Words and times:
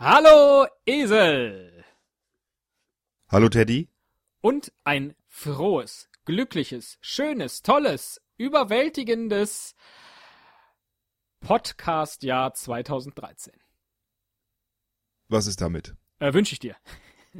Hallo 0.00 0.66
Esel! 0.86 1.84
Hallo 3.28 3.48
Teddy. 3.48 3.88
Und 4.40 4.72
ein 4.84 5.14
frohes, 5.26 6.08
glückliches, 6.24 6.98
schönes, 7.00 7.62
tolles, 7.62 8.20
überwältigendes 8.36 9.74
Podcast-Jahr 11.40 12.54
2013. 12.54 13.54
Was 15.28 15.46
ist 15.46 15.60
damit? 15.60 15.96
Äh, 16.20 16.32
Wünsche 16.32 16.52
ich 16.52 16.60
dir. 16.60 16.76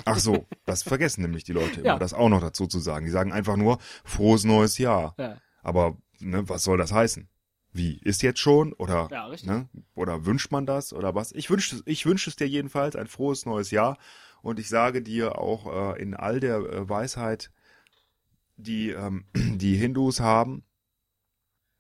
Ach 0.05 0.19
so, 0.19 0.47
das 0.67 0.83
vergessen 0.83 1.23
nämlich 1.23 1.45
die 1.45 1.53
Leute 1.53 1.75
immer, 1.81 1.85
Ja. 1.91 1.99
das 1.99 2.13
auch 2.13 2.29
noch 2.29 2.41
dazu 2.41 2.67
zu 2.67 2.81
sagen. 2.81 3.07
Die 3.07 3.13
sagen 3.13 3.33
einfach 3.33 3.57
nur 3.57 3.79
frohes 4.05 4.43
neues 4.45 4.79
Jahr. 4.79 5.15
Ja. 5.17 5.41
Aber 5.63 5.97
ne, 6.19 6.49
was 6.49 6.65
soll 6.65 6.77
das 6.77 6.91
heißen? 6.93 7.29
Wie? 7.73 7.99
Ist 7.99 8.23
jetzt 8.23 8.41
schon? 8.41 8.73
Oder, 8.73 9.09
Ja, 9.11 9.27
richtig. 9.27 9.49
ne? 9.49 9.69
oder 9.95 10.25
wünscht 10.25 10.51
man 10.51 10.67
das? 10.67 10.93
Oder 10.93 11.15
was? 11.15 11.33
Ich 11.33 11.51
wünsche 11.51 11.83
ich 11.85 12.07
wünsche 12.07 12.31
es 12.31 12.37
dir 12.37 12.49
jedenfalls 12.49 12.97
ein 12.97 13.07
frohes 13.07 13.47
neues 13.47 13.71
Jahr. 13.71 13.99
Und 14.41 14.59
ich 14.59 14.69
sage 14.69 15.03
dir 15.03 15.39
auch 15.39 15.95
äh, 15.97 16.01
in 16.03 16.15
all 16.15 16.41
der 16.41 16.59
äh, 16.59 16.89
Weisheit, 16.89 17.51
die 18.57 18.91
ähm, 18.91 19.27
die 19.35 19.77
Hindus 19.77 20.21
haben, 20.21 20.65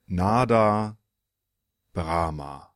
Nada 0.07 0.99
Brahma. 1.93 2.75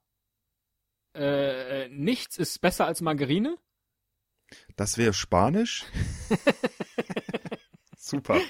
Äh, 1.15 1.85
äh, 1.85 1.89
nichts 1.89 2.39
ist 2.39 2.61
besser 2.61 2.87
als 2.87 3.01
Margarine? 3.03 3.59
Das 4.77 4.99
wäre 4.99 5.13
Spanisch. 5.13 5.85
Super. 7.97 8.41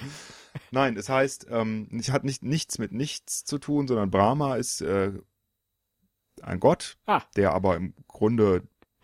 Nein, 0.71 0.97
es 0.97 1.09
heißt, 1.09 1.47
ähm, 1.49 1.87
es 1.97 2.11
hat 2.11 2.23
nicht 2.23 2.43
nichts 2.43 2.77
mit 2.79 2.91
nichts 2.91 3.43
zu 3.45 3.57
tun, 3.57 3.87
sondern 3.87 4.11
Brahma 4.11 4.55
ist 4.55 4.81
äh, 4.81 5.11
ein 6.41 6.59
Gott, 6.59 6.97
Ah. 7.05 7.21
der 7.35 7.53
aber 7.53 7.75
im 7.77 7.93
Grunde 8.07 8.63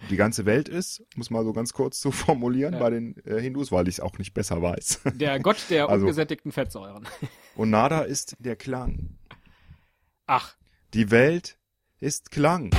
die 0.09 0.16
ganze 0.16 0.45
Welt 0.45 0.70
ist, 0.70 1.03
muss 1.16 1.30
mal 1.30 1.44
so 1.44 1.52
ganz 1.52 1.73
kurz 1.73 1.99
zu 1.99 2.12
formulieren 2.12 2.73
Ja. 2.75 2.80
bei 2.80 2.89
den 2.89 3.17
äh, 3.25 3.41
Hindus, 3.41 3.72
weil 3.72 3.88
ich 3.88 3.95
es 3.95 3.99
auch 3.99 4.17
nicht 4.17 4.33
besser 4.33 4.61
weiß. 4.61 5.02
Der 5.16 5.39
Gott 5.39 5.58
der 5.69 5.89
Also- 5.89 6.06
ungesättigten 6.06 6.52
Fettsäuren. 6.52 7.08
Und 7.56 7.69
Nada 7.69 8.02
ist 8.02 8.36
der 8.39 8.56
Klang. 8.56 9.17
Ach, 10.25 10.56
Die 10.94 11.11
Welt 11.11 11.58
ist 12.00 12.31
Klang. 12.31 12.72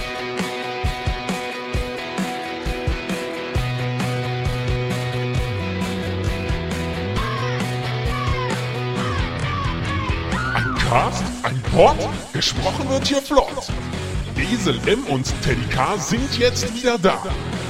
Ein 10.90 10.96
Cast, 10.96 11.24
ein 11.44 11.62
Pod, 11.70 11.96
gesprochen 12.32 12.88
wird 12.88 13.06
hier 13.06 13.22
flott. 13.22 13.68
Esel 14.36 14.76
M 14.88 15.04
und 15.06 15.32
Teddy 15.40 15.64
K 15.70 15.96
sind 15.96 16.36
jetzt 16.36 16.74
wieder 16.74 16.98
da. 16.98 17.22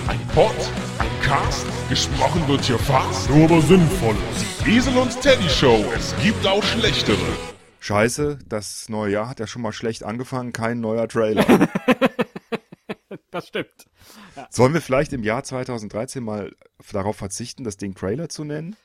Ein 0.07 0.19
Pod, 0.29 0.55
ein 0.99 1.21
Cast, 1.21 1.67
gesprochen 1.91 2.49
wird 2.49 2.65
hier 2.65 2.79
fast, 2.79 3.29
nur 3.29 3.45
aber 3.45 3.61
sinnvoll. 3.61 4.17
Die 4.65 4.71
Esel 4.71 4.97
und 4.97 5.21
Teddy 5.21 5.51
Show, 5.51 5.85
es 5.95 6.15
gibt 6.23 6.47
auch 6.47 6.63
schlechtere. 6.63 7.19
Scheiße, 7.81 8.39
das 8.49 8.89
neue 8.89 9.13
Jahr 9.13 9.29
hat 9.29 9.39
ja 9.39 9.47
schon 9.47 9.61
mal 9.61 9.73
schlecht 9.73 10.03
angefangen, 10.03 10.55
kein 10.55 10.81
neuer 10.81 11.07
Trailer. 11.07 11.45
das 13.31 13.49
stimmt. 13.49 13.87
Sollen 14.49 14.73
wir 14.73 14.81
vielleicht 14.81 15.13
im 15.13 15.25
Jahr 15.25 15.45
2013 15.45 16.25
mal 16.25 16.57
darauf 16.91 17.17
verzichten, 17.17 17.65
das 17.65 17.77
Ding 17.77 17.95
Trailer 17.95 18.31
zu 18.31 18.45
nennen? 18.45 18.77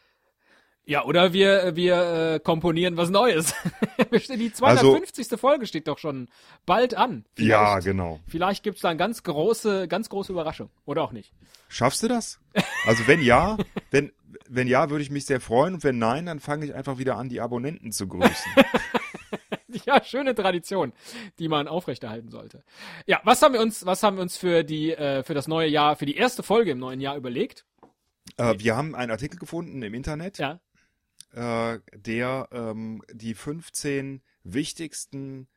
Ja, 0.87 1.03
oder 1.03 1.33
wir, 1.33 1.75
wir 1.75 2.33
äh, 2.35 2.39
komponieren 2.39 2.95
was 2.95 3.09
Neues. 3.09 3.55
die 4.11 4.53
250. 4.53 5.27
Folge 5.39 5.65
steht 5.65 5.87
doch 5.87 5.97
schon 5.97 6.29
bald 6.65 6.93
an. 6.95 7.25
Also 7.37 7.49
Ja, 7.49 7.65
Vielleicht- 7.71 7.85
genau. 7.87 8.19
Vielleicht 8.27 8.63
gibt's 8.63 8.81
da 8.81 8.89
eine 8.89 8.97
ganz 8.97 9.23
große, 9.23 9.87
ganz 9.87 10.09
große 10.09 10.31
Überraschung. 10.31 10.69
Oder 10.85 11.01
auch 11.03 11.11
nicht. 11.11 11.33
Schaffst 11.69 12.03
du 12.03 12.07
das? 12.07 12.39
Also 12.85 13.07
wenn 13.07 13.21
ja, 13.21 13.57
wenn, 13.91 14.11
wenn 14.47 14.67
ja, 14.67 14.91
würde 14.91 15.01
ich 15.03 15.09
mich 15.09 15.25
sehr 15.25 15.41
freuen. 15.41 15.73
Und 15.75 15.83
wenn 15.83 15.97
nein, 15.97 16.27
dann 16.27 16.39
fange 16.39 16.65
ich 16.67 16.75
einfach 16.75 16.99
wieder 16.99 17.17
an, 17.17 17.29
die 17.29 17.41
Abonnenten 17.41 17.91
zu 17.91 18.07
grüßen. 18.07 18.51
Ja, 19.85 20.01
schöne 20.01 20.33
Tradition, 20.33 20.93
die 21.37 21.49
man 21.49 21.67
aufrechterhalten 21.67 22.29
sollte. 22.29 22.63
Ja, 23.07 23.19
was 23.25 23.41
haben 23.41 23.53
wir 23.53 23.59
uns, 23.61 23.85
was 23.85 24.03
haben 24.03 24.15
wir 24.15 24.21
uns 24.21 24.37
für 24.37 24.63
die, 24.63 24.91
äh, 24.93 25.21
für 25.23 25.33
das 25.33 25.47
neue 25.49 25.67
Jahr, 25.67 25.97
für 25.97 26.05
die 26.05 26.15
erste 26.15 26.43
Folge 26.43 26.71
im 26.71 26.77
neuen 26.77 27.01
Jahr 27.01 27.17
überlegt? 27.17 27.65
äh, 28.37 28.55
wir 28.57 28.75
haben 28.77 28.95
einen 28.95 29.11
Artikel 29.11 29.37
gefunden 29.37 29.81
im 29.83 29.93
Internet, 29.93 30.37
Ja. 30.37 30.59
Äh, 31.35 31.79
der 31.95 32.47
ähm, 32.51 33.01
die 33.11 33.33
15 33.33 34.21
wichtigsten 34.43 35.47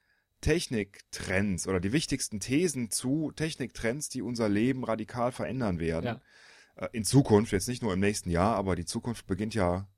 Techniktrends 0.41 1.66
oder 1.66 1.81
die 1.81 1.93
wichtigsten 1.93 2.41
Thesen 2.41 2.91
zu 2.91 3.33
Techniktrends, 3.34 4.09
die 4.09 4.22
unser 4.22 4.49
Leben 4.49 4.84
radikal 4.84 5.33
verändern 5.33 5.78
werden. 5.78 6.21
Äh, 6.77 6.88
in 6.93 7.05
Zukunft, 7.05 7.53
jetzt 7.53 7.69
nicht 7.69 7.83
nur 7.83 7.93
im 7.93 8.00
nächsten 8.00 8.31
Jahr, 8.31 8.56
aber 8.56 8.77
die 8.77 8.84
Zukunft 8.84 9.27
beginnt 9.27 9.55
ja 9.55 9.88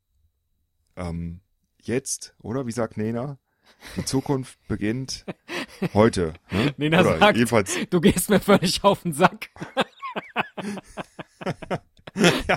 ähm, 0.95 1.41
jetzt, 1.81 2.35
oder? 2.39 2.65
Wie 2.67 2.71
sagt 2.71 2.97
Nena? 2.97 3.39
Die 3.95 4.05
Zukunft 4.05 4.59
beginnt 4.67 5.25
heute. 5.93 6.33
Ne? 6.51 6.73
Nena 6.77 7.01
oder 7.01 7.19
sagt- 7.19 7.37
jedenfalls 7.37 7.77
Du 7.89 8.01
gehst 8.01 8.29
mir 8.29 8.39
völlig 8.39 8.83
auf 8.83 9.03
den 9.03 9.13
Sack. 9.13 9.49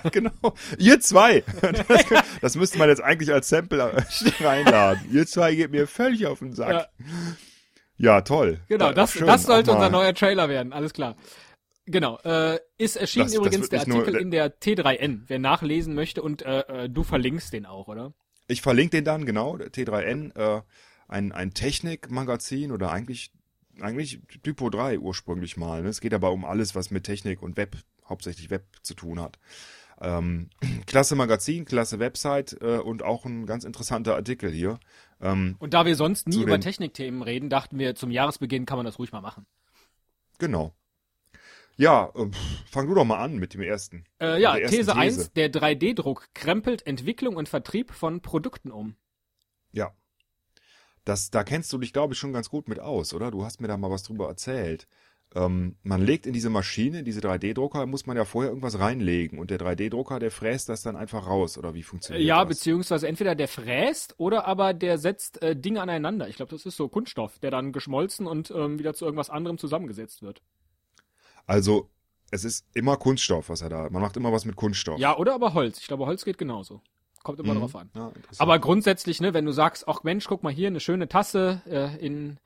Genau. 0.12 0.32
Ihr 0.78 1.00
zwei. 1.00 1.42
Das, 1.88 2.04
das 2.40 2.56
müsste 2.56 2.78
man 2.78 2.88
jetzt 2.88 3.02
eigentlich 3.02 3.32
als 3.32 3.48
Sample 3.48 3.78
äh, 3.80 4.44
reinladen. 4.44 5.10
Ihr 5.12 5.26
zwei 5.26 5.54
geht 5.54 5.70
mir 5.70 5.86
völlig 5.86 6.26
auf 6.26 6.38
den 6.40 6.52
Sack. 6.52 6.70
Ja. 6.72 6.86
Ja, 7.96 8.20
toll. 8.22 8.60
Genau, 8.68 8.86
Ja, 8.86 8.92
das, 8.92 9.12
schön, 9.12 9.26
das 9.26 9.44
sollte 9.44 9.72
unser 9.72 9.88
neuer 9.88 10.12
Trailer 10.14 10.48
werden, 10.48 10.72
alles 10.72 10.92
klar. 10.92 11.16
Genau, 11.86 12.18
äh, 12.24 12.58
ist 12.78 12.96
erschienen 12.96 13.26
Das- 13.26 13.32
das 13.34 13.38
übrigens 13.40 13.60
wird 13.62 13.72
der 13.72 13.78
nicht 13.80 13.88
nur- 13.88 13.98
Artikel 14.00 14.20
in 14.20 14.30
der 14.30 14.58
T3N, 14.60 15.22
wer 15.28 15.38
nachlesen 15.38 15.94
möchte 15.94 16.22
und 16.22 16.42
äh, 16.42 16.60
äh, 16.84 16.88
du 16.88 17.02
verlinkst 17.04 17.52
den 17.52 17.66
auch, 17.66 17.86
oder? 17.88 18.12
Ich 18.48 18.62
verlinke 18.62 18.96
den 18.96 19.04
dann, 19.04 19.26
genau, 19.26 19.56
der 19.56 19.68
T3N, 19.70 20.34
äh, 20.36 20.62
ein, 21.08 21.32
ein 21.32 21.54
Technikmagazin 21.54 22.72
oder 22.72 22.90
eigentlich, 22.90 23.30
eigentlich 23.80 24.20
Typo 24.42 24.70
3 24.70 24.98
ursprünglich 24.98 25.56
mal. 25.56 25.82
Ne? 25.82 25.88
Es 25.88 26.00
geht 26.00 26.14
aber 26.14 26.32
um 26.32 26.44
alles, 26.44 26.74
was 26.74 26.90
mit 26.90 27.04
Technik 27.04 27.42
und 27.42 27.56
Web, 27.56 27.76
hauptsächlich 28.08 28.50
Web 28.50 28.64
zu 28.82 28.94
tun 28.94 29.20
hat. 29.20 29.38
Ähm, 30.04 30.50
klasse 30.86 31.16
Magazin, 31.16 31.64
klasse 31.64 31.98
Website 31.98 32.58
äh, 32.60 32.78
und 32.78 33.02
auch 33.02 33.24
ein 33.24 33.46
ganz 33.46 33.64
interessanter 33.64 34.14
Artikel 34.14 34.50
hier. 34.50 34.78
Ähm, 35.20 35.56
Und 35.58 35.72
da 35.72 35.86
wir 35.86 35.96
sonst 35.96 36.28
nie 36.28 36.42
über 36.42 36.60
Technikthemen 36.60 37.22
reden, 37.22 37.48
dachten 37.48 37.78
wir, 37.78 37.94
zum 37.94 38.10
Jahresbeginn 38.10 38.66
kann 38.66 38.76
man 38.76 38.84
das 38.84 38.98
ruhig 38.98 39.12
mal 39.12 39.22
machen. 39.22 39.46
genau. 40.38 40.74
Ja, 41.76 42.12
äh, 42.14 42.30
fang 42.70 42.86
du 42.86 42.94
doch 42.94 43.04
mal 43.04 43.18
an 43.18 43.36
mit 43.36 43.54
dem 43.54 43.60
ersten. 43.60 44.04
Äh, 44.20 44.40
ja, 44.40 44.56
ersten 44.56 44.76
These 44.76 44.94
1, 44.94 45.16
These. 45.16 45.30
der 45.34 45.52
3D-Druck 45.52 46.28
krempelt 46.32 46.86
Entwicklung 46.86 47.34
und 47.34 47.48
Vertrieb 47.48 47.90
von 47.90 48.20
Produkten 48.20 48.70
um. 48.70 48.94
Ja. 49.72 49.92
Das, 51.04 51.30
da 51.30 51.42
kennst 51.42 51.72
du 51.72 51.78
dich, 51.78 51.92
glaube 51.92 52.14
ich, 52.14 52.18
schon 52.20 52.32
ganz 52.32 52.48
gut 52.48 52.68
mit 52.68 52.78
aus, 52.78 53.12
oder? 53.12 53.32
Du 53.32 53.44
hast 53.44 53.60
mir 53.60 53.66
da 53.66 53.76
mal 53.76 53.90
was 53.90 54.04
drüber 54.04 54.28
erzählt. 54.28 54.86
Ähm, 55.36 55.74
man 55.82 56.00
legt 56.00 56.26
in 56.26 56.32
diese 56.32 56.48
Maschine, 56.48 57.00
in 57.00 57.04
diese 57.04 57.20
3D-Drucker, 57.20 57.86
muss 57.86 58.06
man 58.06 58.16
ja 58.16 58.24
vorher 58.24 58.50
irgendwas 58.50 58.78
reinlegen. 58.78 59.38
Und 59.40 59.50
der 59.50 59.58
3D-Drucker, 59.58 60.20
der 60.20 60.30
fräst 60.30 60.68
das 60.68 60.82
dann 60.82 60.94
einfach 60.94 61.26
raus, 61.26 61.58
oder 61.58 61.74
wie 61.74 61.82
funktioniert 61.82 62.24
ja, 62.24 62.44
das? 62.44 62.56
beziehungsweise 62.56 63.08
entweder 63.08 63.34
der 63.34 63.48
fräst 63.48 64.14
oder 64.18 64.46
aber 64.46 64.74
der 64.74 64.96
setzt 64.98 65.42
äh, 65.42 65.56
Dinge 65.56 65.82
aneinander. 65.82 66.28
Ich 66.28 66.36
glaube, 66.36 66.50
das 66.50 66.64
ist 66.66 66.76
so 66.76 66.88
Kunststoff, 66.88 67.38
der 67.40 67.50
dann 67.50 67.72
geschmolzen 67.72 68.26
und 68.28 68.52
ähm, 68.52 68.78
wieder 68.78 68.94
zu 68.94 69.04
irgendwas 69.06 69.28
anderem 69.28 69.58
zusammengesetzt 69.58 70.22
wird. 70.22 70.40
Also, 71.46 71.90
es 72.30 72.44
ist 72.44 72.66
immer 72.74 72.96
Kunststoff, 72.96 73.48
was 73.48 73.60
er 73.60 73.68
da, 73.68 73.88
man 73.90 74.02
macht 74.02 74.16
immer 74.16 74.32
was 74.32 74.44
mit 74.44 74.56
Kunststoff. 74.56 74.98
Ja, 74.98 75.16
oder 75.16 75.34
aber 75.34 75.54
Holz. 75.54 75.78
Ich 75.80 75.88
glaube, 75.88 76.06
Holz 76.06 76.24
geht 76.24 76.38
genauso. 76.38 76.80
Kommt 77.22 77.40
immer 77.40 77.54
Mhm. 77.54 77.60
drauf 77.60 77.76
an. 77.76 77.90
Ja. 77.94 78.12
Aber 78.38 78.58
grundsätzlich, 78.58 79.20
ne, 79.20 79.34
wenn 79.34 79.44
du 79.46 79.52
sagst, 79.52 79.88
ach 79.88 80.02
Mensch, 80.04 80.26
guck 80.26 80.42
mal 80.42 80.52
hier, 80.52 80.68
eine 80.68 80.80
schöne 80.80 81.08
Tasse 81.08 81.62
äh, 81.66 81.96
in 82.04 82.38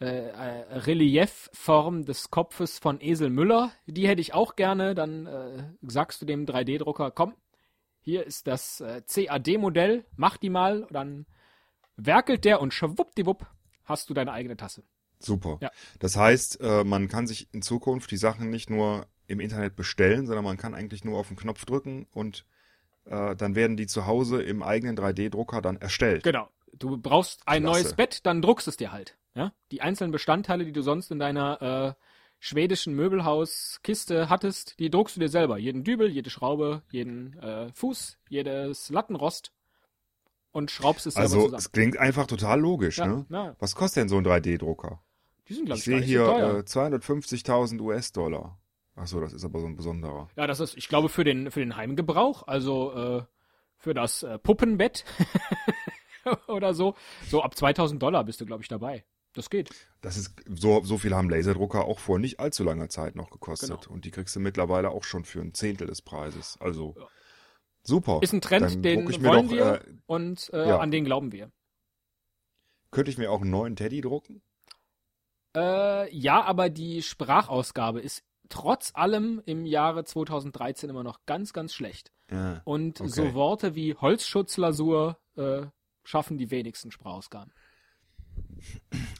äh, 0.00 0.28
äh, 0.28 0.78
Reliefform 0.78 2.04
des 2.04 2.30
Kopfes 2.30 2.78
von 2.78 3.00
Esel 3.00 3.30
Müller, 3.30 3.72
die 3.86 4.06
hätte 4.06 4.20
ich 4.20 4.32
auch 4.32 4.54
gerne, 4.54 4.94
dann 4.94 5.26
äh, 5.26 5.64
sagst 5.82 6.22
du 6.22 6.26
dem 6.26 6.46
3D-Drucker, 6.46 7.10
komm, 7.10 7.34
hier 8.00 8.24
ist 8.24 8.46
das 8.46 8.80
äh, 8.80 9.02
CAD-Modell, 9.02 10.04
mach 10.16 10.36
die 10.36 10.50
mal, 10.50 10.86
dann 10.90 11.26
werkelt 11.96 12.44
der 12.44 12.60
und 12.60 12.72
schwuppdiwupp 12.72 13.46
hast 13.84 14.08
du 14.08 14.14
deine 14.14 14.32
eigene 14.32 14.56
Tasse. 14.56 14.84
Super. 15.18 15.58
Ja. 15.60 15.70
Das 15.98 16.16
heißt, 16.16 16.60
äh, 16.60 16.84
man 16.84 17.08
kann 17.08 17.26
sich 17.26 17.52
in 17.52 17.62
Zukunft 17.62 18.10
die 18.10 18.18
Sachen 18.18 18.50
nicht 18.50 18.70
nur 18.70 19.06
im 19.26 19.40
Internet 19.40 19.74
bestellen, 19.74 20.26
sondern 20.26 20.44
man 20.44 20.56
kann 20.56 20.74
eigentlich 20.74 21.04
nur 21.04 21.18
auf 21.18 21.28
den 21.28 21.36
Knopf 21.36 21.64
drücken 21.64 22.06
und 22.12 22.44
äh, 23.04 23.34
dann 23.34 23.54
werden 23.56 23.76
die 23.76 23.86
zu 23.86 24.06
Hause 24.06 24.42
im 24.42 24.62
eigenen 24.62 24.96
3D-Drucker 24.96 25.60
dann 25.60 25.76
erstellt. 25.76 26.22
Genau. 26.22 26.48
Du 26.72 26.96
brauchst 26.96 27.42
ein 27.46 27.62
Klasse. 27.64 27.82
neues 27.82 27.94
Bett, 27.94 28.26
dann 28.26 28.42
druckst 28.42 28.68
es 28.68 28.76
dir 28.76 28.92
halt. 28.92 29.16
Ja? 29.38 29.52
Die 29.70 29.80
einzelnen 29.82 30.10
Bestandteile, 30.10 30.64
die 30.64 30.72
du 30.72 30.82
sonst 30.82 31.10
in 31.12 31.18
deiner 31.20 31.62
äh, 31.62 32.02
schwedischen 32.40 32.94
Möbelhauskiste 32.94 34.28
hattest, 34.28 34.78
die 34.78 34.90
druckst 34.90 35.16
du 35.16 35.20
dir 35.20 35.28
selber. 35.28 35.58
Jeden 35.58 35.84
Dübel, 35.84 36.10
jede 36.10 36.28
Schraube, 36.28 36.82
jeden 36.90 37.38
äh, 37.38 37.72
Fuß, 37.72 38.18
jedes 38.28 38.90
Lattenrost 38.90 39.52
und 40.50 40.70
schraubst 40.72 41.06
es 41.06 41.14
selber 41.14 41.24
Also, 41.24 41.36
zusammen. 41.44 41.58
es 41.58 41.72
klingt 41.72 41.96
einfach 41.98 42.26
total 42.26 42.60
logisch, 42.60 42.98
Ja, 42.98 43.06
ne? 43.06 43.26
ja. 43.30 43.56
Was 43.60 43.74
kostet 43.76 44.02
denn 44.02 44.08
so 44.08 44.16
ein 44.18 44.26
3D-Drucker? 44.26 45.00
Die 45.48 45.54
sind, 45.54 45.66
glaube 45.66 45.78
Ich 45.78 45.86
ich, 45.86 45.94
sehe 45.94 46.00
hier 46.02 46.26
äh, 46.26 46.60
250.000 46.62 47.80
US-Dollar. 47.80 48.58
Ach 48.96 49.06
so, 49.06 49.20
das 49.20 49.32
ist 49.32 49.44
aber 49.44 49.60
so 49.60 49.66
ein 49.66 49.76
besonderer. 49.76 50.28
Ja, 50.36 50.48
das 50.48 50.58
ist, 50.58 50.76
ich 50.76 50.88
glaube, 50.88 51.08
für 51.08 51.22
den, 51.22 51.52
für 51.52 51.60
den 51.60 51.76
Heimgebrauch, 51.76 52.46
also 52.48 52.92
äh, 52.92 53.22
für 53.76 53.94
das 53.94 54.24
äh, 54.24 54.38
Puppenbett 54.38 55.04
oder 56.48 56.74
so, 56.74 56.94
so 57.28 57.42
ab 57.42 57.56
2000 57.56 58.02
Dollar 58.02 58.24
bist 58.24 58.40
du, 58.40 58.46
glaube 58.46 58.62
ich, 58.62 58.68
dabei. 58.68 59.04
Das 59.34 59.50
geht. 59.50 59.70
Das 60.00 60.16
ist 60.16 60.34
so, 60.48 60.82
so 60.84 60.98
viel 60.98 61.14
haben 61.14 61.28
Laserdrucker 61.30 61.84
auch 61.84 61.98
vor 61.98 62.18
nicht 62.18 62.40
allzu 62.40 62.64
langer 62.64 62.88
Zeit 62.88 63.14
noch 63.14 63.30
gekostet. 63.30 63.68
Genau. 63.82 63.92
Und 63.92 64.04
die 64.04 64.10
kriegst 64.10 64.34
du 64.34 64.40
mittlerweile 64.40 64.90
auch 64.90 65.04
schon 65.04 65.24
für 65.24 65.40
ein 65.40 65.54
Zehntel 65.54 65.86
des 65.86 66.02
Preises. 66.02 66.56
Also 66.60 66.94
Ja. 66.98 67.06
super. 67.82 68.20
Ist 68.22 68.32
ein 68.32 68.40
Trend, 68.40 68.64
Dann 68.64 68.82
den 68.82 69.06
wollen 69.24 69.48
doch, 69.48 69.54
wir 69.54 69.74
äh, 69.86 69.94
und 70.06 70.50
äh, 70.52 70.68
ja. 70.68 70.78
an 70.78 70.90
den 70.90 71.04
glauben 71.04 71.32
wir. 71.32 71.52
Könnte 72.90 73.10
ich 73.10 73.18
mir 73.18 73.30
auch 73.30 73.42
einen 73.42 73.50
neuen 73.50 73.76
Teddy 73.76 74.00
drucken? 74.00 74.40
Äh, 75.56 76.14
ja, 76.14 76.42
aber 76.42 76.70
die 76.70 77.02
Sprachausgabe 77.02 78.00
ist 78.00 78.24
trotz 78.48 78.92
allem 78.94 79.42
im 79.44 79.66
Jahre 79.66 80.04
2013 80.04 80.88
immer 80.88 81.04
noch 81.04 81.26
ganz, 81.26 81.52
ganz 81.52 81.74
schlecht. 81.74 82.12
Ja. 82.30 82.62
Und 82.64 83.00
Okay. 83.00 83.10
so 83.10 83.34
Worte 83.34 83.74
wie 83.74 83.94
Holzschutzlasur 83.94 85.18
äh, 85.36 85.66
schaffen 86.02 86.38
die 86.38 86.50
wenigsten 86.50 86.90
Sprachausgaben. 86.90 87.52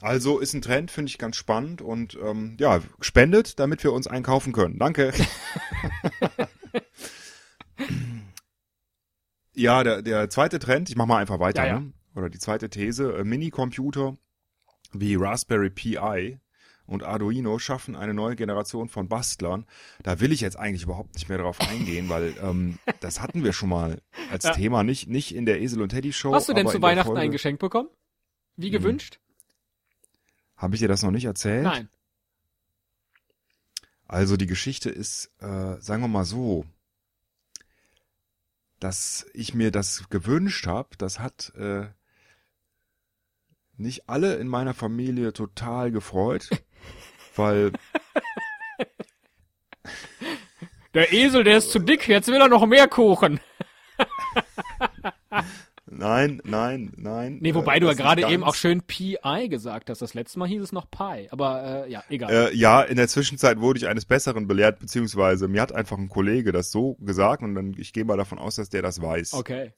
Also 0.01 0.39
ist 0.39 0.53
ein 0.53 0.61
Trend, 0.61 0.91
finde 0.91 1.09
ich 1.09 1.17
ganz 1.17 1.35
spannend 1.35 1.81
und 1.81 2.17
ähm, 2.23 2.55
ja, 2.59 2.79
spendet, 3.01 3.59
damit 3.59 3.83
wir 3.83 3.91
uns 3.93 4.07
einkaufen 4.07 4.53
können. 4.53 4.79
Danke. 4.79 5.11
ja, 9.53 9.83
der, 9.83 10.01
der 10.01 10.29
zweite 10.29 10.59
Trend, 10.59 10.89
ich 10.89 10.95
mach 10.95 11.05
mal 11.05 11.17
einfach 11.17 11.39
weiter, 11.39 11.63
Ja, 11.65 11.73
ja. 11.73 11.79
Ne? 11.81 11.93
oder 12.15 12.29
die 12.29 12.39
zweite 12.39 12.69
These, 12.69 13.13
äh, 13.17 13.23
Minicomputer 13.23 14.17
wie 14.93 15.15
Raspberry 15.15 15.69
Pi 15.69 16.37
und 16.87 17.03
Arduino 17.03 17.59
schaffen 17.59 17.95
eine 17.95 18.15
neue 18.15 18.35
Generation 18.35 18.89
von 18.89 19.07
Bastlern. 19.07 19.65
Da 20.01 20.19
will 20.19 20.31
ich 20.31 20.41
jetzt 20.41 20.57
eigentlich 20.57 20.83
überhaupt 20.83 21.13
nicht 21.13 21.29
mehr 21.29 21.37
drauf 21.37 21.61
eingehen, 21.61 22.09
weil 22.09 22.33
ähm, 22.41 22.79
das 22.99 23.21
hatten 23.21 23.43
wir 23.43 23.53
schon 23.53 23.69
mal 23.69 24.01
als 24.31 24.45
Ja. 24.45 24.51
Thema, 24.53 24.83
nicht, 24.83 25.07
nicht 25.07 25.35
in 25.35 25.45
der 25.45 25.61
Esel 25.61 25.81
und 25.83 25.89
Teddy 25.89 26.11
Show. 26.13 26.33
Hast 26.33 26.49
du 26.49 26.53
denn 26.53 26.67
zu 26.67 26.81
Weihnachten 26.81 27.07
Folge- 27.09 27.21
ein 27.21 27.31
Geschenk 27.31 27.59
bekommen? 27.59 27.89
Wie 28.55 28.71
gewünscht? 28.71 29.19
Habe 30.59 30.75
ich 30.75 30.81
dir 30.81 30.89
das 30.89 31.03
noch 31.03 31.11
nicht 31.11 31.23
erzählt? 31.25 31.63
Nein. 31.63 31.89
Also 34.07 34.35
die 34.35 34.45
Geschichte 34.45 34.89
ist, 34.89 35.31
äh, 35.39 35.79
sagen 35.79 36.01
wir 36.01 36.09
mal 36.09 36.25
so, 36.25 36.65
dass 38.79 39.25
ich 39.33 39.53
mir 39.53 39.71
das 39.71 40.09
gewünscht 40.09 40.67
habe, 40.67 40.89
das 40.97 41.19
hat 41.19 41.53
äh, 41.55 41.87
nicht 43.77 44.09
alle 44.09 44.35
in 44.35 44.47
meiner 44.49 44.73
Familie 44.73 45.31
total 45.31 45.91
gefreut, 45.91 46.49
weil 47.37 47.71
Der 50.93 51.13
Esel, 51.13 51.45
der 51.45 51.57
ist 51.57 51.71
zu 51.71 51.79
dick, 51.79 52.07
jetzt 52.07 52.27
will 52.27 52.41
er 52.41 52.49
noch 52.49 52.65
mehr 52.65 52.87
Kuchen. 52.89 53.39
nein, 55.91 56.41
nein, 56.43 56.91
nein. 56.97 57.37
Nee, 57.41 57.49
äh, 57.49 57.55
wobei 57.55 57.79
du 57.79 57.87
ja 57.87 57.93
gerade 57.93 58.27
eben 58.27 58.43
auch 58.43 58.55
schön 58.55 58.81
Pi 58.81 59.17
gesagt 59.47 59.89
hast. 59.89 60.01
Das 60.01 60.13
letzte 60.13 60.39
Mal 60.39 60.47
hieß 60.47 60.61
es 60.61 60.71
noch 60.71 60.89
Pi. 60.89 61.27
Aber 61.31 61.85
äh, 61.85 61.91
ja, 61.91 62.03
egal. 62.09 62.31
Äh, 62.31 62.55
ja, 62.55 62.81
in 62.81 62.97
der 62.97 63.07
Zwischenzeit 63.07 63.59
wurde 63.59 63.79
ich 63.79 63.87
eines 63.87 64.05
Besseren 64.05 64.47
belehrt, 64.47 64.79
beziehungsweise 64.79 65.47
mir 65.47 65.61
hat 65.61 65.71
einfach 65.71 65.97
ein 65.97 66.09
Kollege 66.09 66.51
das 66.51 66.71
so 66.71 66.95
gesagt 66.95 67.43
und 67.43 67.55
dann 67.55 67.75
ich 67.77 67.93
gehe 67.93 68.05
mal 68.05 68.17
davon 68.17 68.39
aus, 68.39 68.55
dass 68.55 68.69
der 68.69 68.81
das 68.81 69.01
weiß. 69.01 69.33
okay. 69.33 69.73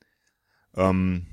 Ähm, 0.76 1.28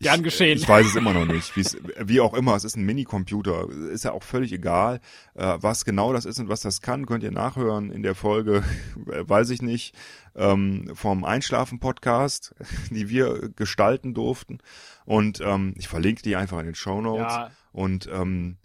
Gern 0.00 0.20
ich, 0.20 0.24
geschehen. 0.24 0.56
Ich 0.56 0.68
weiß 0.68 0.86
es 0.86 0.96
immer 0.96 1.12
noch 1.12 1.26
nicht. 1.26 1.54
Wie 1.56 2.20
auch 2.20 2.32
immer, 2.32 2.56
es 2.56 2.64
ist 2.64 2.76
ein 2.76 2.84
Minicomputer. 2.84 3.68
Ist 3.90 4.04
ja 4.04 4.12
auch 4.12 4.22
völlig 4.22 4.52
egal, 4.52 5.00
äh, 5.34 5.58
was 5.60 5.84
genau 5.84 6.12
das 6.12 6.24
ist 6.24 6.38
und 6.40 6.48
was 6.48 6.62
das 6.62 6.80
kann, 6.80 7.04
könnt 7.04 7.22
ihr 7.22 7.30
nachhören 7.30 7.90
in 7.90 8.02
der 8.02 8.14
Folge, 8.14 8.64
weiß 9.06 9.50
ich 9.50 9.60
nicht, 9.60 9.94
ähm, 10.34 10.90
vom 10.94 11.24
Einschlafen-Podcast, 11.24 12.54
die 12.90 13.10
wir 13.10 13.50
gestalten 13.50 14.14
durften. 14.14 14.58
Und 15.04 15.40
ähm, 15.42 15.74
ich 15.76 15.88
verlinke 15.88 16.22
die 16.22 16.36
einfach 16.36 16.58
in 16.60 16.66
den 16.66 16.74
Show 16.74 17.02
Notes. 17.02 17.32
Ja, 17.34 17.50
Und 17.72 18.08
ähm, 18.10 18.56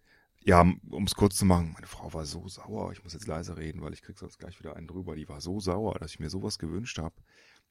ja, 0.46 0.62
um 0.62 1.04
es 1.06 1.16
kurz 1.16 1.36
zu 1.36 1.46
machen, 1.46 1.72
meine 1.74 1.88
Frau 1.88 2.14
war 2.14 2.24
so 2.24 2.48
sauer, 2.48 2.92
ich 2.92 3.04
muss 3.04 3.14
jetzt 3.14 3.28
leise 3.28 3.58
reden, 3.58 3.82
weil 3.82 3.94
ich 3.94 4.04
krieg 4.04 4.18
sonst 4.18 4.38
gleich 4.38 4.60
wieder 4.60 4.76
einen 4.76 4.88
drüber, 4.88 5.16
die 5.16 5.28
war 5.28 5.42
so 5.42 5.60
sauer, 5.60 5.96
dass 6.00 6.12
ich 6.12 6.20
mir 6.20 6.30
sowas 6.30 6.60
gewünscht 6.60 7.00
habe, 7.00 7.16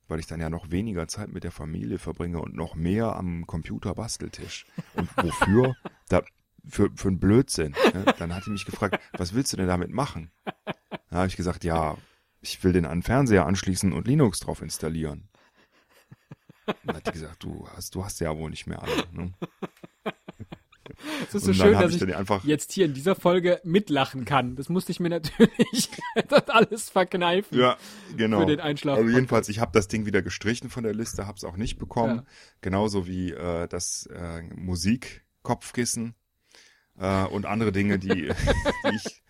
weil 0.09 0.21
ich 0.21 0.27
dann 0.27 0.41
ja 0.41 0.51
noch 0.51 0.71
weniger 0.71 1.09
Zeit 1.09 1.33
mit 1.33 1.45
der 1.45 1.53
Familie 1.53 1.99
verbringe 1.99 2.41
und 2.41 2.55
noch 2.55 2.75
mehr 2.75 3.17
am 3.17 3.47
Computer-Basteltisch. 3.47 4.67
Und 4.95 5.09
wofür? 5.17 5.75
da, 6.09 6.23
für, 6.67 6.91
für 6.95 7.09
einen 7.09 7.21
Blödsinn. 7.21 7.75
Ne? 7.93 8.05
Dann 8.19 8.35
hat 8.35 8.47
die 8.47 8.51
mich 8.51 8.65
gefragt, 8.65 8.99
was 9.12 9.35
willst 9.35 9.53
du 9.53 9.56
denn 9.56 9.69
damit 9.69 9.91
machen? 9.91 10.31
Da 11.11 11.19
habe 11.19 11.29
ich 11.29 11.37
gesagt, 11.37 11.65
ja, 11.65 11.97
ich 12.41 12.62
will 12.65 12.73
den 12.73 12.87
an 12.87 12.99
den 12.99 13.03
Fernseher 13.03 13.47
anschließen 13.47 13.93
und 13.93 14.06
Linux 14.06 14.41
drauf 14.41 14.62
installieren. 14.62 15.29
Dann 16.85 16.97
hat 16.97 17.07
die 17.07 17.12
gesagt, 17.12 17.43
du 17.43 17.69
hast, 17.75 17.95
du 17.95 18.05
hast 18.05 18.21
ja 18.21 18.37
wohl 18.37 18.50
nicht 18.50 18.67
mehr 18.67 18.83
alle. 18.83 19.05
Ne? 19.12 19.33
es 21.29 21.35
ist 21.35 21.45
so 21.45 21.53
schön, 21.53 21.73
dass 21.73 21.95
ich 21.95 22.03
ich 22.03 22.45
jetzt 22.45 22.73
hier 22.73 22.85
in 22.87 22.95
dieser 22.95 23.15
Folge 23.15 23.61
mitlachen 23.65 24.25
kann. 24.25 24.57
Das 24.57 24.69
musste 24.69 24.93
ich 24.93 25.01
mir 25.01 25.09
natürlich 25.11 25.91
das 26.29 26.49
alles 26.49 26.91
verkneifen. 26.91 27.59
Ja, 27.59 27.77
genau. 28.17 28.41
Für 28.41 28.47
den 28.47 28.61
Einschlafen- 28.61 29.03
Also 29.05 29.15
jedenfalls, 29.15 29.49
ich 29.49 29.61
habe 29.61 29.73
das 29.73 29.89
Ding 29.89 30.07
wieder 30.07 30.23
gestrichen 30.23 30.71
von 30.71 30.85
der 30.85 30.95
Liste, 30.95 31.27
habe 31.27 31.37
es 31.37 31.45
auch 31.45 31.57
nicht 31.57 31.79
bekommen. 31.79 32.17
Ja. 32.17 32.25
Genauso 32.61 33.07
wie 33.07 33.33
äh, 33.33 33.67
das 33.69 34.07
äh, 34.07 34.43
Musikkopfkissen 34.55 36.15
äh, 36.99 37.25
und 37.25 37.47
andere 37.47 37.73
Dinge, 37.73 37.99
die, 37.99 38.09
die 38.91 38.95
ich 38.97 39.23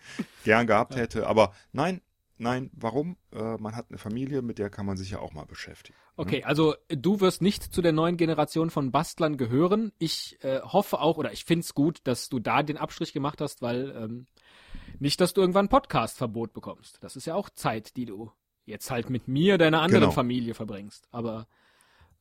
gern 0.43 0.67
gehabt 0.67 0.95
hätte. 0.95 1.27
Aber 1.27 1.53
nein, 1.71 2.01
nein, 2.37 2.69
warum? 2.73 3.17
Äh, 3.31 3.57
man 3.57 3.75
hat 3.75 3.87
eine 3.89 3.97
Familie, 3.97 4.41
mit 4.41 4.57
der 4.59 4.69
kann 4.69 4.85
man 4.85 4.97
sich 4.97 5.11
ja 5.11 5.19
auch 5.19 5.33
mal 5.33 5.45
beschäftigen. 5.45 5.97
Okay, 6.17 6.43
also 6.43 6.75
du 6.89 7.19
wirst 7.19 7.41
nicht 7.41 7.61
zu 7.73 7.81
der 7.81 7.91
neuen 7.91 8.17
Generation 8.17 8.69
von 8.69 8.91
Bastlern 8.91 9.37
gehören. 9.37 9.91
Ich 9.97 10.37
äh, 10.43 10.61
hoffe 10.61 10.99
auch, 10.99 11.17
oder 11.17 11.33
ich 11.33 11.45
find's 11.45 11.73
gut, 11.73 11.99
dass 12.05 12.29
du 12.29 12.39
da 12.39 12.63
den 12.63 12.77
Abstrich 12.77 13.11
gemacht 13.13 13.41
hast, 13.41 13.61
weil 13.61 13.91
ähm, 13.97 14.27
nicht, 14.99 15.19
dass 15.19 15.33
du 15.33 15.41
irgendwann 15.41 15.67
Podcast-Verbot 15.69 16.53
bekommst. 16.53 17.03
Das 17.03 17.15
ist 17.15 17.25
ja 17.25 17.35
auch 17.35 17.49
Zeit, 17.49 17.97
die 17.97 18.05
du 18.05 18.31
jetzt 18.65 18.89
halt 18.91 19.09
mit 19.09 19.27
mir, 19.27 19.57
deiner 19.57 19.81
anderen 19.81 20.03
Genau. 20.05 20.11
Familie 20.13 20.53
verbringst. 20.53 21.07
Aber 21.11 21.47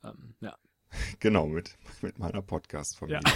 ähm, 0.02 0.34
ja. 0.40 0.56
Genau, 1.20 1.46
mit, 1.46 1.76
mit 2.02 2.18
meiner 2.18 2.42
Podcast-Familie. 2.42 3.20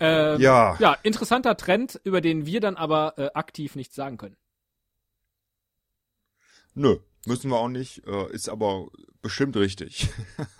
Ähm, 0.00 0.40
Ja. 0.40 0.76
ja, 0.78 0.92
interessanter 1.02 1.56
Trend, 1.56 2.00
über 2.04 2.20
den 2.20 2.46
wir 2.46 2.60
dann 2.60 2.76
aber 2.76 3.14
äh, 3.18 3.30
aktiv 3.34 3.74
nichts 3.74 3.96
sagen 3.96 4.16
können. 4.16 4.36
Nö, 6.78 6.98
müssen 7.26 7.50
wir 7.50 7.58
auch 7.58 7.68
nicht, 7.68 8.06
äh, 8.06 8.32
ist 8.32 8.48
aber 8.48 8.86
bestimmt 9.20 9.56
richtig. 9.56 10.08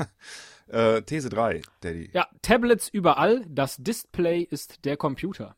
äh, 0.67 1.01
These 1.03 1.29
3, 1.29 1.63
Daddy. 1.81 2.11
Ja, 2.13 2.27
Tablets 2.43 2.89
überall, 2.89 3.47
das 3.49 3.77
Display 3.77 4.43
ist 4.43 4.85
der 4.85 4.97
Computer. 4.97 5.57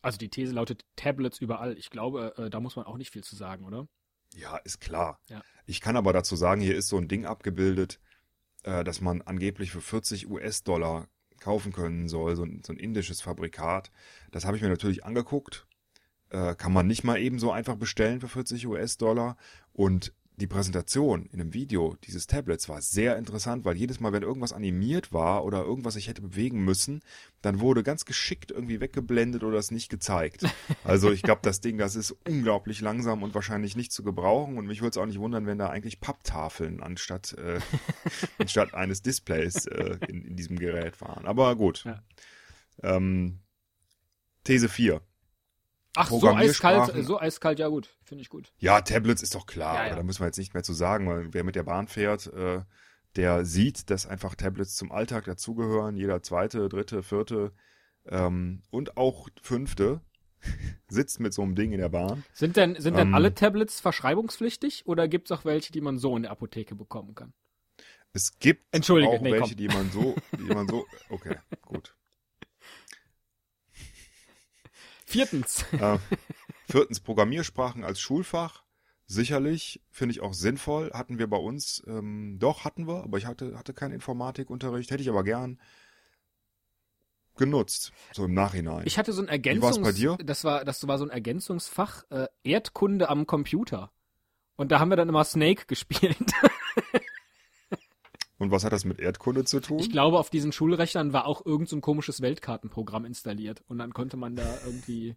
Also 0.00 0.16
die 0.16 0.30
These 0.30 0.54
lautet 0.54 0.86
Tablets 0.96 1.38
überall. 1.38 1.76
Ich 1.76 1.90
glaube, 1.90 2.32
äh, 2.38 2.48
da 2.48 2.60
muss 2.60 2.76
man 2.76 2.86
auch 2.86 2.96
nicht 2.96 3.10
viel 3.10 3.22
zu 3.22 3.36
sagen, 3.36 3.66
oder? 3.66 3.86
Ja, 4.34 4.56
ist 4.56 4.80
klar. 4.80 5.20
Ja. 5.28 5.42
Ich 5.66 5.82
kann 5.82 5.98
aber 5.98 6.14
dazu 6.14 6.34
sagen, 6.34 6.62
hier 6.62 6.74
ist 6.74 6.88
so 6.88 6.96
ein 6.96 7.08
Ding 7.08 7.26
abgebildet, 7.26 8.00
äh, 8.62 8.84
dass 8.84 9.02
man 9.02 9.20
angeblich 9.20 9.70
für 9.70 9.82
40 9.82 10.30
US-Dollar 10.30 11.08
kaufen 11.40 11.74
können 11.74 12.08
soll, 12.08 12.36
so 12.36 12.44
ein, 12.44 12.62
so 12.64 12.72
ein 12.72 12.78
indisches 12.78 13.20
Fabrikat. 13.20 13.90
Das 14.30 14.46
habe 14.46 14.56
ich 14.56 14.62
mir 14.62 14.70
natürlich 14.70 15.04
angeguckt. 15.04 15.67
Äh, 16.30 16.54
kann 16.54 16.72
man 16.72 16.86
nicht 16.86 17.04
mal 17.04 17.18
eben 17.18 17.38
so 17.38 17.52
einfach 17.52 17.76
bestellen 17.76 18.20
für 18.20 18.28
40 18.28 18.66
US-Dollar. 18.66 19.36
Und 19.72 20.12
die 20.38 20.46
Präsentation 20.46 21.26
in 21.26 21.40
einem 21.40 21.52
Video 21.52 21.96
dieses 22.04 22.28
Tablets 22.28 22.68
war 22.68 22.80
sehr 22.80 23.16
interessant, 23.16 23.64
weil 23.64 23.76
jedes 23.76 23.98
Mal, 23.98 24.12
wenn 24.12 24.22
irgendwas 24.22 24.52
animiert 24.52 25.12
war 25.12 25.44
oder 25.44 25.64
irgendwas 25.64 25.96
ich 25.96 26.06
hätte 26.06 26.22
bewegen 26.22 26.64
müssen, 26.64 27.02
dann 27.42 27.58
wurde 27.58 27.82
ganz 27.82 28.04
geschickt 28.04 28.52
irgendwie 28.52 28.80
weggeblendet 28.80 29.42
oder 29.42 29.58
es 29.58 29.70
nicht 29.70 29.88
gezeigt. 29.88 30.44
Also 30.84 31.10
ich 31.10 31.22
glaube, 31.22 31.40
das 31.42 31.60
Ding, 31.60 31.76
das 31.76 31.96
ist 31.96 32.14
unglaublich 32.26 32.80
langsam 32.80 33.22
und 33.22 33.34
wahrscheinlich 33.34 33.76
nicht 33.76 33.92
zu 33.92 34.02
gebrauchen. 34.02 34.56
Und 34.56 34.66
mich 34.66 34.80
würde 34.80 34.90
es 34.90 34.96
auch 34.96 35.06
nicht 35.06 35.18
wundern, 35.18 35.46
wenn 35.46 35.58
da 35.58 35.68
eigentlich 35.68 36.00
Papptafeln 36.00 36.82
anstatt, 36.82 37.34
äh, 37.34 37.60
anstatt 38.38 38.74
eines 38.74 39.02
Displays 39.02 39.66
äh, 39.66 39.98
in, 40.08 40.24
in 40.24 40.36
diesem 40.36 40.58
Gerät 40.58 41.00
waren. 41.00 41.26
Aber 41.26 41.56
gut. 41.56 41.84
Ja. 41.84 42.02
Ähm, 42.82 43.40
These 44.44 44.68
4. 44.68 45.02
Ach, 45.94 46.10
so 46.10 46.28
eiskalt, 46.28 47.04
so 47.04 47.18
eiskalt, 47.18 47.58
ja 47.58 47.68
gut, 47.68 47.96
finde 48.02 48.22
ich 48.22 48.28
gut. 48.28 48.52
Ja, 48.58 48.80
Tablets 48.80 49.22
ist 49.22 49.34
doch 49.34 49.46
klar. 49.46 49.74
Ja, 49.74 49.86
ja. 49.88 49.96
Da 49.96 50.02
müssen 50.02 50.20
wir 50.20 50.26
jetzt 50.26 50.38
nicht 50.38 50.54
mehr 50.54 50.62
zu 50.62 50.72
sagen, 50.72 51.08
weil 51.08 51.32
wer 51.32 51.44
mit 51.44 51.56
der 51.56 51.64
Bahn 51.64 51.88
fährt, 51.88 52.26
äh, 52.32 52.62
der 53.16 53.44
sieht, 53.44 53.90
dass 53.90 54.06
einfach 54.06 54.34
Tablets 54.34 54.76
zum 54.76 54.92
Alltag 54.92 55.24
dazugehören. 55.24 55.96
Jeder 55.96 56.22
zweite, 56.22 56.68
dritte, 56.68 57.02
vierte 57.02 57.52
ähm, 58.06 58.62
und 58.70 58.96
auch 58.96 59.28
fünfte 59.42 60.00
sitzt 60.88 61.20
mit 61.20 61.34
so 61.34 61.42
einem 61.42 61.54
Ding 61.54 61.72
in 61.72 61.80
der 61.80 61.88
Bahn. 61.88 62.24
Sind 62.32 62.56
denn, 62.56 62.76
sind 62.80 62.96
denn 62.96 63.08
Ähm. 63.08 63.14
alle 63.14 63.34
Tablets 63.34 63.80
verschreibungspflichtig 63.80 64.86
oder 64.86 65.08
gibt's 65.08 65.32
auch 65.32 65.44
welche, 65.44 65.72
die 65.72 65.80
man 65.80 65.98
so 65.98 66.16
in 66.16 66.22
der 66.22 66.32
Apotheke 66.32 66.74
bekommen 66.74 67.14
kann? 67.14 67.32
Es 68.12 68.38
gibt 68.38 68.74
auch 68.74 69.20
nee, 69.20 69.32
welche, 69.32 69.48
komm. 69.48 69.56
die 69.56 69.68
man 69.68 69.90
so, 69.90 70.14
die 70.38 70.54
man 70.54 70.68
so, 70.68 70.86
okay, 71.10 71.36
gut. 71.62 71.94
Viertens, 75.08 75.64
Äh, 75.72 75.98
Viertens, 76.68 77.00
Programmiersprachen 77.00 77.82
als 77.82 77.98
Schulfach. 77.98 78.62
Sicherlich, 79.06 79.80
finde 79.90 80.12
ich 80.12 80.20
auch 80.20 80.34
sinnvoll. 80.34 80.90
Hatten 80.92 81.18
wir 81.18 81.28
bei 81.28 81.38
uns, 81.38 81.82
ähm, 81.86 82.36
doch, 82.38 82.66
hatten 82.66 82.86
wir, 82.86 83.04
aber 83.04 83.16
ich 83.16 83.24
hatte, 83.24 83.56
hatte 83.56 83.72
keinen 83.72 83.92
Informatikunterricht, 83.92 84.90
hätte 84.90 85.02
ich 85.02 85.08
aber 85.08 85.24
gern 85.24 85.58
genutzt, 87.36 87.92
so 88.12 88.26
im 88.26 88.34
Nachhinein. 88.34 88.82
Ich 88.84 88.98
hatte 88.98 89.12
so 89.12 89.22
ein 89.22 89.28
Wie 89.28 89.30
war's 89.62 89.76
Ergänzungs... 89.76 89.80
bei 89.80 89.92
dir? 89.92 90.18
Das 90.22 90.44
war, 90.44 90.64
das 90.66 90.86
war 90.86 90.98
so 90.98 91.04
ein 91.04 91.10
Ergänzungsfach, 91.10 92.04
äh, 92.10 92.26
Erdkunde 92.42 93.08
am 93.08 93.26
Computer. 93.26 93.90
Und 94.56 94.72
da 94.72 94.80
haben 94.80 94.90
wir 94.90 94.96
dann 94.96 95.08
immer 95.08 95.24
Snake 95.24 95.64
gespielt. 95.68 96.18
Und 98.38 98.52
was 98.52 98.64
hat 98.64 98.72
das 98.72 98.84
mit 98.84 99.00
Erdkunde 99.00 99.44
zu 99.44 99.60
tun? 99.60 99.80
Ich 99.80 99.90
glaube, 99.90 100.18
auf 100.18 100.30
diesen 100.30 100.52
Schulrechnern 100.52 101.12
war 101.12 101.26
auch 101.26 101.44
irgend 101.44 101.68
so 101.68 101.76
ein 101.76 101.80
komisches 101.80 102.22
Weltkartenprogramm 102.22 103.04
installiert. 103.04 103.62
Und 103.66 103.78
dann 103.78 103.92
konnte 103.92 104.16
man 104.16 104.36
da 104.36 104.58
irgendwie 104.64 105.16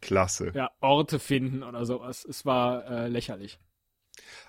Klasse. 0.00 0.52
ja, 0.54 0.70
Orte 0.80 1.18
finden 1.18 1.62
oder 1.62 1.84
sowas. 1.84 2.24
Es 2.24 2.46
war 2.46 2.86
äh, 2.86 3.08
lächerlich. 3.08 3.58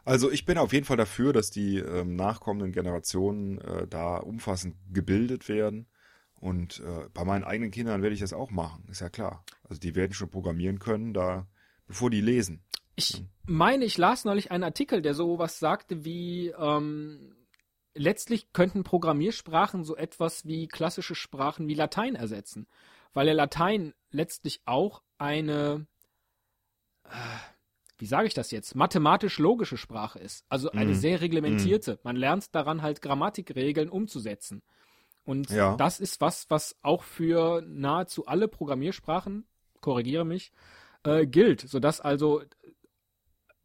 Also 0.05 0.31
ich 0.31 0.45
bin 0.45 0.57
auf 0.57 0.73
jeden 0.73 0.85
Fall 0.85 0.97
dafür, 0.97 1.33
dass 1.33 1.51
die 1.51 1.77
ähm, 1.77 2.15
nachkommenden 2.15 2.71
Generationen 2.71 3.59
äh, 3.59 3.87
da 3.87 4.17
umfassend 4.17 4.75
gebildet 4.91 5.49
werden. 5.49 5.87
Und 6.39 6.79
äh, 6.79 7.09
bei 7.13 7.25
meinen 7.25 7.43
eigenen 7.43 7.71
Kindern 7.71 8.01
werde 8.01 8.13
ich 8.13 8.21
das 8.21 8.33
auch 8.33 8.49
machen, 8.49 8.85
ist 8.89 9.01
ja 9.01 9.09
klar. 9.09 9.43
Also 9.63 9.79
die 9.79 9.95
werden 9.95 10.13
schon 10.13 10.29
programmieren 10.29 10.79
können, 10.79 11.13
da 11.13 11.47
bevor 11.85 12.09
die 12.09 12.21
lesen. 12.21 12.63
Ich 12.95 13.23
meine, 13.45 13.85
ich 13.85 13.97
las 13.97 14.25
neulich 14.25 14.51
einen 14.51 14.63
Artikel, 14.63 15.01
der 15.01 15.13
sowas 15.13 15.59
sagte 15.59 16.05
wie, 16.05 16.53
ähm, 16.57 17.35
letztlich 17.93 18.53
könnten 18.53 18.83
Programmiersprachen 18.83 19.83
so 19.83 19.95
etwas 19.95 20.45
wie 20.45 20.67
klassische 20.67 21.15
Sprachen 21.15 21.67
wie 21.67 21.73
Latein 21.73 22.15
ersetzen. 22.15 22.67
Weil 23.13 23.27
ja 23.27 23.33
Latein 23.33 23.93
letztlich 24.11 24.61
auch 24.65 25.01
eine, 25.17 25.87
äh, 27.05 27.09
wie 27.97 28.05
sage 28.05 28.27
ich 28.27 28.33
das 28.33 28.51
jetzt, 28.51 28.75
mathematisch-logische 28.75 29.77
Sprache 29.77 30.19
ist. 30.19 30.45
Also 30.49 30.71
eine 30.71 30.91
Mhm. 30.91 30.95
sehr 30.95 31.21
reglementierte. 31.21 31.99
Man 32.03 32.15
lernt 32.15 32.53
daran 32.55 32.81
halt 32.81 33.01
Grammatikregeln 33.01 33.89
umzusetzen. 33.89 34.61
Und 35.25 35.49
Ja. 35.49 35.75
das 35.75 35.99
ist 35.99 36.21
was, 36.21 36.49
was 36.49 36.75
auch 36.81 37.03
für 37.03 37.61
nahezu 37.67 38.25
alle 38.25 38.47
Programmiersprachen, 38.47 39.45
korrigiere 39.81 40.25
mich, 40.25 40.51
äh, 41.03 41.25
gilt, 41.25 41.61
sodass 41.61 42.01
also 42.01 42.41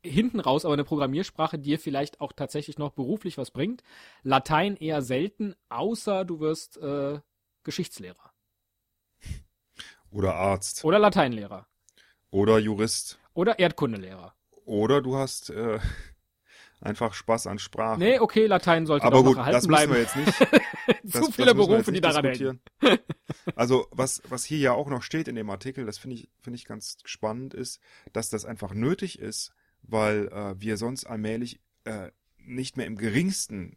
hinten 0.04 0.40
raus 0.40 0.64
aber 0.64 0.74
eine 0.74 0.84
Programmiersprache 0.84 1.58
dir 1.58 1.78
vielleicht 1.78 2.20
auch 2.20 2.32
tatsächlich 2.32 2.78
noch 2.78 2.92
beruflich 2.92 3.38
was 3.38 3.50
bringt. 3.50 3.82
Latein 4.22 4.76
eher 4.76 5.02
selten, 5.02 5.54
außer 5.68 6.24
du 6.24 6.40
wirst 6.40 6.76
äh, 6.78 7.20
Geschichtslehrer 7.64 8.32
Oder 10.10 10.34
Arzt. 10.34 10.84
oder 10.84 10.98
Lateinlehrer 10.98 11.66
Oder 12.30 12.58
Jurist. 12.58 13.18
oder 13.32 13.58
Erdkundelehrer. 13.58 14.34
Oder 14.64 15.02
du 15.02 15.16
hast 15.16 15.50
äh, 15.50 15.78
einfach 16.80 17.14
Spaß 17.14 17.46
an 17.46 17.58
Sprache. 17.58 17.98
Nee, 17.98 18.18
okay, 18.18 18.46
Latein 18.46 18.86
sollte 18.86 19.06
Aber 19.06 19.22
gut, 19.22 19.36
noch 19.36 19.46
das 19.46 19.66
erhalten 19.66 19.68
müssen 19.68 19.68
bleiben. 19.68 19.92
wir 19.92 20.00
jetzt 20.00 20.16
nicht. 20.16 20.62
Das, 21.02 21.12
Zu 21.12 21.26
das 21.28 21.36
viele 21.36 21.54
müssen 21.54 21.58
wir 21.70 21.76
Berufe, 21.76 21.92
die 21.92 22.00
daran 22.00 22.24
hängen. 22.26 22.60
Also 23.56 23.86
was, 23.90 24.22
was 24.28 24.44
hier 24.44 24.58
ja 24.58 24.72
auch 24.72 24.88
noch 24.88 25.02
steht 25.02 25.28
in 25.28 25.34
dem 25.34 25.48
Artikel, 25.50 25.84
das 25.86 25.96
finde 25.98 26.16
ich, 26.16 26.28
finde 26.40 26.56
ich 26.58 26.64
ganz 26.66 26.96
spannend, 27.04 27.52
ist, 27.54 27.78
dass 28.12 28.28
das 28.30 28.44
einfach 28.44 28.72
nötig 28.74 29.18
ist, 29.18 29.52
weil 29.86 30.28
äh, 30.28 30.60
wir 30.60 30.76
sonst 30.76 31.04
allmählich 31.04 31.60
äh, 31.84 32.10
nicht 32.38 32.76
mehr 32.76 32.86
im 32.86 32.96
geringsten 32.96 33.76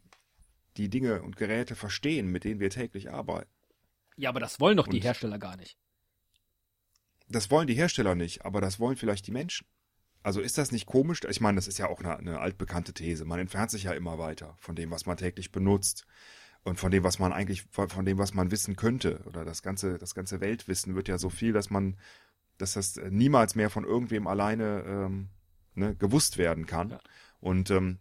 die 0.76 0.88
Dinge 0.88 1.22
und 1.22 1.36
Geräte 1.36 1.74
verstehen, 1.74 2.28
mit 2.28 2.44
denen 2.44 2.60
wir 2.60 2.70
täglich 2.70 3.10
arbeiten. 3.10 3.50
Ja, 4.16 4.30
aber 4.30 4.40
das 4.40 4.60
wollen 4.60 4.76
doch 4.76 4.88
die 4.88 4.98
Und- 4.98 5.04
Hersteller 5.04 5.38
gar 5.38 5.56
nicht. 5.56 5.76
Das 7.28 7.50
wollen 7.50 7.66
die 7.66 7.74
Hersteller 7.74 8.14
nicht, 8.14 8.44
aber 8.46 8.60
das 8.60 8.80
wollen 8.80 8.96
vielleicht 8.96 9.26
die 9.26 9.32
Menschen. 9.32 9.66
Also 10.22 10.40
ist 10.40 10.56
das 10.58 10.72
nicht 10.72 10.86
komisch? 10.86 11.20
Ich 11.28 11.40
meine, 11.40 11.56
das 11.56 11.68
ist 11.68 11.78
ja 11.78 11.88
auch 11.88 12.00
eine, 12.00 12.16
eine 12.16 12.40
altbekannte 12.40 12.92
These. 12.94 13.24
Man 13.24 13.38
entfernt 13.38 13.70
sich 13.70 13.84
ja 13.84 13.92
immer 13.92 14.18
weiter 14.18 14.56
von 14.60 14.74
dem, 14.74 14.90
was 14.90 15.04
man 15.06 15.16
täglich 15.16 15.52
benutzt 15.52 16.06
und 16.64 16.78
von 16.80 16.90
dem, 16.90 17.04
was 17.04 17.18
man 17.18 17.32
eigentlich, 17.32 17.64
von 17.70 18.04
dem, 18.04 18.18
was 18.18 18.34
man 18.34 18.50
wissen 18.50 18.76
könnte. 18.76 19.22
Oder 19.26 19.44
das 19.44 19.62
ganze, 19.62 19.98
das 19.98 20.14
ganze 20.14 20.40
Weltwissen 20.40 20.94
wird 20.96 21.08
ja 21.08 21.18
so 21.18 21.28
viel, 21.30 21.52
dass 21.52 21.70
man, 21.70 21.96
dass 22.56 22.72
das 22.72 22.96
niemals 23.10 23.54
mehr 23.54 23.70
von 23.70 23.84
irgendwem 23.84 24.26
alleine 24.26 24.82
ähm, 24.86 25.28
ne, 25.78 25.94
gewusst 25.96 26.38
werden 26.38 26.66
kann. 26.66 26.90
Ja. 26.90 27.00
Und 27.40 27.70
ähm, 27.70 27.98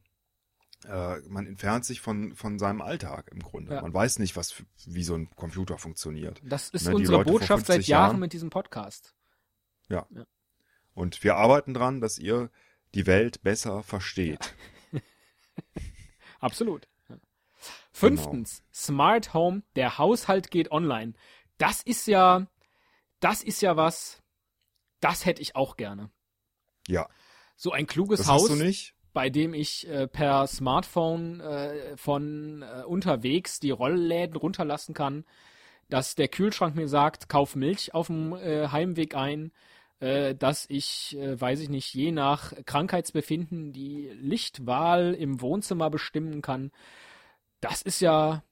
äh, 0.86 1.18
man 1.28 1.46
entfernt 1.48 1.86
sich 1.86 2.02
von, 2.02 2.36
von 2.36 2.60
seinem 2.60 2.82
Alltag 2.82 3.30
im 3.32 3.40
Grunde. 3.40 3.76
Ja. 3.76 3.82
Man 3.82 3.94
weiß 3.94 4.20
nicht, 4.20 4.36
was, 4.36 4.64
wie 4.86 5.04
so 5.04 5.16
ein 5.16 5.30
Computer 5.36 5.78
funktioniert. 5.78 6.42
Das 6.44 6.70
ist 6.70 6.86
Ne, 6.88 6.96
unsere 6.96 7.24
Botschaft 7.24 7.66
seit 7.66 7.76
50 7.78 7.88
Jahren 7.88 8.02
Jahren- 8.12 8.20
mit 8.20 8.34
diesem 8.34 8.50
Podcast. 8.50 9.14
Und 10.94 11.24
wir 11.24 11.36
arbeiten 11.36 11.74
dran, 11.76 12.02
dass 12.02 12.18
ihr 12.18 12.50
die 12.96 13.06
Welt 13.06 13.44
besser 13.44 13.84
versteht. 13.84 14.56
Absolut. 16.40 16.88
Ja. 17.08 17.16
Genau. 17.16 17.22
Fünftens, 17.92 18.64
Smart 18.74 19.34
Home, 19.34 19.64
der 19.76 19.98
Haushalt 19.98 20.52
geht 20.52 20.72
online. 20.72 21.14
Das 21.58 21.82
ist 21.82 22.08
ja, 22.08 22.48
das 23.20 23.44
ist 23.44 23.62
ja 23.62 23.76
was, 23.76 24.22
das 25.00 25.26
hätte 25.26 25.42
ich 25.42 25.56
auch 25.56 25.78
gerne. 25.78 26.10
Ja, 26.88 27.08
So 27.58 27.72
ein 27.72 27.88
kluges 27.88 28.20
das 28.20 28.28
Haus, 28.28 28.52
bei 29.14 29.32
dem 29.32 29.56
ich 29.56 29.88
äh, 29.88 30.08
per 30.08 30.46
Smartphone 30.46 31.40
äh, 31.42 31.98
von 31.98 32.62
äh, 32.62 32.84
unterwegs 32.84 33.60
die 33.60 33.72
Rollläden 33.72 34.36
runterlassen 34.36 34.94
kann, 34.94 35.26
dass 35.90 36.14
der 36.14 36.28
Kühlschrank 36.28 36.76
mir 36.76 36.88
sagt, 36.88 37.28
kauf 37.28 37.56
Milch 37.56 37.96
auf 37.96 38.08
dem 38.08 38.34
äh, 38.34 38.68
Heimweg 38.68 39.16
ein, 39.16 39.52
äh, 40.00 40.36
dass 40.36 40.66
ich, 40.70 41.18
äh, 41.18 41.42
weiß 41.42 41.60
ich 41.62 41.70
nicht, 41.70 41.92
je 41.96 42.12
nach 42.12 42.54
Krankheitsbefinden 42.66 43.74
die 43.74 44.12
Lichtwahl 44.14 45.16
im 45.16 45.42
Wohnzimmer 45.42 45.90
bestimmen 45.90 46.44
kann. 46.44 46.72
Das 47.60 47.82
ist 47.82 48.02
ja 48.02 48.44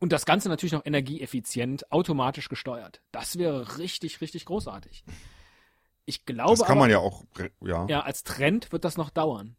und 0.00 0.12
das 0.12 0.26
Ganze 0.26 0.48
natürlich 0.48 0.72
noch 0.72 0.84
energieeffizient, 0.84 1.90
automatisch 1.92 2.48
gesteuert. 2.48 3.02
Das 3.12 3.38
wäre 3.38 3.78
richtig, 3.78 4.20
richtig 4.20 4.44
großartig. 4.46 5.04
Ich 6.08 6.24
glaube 6.24 6.52
Das 6.52 6.60
kann 6.60 6.78
aber, 6.78 6.80
man 6.80 6.90
ja 6.90 7.00
auch, 7.00 7.26
ja. 7.60 7.86
ja, 7.86 8.00
als 8.00 8.24
Trend 8.24 8.72
wird 8.72 8.86
das 8.86 8.96
noch 8.96 9.10
dauern. 9.10 9.56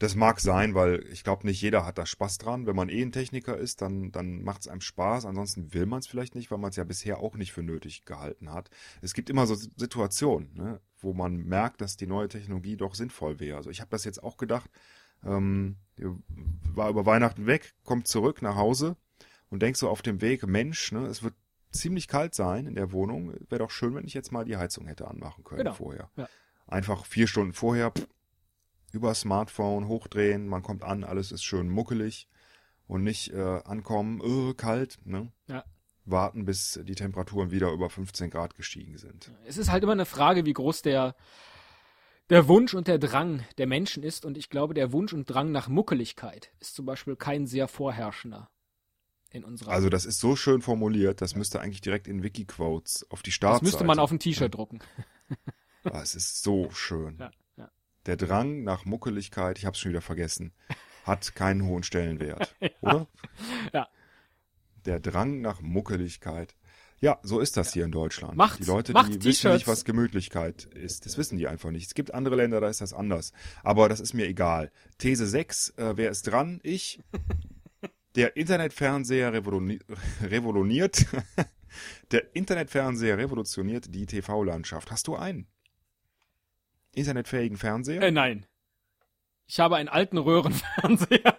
Das 0.00 0.16
mag 0.16 0.40
sein, 0.40 0.74
weil 0.74 1.06
ich 1.12 1.22
glaube, 1.22 1.46
nicht 1.46 1.62
jeder 1.62 1.86
hat 1.86 1.98
da 1.98 2.06
Spaß 2.06 2.38
dran. 2.38 2.66
Wenn 2.66 2.74
man 2.74 2.88
eh 2.88 3.00
ein 3.00 3.12
Techniker 3.12 3.56
ist, 3.56 3.80
dann, 3.80 4.10
dann 4.10 4.42
macht 4.42 4.62
es 4.62 4.68
einem 4.68 4.80
Spaß. 4.80 5.26
Ansonsten 5.26 5.72
will 5.72 5.86
man 5.86 6.00
es 6.00 6.08
vielleicht 6.08 6.34
nicht, 6.34 6.50
weil 6.50 6.58
man 6.58 6.70
es 6.70 6.76
ja 6.76 6.82
bisher 6.82 7.18
auch 7.18 7.36
nicht 7.36 7.52
für 7.52 7.62
nötig 7.62 8.06
gehalten 8.06 8.50
hat. 8.50 8.70
Es 9.02 9.14
gibt 9.14 9.30
immer 9.30 9.46
so 9.46 9.54
Situationen, 9.54 10.52
ne, 10.54 10.80
wo 10.98 11.14
man 11.14 11.36
merkt, 11.36 11.80
dass 11.80 11.96
die 11.96 12.08
neue 12.08 12.26
Technologie 12.26 12.76
doch 12.76 12.96
sinnvoll 12.96 13.38
wäre. 13.38 13.56
Also 13.56 13.70
ich 13.70 13.80
habe 13.80 13.90
das 13.90 14.02
jetzt 14.02 14.24
auch 14.24 14.36
gedacht, 14.36 14.68
ähm, 15.24 15.76
war 16.74 16.90
über 16.90 17.06
Weihnachten 17.06 17.46
weg, 17.46 17.74
kommt 17.84 18.08
zurück 18.08 18.42
nach 18.42 18.56
Hause 18.56 18.96
und 19.48 19.62
denk 19.62 19.76
so 19.76 19.88
auf 19.88 20.02
dem 20.02 20.20
Weg, 20.22 20.44
Mensch, 20.44 20.90
ne, 20.90 21.06
es 21.06 21.22
wird 21.22 21.34
ziemlich 21.70 22.08
kalt 22.08 22.34
sein 22.34 22.66
in 22.66 22.74
der 22.74 22.92
Wohnung. 22.92 23.32
Wäre 23.48 23.60
doch 23.60 23.70
schön, 23.70 23.94
wenn 23.94 24.04
ich 24.04 24.14
jetzt 24.14 24.32
mal 24.32 24.44
die 24.44 24.56
Heizung 24.56 24.86
hätte 24.86 25.08
anmachen 25.08 25.44
können 25.44 25.58
Genau, 25.64 25.74
vorher. 25.74 26.10
ja. 26.16 26.28
Einfach 26.66 27.04
vier 27.06 27.26
Stunden 27.26 27.52
vorher 27.52 27.90
pff, 27.90 28.06
über 28.92 29.14
Smartphone 29.14 29.86
hochdrehen, 29.88 30.48
man 30.48 30.62
kommt 30.62 30.82
an, 30.82 31.04
alles 31.04 31.32
ist 31.32 31.44
schön 31.44 31.68
muckelig 31.68 32.28
und 32.86 33.02
nicht 33.04 33.32
äh, 33.32 33.60
ankommen, 33.64 34.20
äh, 34.20 34.54
kalt, 34.54 34.98
ne? 35.04 35.32
Ja. 35.46 35.64
Warten, 36.06 36.44
bis 36.44 36.80
die 36.82 36.94
Temperaturen 36.96 37.50
wieder 37.52 37.70
über 37.70 37.88
15 37.88 38.30
Grad 38.30 38.56
gestiegen 38.56 38.96
sind. 38.98 39.30
Es 39.46 39.58
ist 39.58 39.70
halt 39.70 39.84
immer 39.84 39.92
eine 39.92 40.06
Frage, 40.06 40.44
wie 40.44 40.52
groß 40.52 40.82
der, 40.82 41.14
der 42.30 42.48
Wunsch 42.48 42.74
und 42.74 42.88
der 42.88 42.98
Drang 42.98 43.44
der 43.58 43.66
Menschen 43.68 44.02
ist. 44.02 44.24
Und 44.24 44.36
ich 44.38 44.48
glaube, 44.48 44.74
der 44.74 44.92
Wunsch 44.92 45.12
und 45.12 45.26
Drang 45.26 45.52
nach 45.52 45.68
Muckeligkeit 45.68 46.52
ist 46.58 46.74
zum 46.74 46.86
Beispiel 46.86 47.14
kein 47.16 47.46
sehr 47.46 47.68
vorherrschender 47.68 48.48
in 49.32 49.44
unserer. 49.44 49.70
Also 49.72 49.88
das 49.88 50.04
ist 50.04 50.20
so 50.20 50.36
schön 50.36 50.62
formuliert, 50.62 51.20
das 51.20 51.34
müsste 51.36 51.60
eigentlich 51.60 51.80
direkt 51.80 52.08
in 52.08 52.22
Wikiquotes 52.22 53.06
auf 53.10 53.22
die 53.22 53.30
das 53.30 53.34
Startseite. 53.34 53.64
müsste 53.64 53.84
man 53.84 53.98
auf 53.98 54.10
ein 54.10 54.18
T-Shirt 54.18 54.54
drucken. 54.54 54.80
Ah, 55.84 56.00
es 56.02 56.14
ist 56.14 56.42
so 56.42 56.70
schön. 56.72 57.16
Ja, 57.18 57.30
ja. 57.56 57.70
Der 58.06 58.16
Drang 58.16 58.62
nach 58.64 58.84
Muckeligkeit, 58.84 59.58
ich 59.58 59.66
habe 59.66 59.74
es 59.74 59.80
schon 59.80 59.90
wieder 59.90 60.00
vergessen, 60.02 60.52
hat 61.04 61.34
keinen 61.34 61.64
hohen 61.64 61.82
Stellenwert, 61.82 62.54
oder? 62.80 63.06
Ja. 63.72 63.88
Der 64.84 65.00
Drang 65.00 65.40
nach 65.40 65.60
Muckeligkeit. 65.60 66.54
Ja, 67.02 67.18
so 67.22 67.40
ist 67.40 67.56
das 67.56 67.72
hier 67.72 67.86
in 67.86 67.92
Deutschland. 67.92 68.36
Macht- 68.36 68.58
die 68.60 68.64
Leute, 68.64 68.92
macht 68.92 69.08
die 69.14 69.24
wissen 69.24 69.52
nicht, 69.54 69.66
was 69.66 69.86
Gemütlichkeit 69.86 70.64
ist. 70.66 71.06
Das 71.06 71.16
wissen 71.16 71.38
die 71.38 71.48
einfach 71.48 71.70
nicht. 71.70 71.86
Es 71.86 71.94
gibt 71.94 72.12
andere 72.12 72.36
Länder, 72.36 72.60
da 72.60 72.68
ist 72.68 72.82
das 72.82 72.92
anders. 72.92 73.32
Aber 73.62 73.88
das 73.88 74.00
ist 74.00 74.12
mir 74.12 74.26
egal. 74.26 74.70
These 74.98 75.26
6, 75.26 75.70
äh, 75.78 75.96
wer 75.96 76.10
ist 76.10 76.24
dran? 76.24 76.60
Ich. 76.62 77.00
Der 78.16 78.36
Internetfernseher 78.36 79.32
revolutioniert. 79.32 81.06
Der 82.10 82.34
Internetfernseher 82.34 83.16
revolutioniert 83.16 83.94
die 83.94 84.06
TV-Landschaft. 84.06 84.90
Hast 84.90 85.06
du 85.06 85.14
einen? 85.14 85.46
Internetfähigen 86.92 87.56
Fernseher? 87.56 88.02
Äh, 88.02 88.10
nein. 88.10 88.46
Ich 89.46 89.60
habe 89.60 89.76
einen 89.76 89.88
alten 89.88 90.18
Röhrenfernseher. 90.18 91.29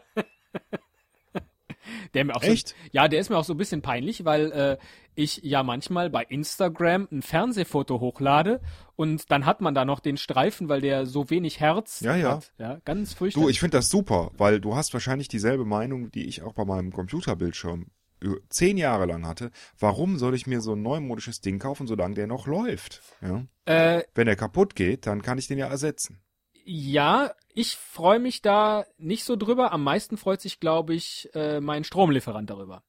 Der 2.14 2.26
mir 2.26 2.36
auch 2.36 2.44
Echt? 2.44 2.70
So, 2.70 2.76
ja, 2.92 3.08
der 3.08 3.20
ist 3.22 3.30
mir 3.30 3.38
auch 3.38 3.44
so 3.46 3.54
ein 3.54 3.58
bisschen 3.58 3.82
peinlich, 3.82 4.26
weil 4.26 4.52
äh, 4.52 4.78
ich 5.16 5.38
ja 5.44 5.64
manchmal 5.64 6.10
bei 6.10 6.24
Instagram 6.24 7.08
ein 7.12 7.22
Fernsehfoto 7.22 8.00
hochlade 8.00 8.62
und 8.96 9.32
dann 9.32 9.46
hat 9.46 9.62
man 9.62 9.74
da 9.74 9.86
noch 9.86 10.00
den 10.00 10.18
Streifen, 10.18 10.68
weil 10.70 10.82
der 10.82 11.06
so 11.06 11.30
wenig 11.30 11.60
Herz 11.60 12.02
Ja, 12.02 12.16
ja. 12.16 12.32
hat. 12.38 12.52
Ja, 12.58 12.80
ganz 12.86 13.14
furchtbar. 13.14 13.44
Du, 13.44 13.50
ich 13.50 13.60
finde 13.60 13.78
das 13.78 13.90
super, 13.90 14.32
weil 14.38 14.60
du 14.60 14.76
hast 14.76 14.94
wahrscheinlich 14.94 15.28
dieselbe 15.28 15.66
Meinung, 15.66 16.12
die 16.12 16.26
ich 16.28 16.42
auch 16.44 16.54
bei 16.54 16.66
meinem 16.66 16.92
Computerbildschirm 16.92 17.88
ü- 18.24 18.40
zehn 18.50 18.78
Jahre 18.78 19.06
lang 19.06 19.26
hatte. 19.26 19.52
Warum 19.80 20.18
soll 20.18 20.36
ich 20.36 20.48
mir 20.48 20.62
so 20.62 20.74
ein 20.74 20.82
neumodisches 20.82 21.42
Ding 21.42 21.60
kaufen, 21.60 21.88
solange 21.88 22.16
der 22.16 22.28
noch 22.28 22.46
läuft? 22.48 23.02
Ja? 23.22 23.44
äh, 23.66 24.04
Wenn 24.16 24.26
der 24.28 24.36
kaputt 24.36 24.76
geht, 24.76 25.08
dann 25.08 25.22
kann 25.22 25.38
ich 25.38 25.48
den 25.48 25.58
ja 25.58 25.68
ersetzen. 25.68 26.20
Ja, 26.66 27.34
ich 27.54 27.76
freue 27.76 28.20
mich 28.20 28.42
da 28.42 28.86
nicht 28.98 29.24
so 29.24 29.36
drüber. 29.36 29.72
Am 29.72 29.84
meisten 29.84 30.18
freut 30.18 30.42
sich, 30.42 30.60
glaube 30.60 30.94
ich, 30.94 31.30
äh, 31.34 31.60
mein 31.60 31.84
Stromlieferant 31.84 32.50
darüber. 32.50 32.84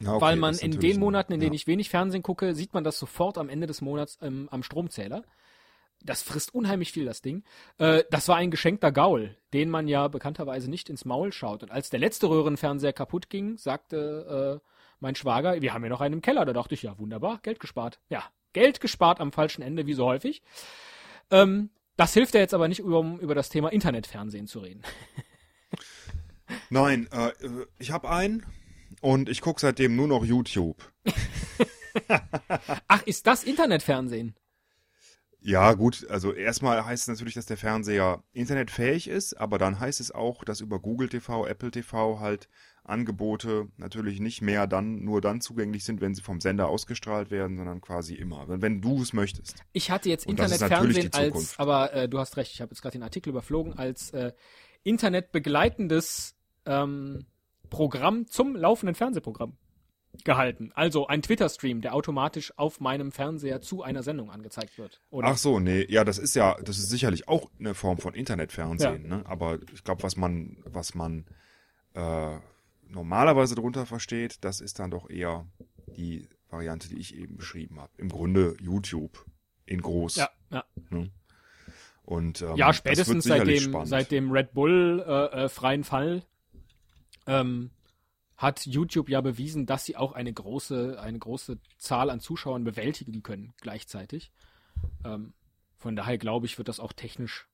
Ja, 0.00 0.14
okay, 0.14 0.20
weil 0.20 0.36
man 0.36 0.56
in 0.56 0.78
den 0.78 0.98
Monaten, 0.98 1.32
in 1.32 1.40
denen 1.40 1.52
ja. 1.52 1.56
ich 1.56 1.66
wenig 1.66 1.88
Fernsehen 1.88 2.22
gucke, 2.22 2.54
sieht 2.54 2.74
man 2.74 2.84
das 2.84 2.98
sofort 2.98 3.38
am 3.38 3.48
Ende 3.48 3.66
des 3.66 3.80
Monats 3.80 4.18
ähm, 4.20 4.48
am 4.50 4.62
Stromzähler. 4.62 5.22
Das 6.04 6.22
frisst 6.22 6.52
unheimlich 6.54 6.90
viel, 6.90 7.04
das 7.04 7.22
Ding. 7.22 7.44
Äh, 7.78 8.02
das 8.10 8.26
war 8.28 8.36
ein 8.36 8.50
geschenkter 8.50 8.90
Gaul, 8.90 9.36
den 9.52 9.70
man 9.70 9.86
ja 9.86 10.08
bekannterweise 10.08 10.68
nicht 10.68 10.90
ins 10.90 11.04
Maul 11.04 11.32
schaut. 11.32 11.62
Und 11.62 11.70
als 11.70 11.90
der 11.90 12.00
letzte 12.00 12.28
Röhrenfernseher 12.28 12.92
kaputt 12.92 13.30
ging, 13.30 13.56
sagte 13.58 14.60
äh, 14.60 14.68
mein 14.98 15.14
Schwager, 15.14 15.60
wir 15.62 15.72
haben 15.72 15.84
ja 15.84 15.90
noch 15.90 16.00
einen 16.00 16.14
im 16.14 16.22
Keller. 16.22 16.44
Da 16.44 16.52
dachte 16.52 16.74
ich, 16.74 16.82
ja, 16.82 16.98
wunderbar, 16.98 17.38
Geld 17.42 17.60
gespart. 17.60 18.00
Ja, 18.08 18.24
Geld 18.52 18.80
gespart 18.80 19.20
am 19.20 19.30
falschen 19.30 19.62
Ende, 19.62 19.86
wie 19.86 19.94
so 19.94 20.06
häufig. 20.06 20.42
Ähm, 21.30 21.70
das 21.96 22.14
hilft 22.14 22.34
ja 22.34 22.40
jetzt 22.40 22.54
aber 22.54 22.68
nicht, 22.68 22.80
über, 22.80 22.98
um 22.98 23.18
über 23.20 23.34
das 23.34 23.48
Thema 23.48 23.70
Internetfernsehen 23.70 24.46
zu 24.46 24.60
reden. 24.60 24.82
Nein, 26.70 27.08
äh, 27.12 27.32
ich 27.78 27.90
habe 27.90 28.10
einen 28.10 28.44
und 29.00 29.28
ich 29.28 29.40
gucke 29.40 29.60
seitdem 29.60 29.96
nur 29.96 30.08
noch 30.08 30.24
YouTube. 30.24 30.92
Ach, 32.88 33.02
ist 33.02 33.26
das 33.26 33.44
Internetfernsehen? 33.44 34.34
Ja, 35.44 35.72
gut, 35.72 36.06
also 36.08 36.32
erstmal 36.32 36.84
heißt 36.84 37.02
es 37.02 37.08
natürlich, 37.08 37.34
dass 37.34 37.46
der 37.46 37.56
Fernseher 37.56 38.22
internetfähig 38.32 39.08
ist, 39.08 39.34
aber 39.34 39.58
dann 39.58 39.80
heißt 39.80 39.98
es 39.98 40.12
auch, 40.12 40.44
dass 40.44 40.60
über 40.60 40.78
Google 40.78 41.08
TV, 41.08 41.46
Apple 41.46 41.72
TV 41.72 42.20
halt 42.20 42.48
Angebote 42.84 43.68
natürlich 43.76 44.20
nicht 44.20 44.42
mehr 44.42 44.66
dann 44.66 45.04
nur 45.04 45.20
dann 45.20 45.40
zugänglich 45.40 45.84
sind, 45.84 46.00
wenn 46.00 46.14
sie 46.14 46.22
vom 46.22 46.40
Sender 46.40 46.68
ausgestrahlt 46.68 47.30
werden, 47.30 47.56
sondern 47.56 47.80
quasi 47.80 48.14
immer, 48.14 48.48
wenn, 48.48 48.60
wenn 48.60 48.80
du 48.80 49.00
es 49.00 49.12
möchtest. 49.12 49.62
Ich 49.72 49.90
hatte 49.90 50.08
jetzt 50.08 50.26
Internetfernsehen 50.26 51.12
als, 51.12 51.58
aber 51.58 51.92
äh, 51.92 52.08
du 52.08 52.18
hast 52.18 52.36
recht, 52.36 52.52
ich 52.52 52.60
habe 52.60 52.72
jetzt 52.72 52.82
gerade 52.82 52.98
den 52.98 53.04
Artikel 53.04 53.30
überflogen, 53.30 53.74
als 53.74 54.10
äh, 54.10 54.32
internetbegleitendes 54.82 56.34
ähm, 56.66 57.26
Programm 57.70 58.26
zum 58.26 58.56
laufenden 58.56 58.94
Fernsehprogramm 58.94 59.56
gehalten. 60.24 60.72
Also 60.74 61.06
ein 61.06 61.22
Twitter-Stream, 61.22 61.80
der 61.80 61.94
automatisch 61.94 62.52
auf 62.58 62.80
meinem 62.80 63.12
Fernseher 63.12 63.60
zu 63.60 63.82
einer 63.82 64.02
Sendung 64.02 64.30
angezeigt 64.30 64.76
wird. 64.76 65.00
Oder? 65.10 65.28
Ach 65.28 65.38
so, 65.38 65.58
nee, 65.58 65.86
ja, 65.88 66.04
das 66.04 66.18
ist 66.18 66.34
ja, 66.34 66.56
das 66.62 66.78
ist 66.78 66.90
sicherlich 66.90 67.28
auch 67.28 67.48
eine 67.58 67.74
Form 67.74 67.98
von 67.98 68.14
Internetfernsehen, 68.14 69.06
ne? 69.06 69.24
Aber 69.24 69.58
ich 69.72 69.84
glaube, 69.84 70.02
was 70.02 70.16
man, 70.16 70.58
was 70.66 70.94
man 70.94 71.24
äh, 71.94 72.38
normalerweise 72.92 73.54
darunter 73.54 73.86
versteht, 73.86 74.38
das 74.44 74.60
ist 74.60 74.78
dann 74.78 74.90
doch 74.90 75.10
eher 75.10 75.46
die 75.96 76.28
Variante, 76.50 76.88
die 76.88 76.98
ich 76.98 77.16
eben 77.16 77.36
beschrieben 77.36 77.80
habe. 77.80 77.92
Im 77.96 78.08
Grunde 78.08 78.56
YouTube 78.60 79.24
in 79.66 79.80
groß. 79.80 80.16
ja, 80.16 80.30
ja. 80.50 80.64
Und 82.04 82.42
ähm, 82.42 82.56
ja, 82.56 82.72
spätestens 82.72 83.24
seit 83.24 83.46
dem, 83.46 83.58
spannend. 83.58 83.88
seit 83.88 84.10
dem 84.10 84.30
Red 84.32 84.52
Bull 84.52 85.04
äh, 85.06 85.44
äh, 85.44 85.48
freien 85.48 85.84
Fall 85.84 86.24
ähm, 87.26 87.70
hat 88.36 88.66
YouTube 88.66 89.08
ja 89.08 89.20
bewiesen, 89.20 89.66
dass 89.66 89.84
sie 89.84 89.96
auch 89.96 90.12
eine 90.12 90.32
große, 90.32 91.00
eine 91.00 91.18
große 91.18 91.58
Zahl 91.78 92.10
an 92.10 92.20
Zuschauern 92.20 92.64
bewältigen 92.64 93.22
können 93.22 93.54
gleichzeitig. 93.60 94.32
Ähm, 95.04 95.32
von 95.76 95.94
daher 95.94 96.18
glaube 96.18 96.46
ich, 96.46 96.58
wird 96.58 96.68
das 96.68 96.80
auch 96.80 96.92
technisch 96.92 97.46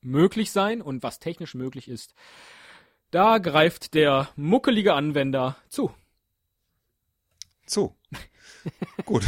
möglich 0.00 0.50
sein. 0.50 0.82
Und 0.82 1.02
was 1.02 1.20
technisch 1.20 1.54
möglich 1.54 1.88
ist, 1.88 2.14
da 3.10 3.38
greift 3.38 3.94
der 3.94 4.28
muckelige 4.36 4.94
Anwender 4.94 5.56
zu. 5.68 5.92
So. 7.66 7.96
Gut. 9.04 9.24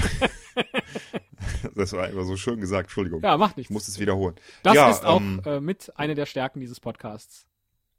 das 1.75 1.93
war 1.93 2.09
immer 2.09 2.25
so 2.25 2.37
schön 2.37 2.61
gesagt, 2.61 2.87
Entschuldigung. 2.87 3.23
Ja, 3.23 3.37
macht 3.37 3.57
nichts. 3.57 3.71
Ich 3.71 3.75
muss 3.75 3.89
es 3.89 3.99
wiederholen. 3.99 4.37
Das 4.63 4.75
ja, 4.75 4.91
ist 4.91 5.05
auch 5.05 5.21
ähm, 5.21 5.43
äh, 5.45 5.61
mit 5.61 5.97
einer 5.97 6.15
der 6.15 6.27
Stärken 6.27 6.61
dieses 6.61 6.81
Podcasts. 6.81 7.47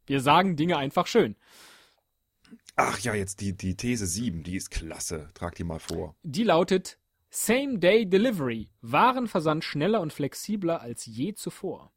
Wir 0.06 0.22
sagen 0.22 0.56
Dinge 0.56 0.78
einfach 0.78 1.08
schön. 1.08 1.36
Ach 2.76 3.00
ja, 3.00 3.14
jetzt 3.14 3.42
die, 3.42 3.56
die 3.56 3.76
These 3.76 4.08
7, 4.08 4.44
die 4.44 4.56
ist 4.56 4.72
klasse. 4.72 5.30
Trag 5.34 5.56
die 5.56 5.64
mal 5.64 5.80
vor. 5.80 6.16
Die 6.24 6.44
lautet 6.44 6.98
Same-Day 7.30 8.06
Delivery. 8.10 8.70
Warenversand 8.82 9.64
schneller 9.64 10.02
und 10.02 10.14
flexibler 10.14 10.82
als 10.82 11.06
je 11.06 11.34
zuvor. 11.34 11.92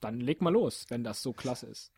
Dann 0.00 0.20
leg 0.20 0.40
mal 0.40 0.52
los, 0.52 0.86
wenn 0.88 1.04
das 1.04 1.22
so 1.22 1.32
klasse 1.32 1.66
ist. 1.66 1.92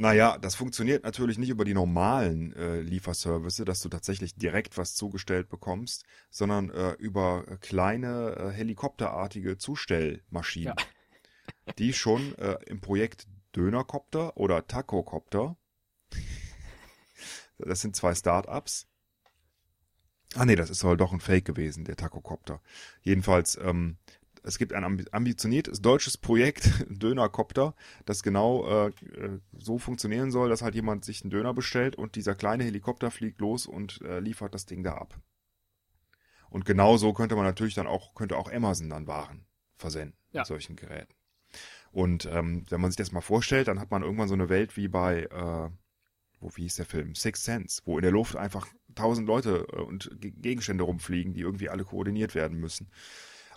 Naja, 0.00 0.38
das 0.38 0.54
funktioniert 0.54 1.04
natürlich 1.04 1.36
nicht 1.36 1.50
über 1.50 1.66
die 1.66 1.74
normalen 1.74 2.54
äh, 2.54 2.80
Lieferservice, 2.80 3.62
dass 3.66 3.82
du 3.82 3.90
tatsächlich 3.90 4.34
direkt 4.34 4.78
was 4.78 4.94
zugestellt 4.94 5.50
bekommst, 5.50 6.06
sondern 6.30 6.70
äh, 6.70 6.92
über 6.92 7.44
kleine 7.60 8.34
äh, 8.36 8.50
helikopterartige 8.50 9.58
Zustellmaschinen, 9.58 10.74
die 11.78 11.92
schon 11.92 12.34
äh, 12.38 12.56
im 12.64 12.80
Projekt 12.80 13.26
Dönercopter 13.54 14.38
oder 14.38 14.66
Tacocopter, 14.66 15.58
das 17.58 17.82
sind 17.82 17.94
zwei 17.94 18.14
Startups. 18.14 18.86
Ah 20.34 20.46
nee, 20.46 20.56
das 20.56 20.70
ist 20.70 20.82
wohl 20.82 20.96
doch 20.96 21.12
ein 21.12 21.20
Fake 21.20 21.44
gewesen, 21.44 21.84
der 21.84 21.96
Tacocopter. 21.96 22.62
Jedenfalls, 23.02 23.58
ähm, 23.62 23.98
es 24.42 24.58
gibt 24.58 24.72
ein 24.72 24.84
ambi- 24.84 25.10
ambitioniertes 25.12 25.82
deutsches 25.82 26.16
Projekt, 26.16 26.68
Dönercopter, 26.88 27.74
das 28.06 28.22
genau 28.22 28.66
äh, 28.66 28.88
äh, 28.88 29.40
so 29.58 29.78
funktionieren 29.78 30.30
soll, 30.30 30.48
dass 30.48 30.62
halt 30.62 30.74
jemand 30.74 31.04
sich 31.04 31.22
einen 31.22 31.30
Döner 31.30 31.54
bestellt 31.54 31.96
und 31.96 32.16
dieser 32.16 32.34
kleine 32.34 32.64
Helikopter 32.64 33.10
fliegt 33.10 33.40
los 33.40 33.66
und 33.66 34.00
äh, 34.02 34.20
liefert 34.20 34.54
das 34.54 34.66
Ding 34.66 34.82
da 34.82 34.94
ab. 34.94 35.18
Und 36.50 36.64
genau 36.64 36.96
so 36.96 37.12
könnte 37.12 37.36
man 37.36 37.44
natürlich 37.44 37.74
dann 37.74 37.86
auch, 37.86 38.14
könnte 38.14 38.36
auch 38.36 38.50
Amazon 38.50 38.90
dann 38.90 39.06
Waren 39.06 39.46
versenden 39.76 40.16
Ja. 40.32 40.40
mit 40.40 40.46
solchen 40.46 40.76
Geräten. 40.76 41.14
Und 41.92 42.26
ähm, 42.26 42.64
wenn 42.70 42.80
man 42.80 42.90
sich 42.90 42.96
das 42.98 43.12
mal 43.12 43.20
vorstellt, 43.20 43.68
dann 43.68 43.80
hat 43.80 43.90
man 43.90 44.02
irgendwann 44.02 44.28
so 44.28 44.34
eine 44.34 44.48
Welt 44.48 44.76
wie 44.76 44.88
bei, 44.88 45.24
äh, 45.24 45.70
wo 46.40 46.50
wie 46.56 46.62
hieß 46.62 46.76
der 46.76 46.86
Film? 46.86 47.14
Six 47.14 47.44
Sense, 47.44 47.82
wo 47.84 47.98
in 47.98 48.02
der 48.02 48.12
Luft 48.12 48.36
einfach 48.36 48.68
tausend 48.94 49.28
Leute 49.28 49.66
äh, 49.72 49.80
und 49.80 50.10
Ge- 50.20 50.32
Gegenstände 50.32 50.84
rumfliegen, 50.84 51.34
die 51.34 51.40
irgendwie 51.42 51.68
alle 51.70 51.84
koordiniert 51.84 52.34
werden 52.34 52.58
müssen. 52.60 52.90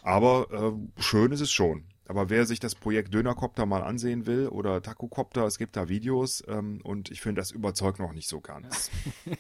Aber 0.04 0.48
äh, 0.52 1.02
schön 1.02 1.32
ist 1.32 1.42
es 1.42 1.52
schon. 1.52 1.86
Aber 2.06 2.30
wer 2.30 2.46
sich 2.46 2.60
das 2.60 2.76
Projekt 2.76 3.14
Dönercopter 3.14 3.66
mal 3.66 3.82
ansehen 3.82 4.26
will 4.26 4.50
oder 4.50 4.82
Tacocopter, 4.82 5.46
es 5.46 5.58
gibt 5.58 5.78
da 5.78 5.88
Videos 5.88 6.44
ähm, 6.48 6.82
und 6.84 7.10
ich 7.10 7.22
finde, 7.22 7.40
das 7.40 7.52
überzeugt 7.52 8.00
noch 8.00 8.12
nicht 8.14 8.28
so 8.30 8.42
ganz. 8.42 8.92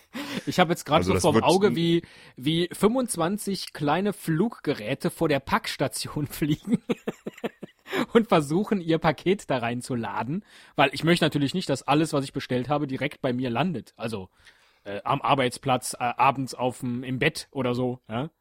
Ich 0.47 0.59
habe 0.59 0.71
jetzt 0.71 0.85
gerade 0.85 0.97
Also 0.97 1.13
so 1.13 1.19
vorm 1.19 1.43
Auge, 1.43 1.75
wie, 1.75 2.01
wie 2.35 2.67
25 2.71 3.71
kleine 3.71 4.13
Fluggeräte 4.13 5.11
vor 5.11 5.29
der 5.29 5.39
Packstation 5.39 6.25
fliegen 6.27 6.79
und 8.13 8.29
versuchen, 8.29 8.81
ihr 8.81 8.97
Paket 8.97 9.47
da 9.51 9.59
reinzuladen. 9.59 10.43
Weil 10.75 10.89
ich 10.91 11.03
möchte 11.03 11.23
natürlich 11.23 11.53
nicht, 11.53 11.69
dass 11.69 11.83
alles, 11.83 12.13
was 12.13 12.23
ich 12.23 12.33
bestellt 12.33 12.67
habe, 12.67 12.87
direkt 12.87 13.21
bei 13.21 13.31
mir 13.31 13.51
landet. 13.51 13.93
Also 13.95 14.29
äh, 14.85 15.01
am 15.03 15.21
Arbeitsplatz, 15.21 15.93
äh, 15.93 15.97
abends 15.99 16.55
aufm, 16.55 17.03
im 17.03 17.19
Bett 17.19 17.47
oder 17.51 17.75
so. 17.75 17.99
Ja? 18.09 18.31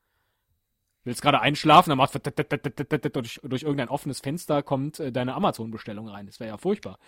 Willst 1.04 1.22
gerade 1.22 1.40
einschlafen, 1.40 1.90
dann 1.90 1.98
macht 1.98 2.14
durch, 2.14 3.40
durch 3.42 3.62
irgendein 3.62 3.88
offenes 3.88 4.20
Fenster 4.20 4.62
kommt 4.62 5.00
äh, 5.00 5.10
deine 5.10 5.34
Amazon-Bestellung 5.34 6.08
rein. 6.08 6.26
Das 6.26 6.38
wäre 6.38 6.50
ja 6.50 6.56
furchtbar. 6.58 6.98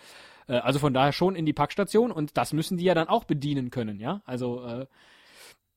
Äh, 0.47 0.57
also 0.57 0.79
von 0.79 0.93
daher 0.93 1.13
schon 1.13 1.35
in 1.35 1.45
die 1.45 1.53
Packstation 1.53 2.11
und 2.11 2.37
das 2.37 2.53
müssen 2.53 2.77
die 2.77 2.83
ja 2.83 2.93
dann 2.93 3.07
auch 3.07 3.23
bedienen 3.23 3.69
können, 3.69 3.99
ja. 3.99 4.21
Also 4.25 4.65
äh, 4.65 4.87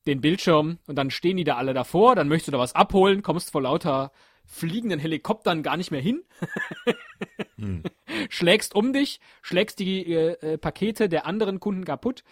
den 0.05 0.21
Bildschirm 0.21 0.79
und 0.87 0.95
dann 0.97 1.11
stehen 1.11 1.37
die 1.37 1.43
da 1.43 1.55
alle 1.55 1.73
davor, 1.73 2.15
dann 2.15 2.27
möchtest 2.27 2.49
du 2.49 2.51
da 2.53 2.59
was 2.59 2.75
abholen, 2.75 3.21
kommst 3.21 3.51
vor 3.51 3.61
lauter 3.61 4.11
fliegenden 4.45 4.99
Helikoptern 4.99 5.63
gar 5.63 5.77
nicht 5.77 5.91
mehr 5.91 6.01
hin, 6.01 6.23
Hm. 7.57 7.83
schlägst 8.29 8.73
um 8.73 8.93
dich, 8.93 9.19
schlägst 9.41 9.79
die 9.79 10.11
äh, 10.11 10.53
äh, 10.53 10.57
Pakete 10.57 11.09
der 11.09 11.25
anderen 11.25 11.59
Kunden 11.59 11.83
kaputt. 11.83 12.23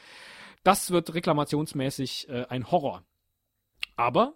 Das 0.64 0.92
wird 0.92 1.14
reklamationsmäßig 1.14 2.30
äh, 2.30 2.46
ein 2.50 2.72
Horror. 2.72 3.04
Aber 3.96 4.36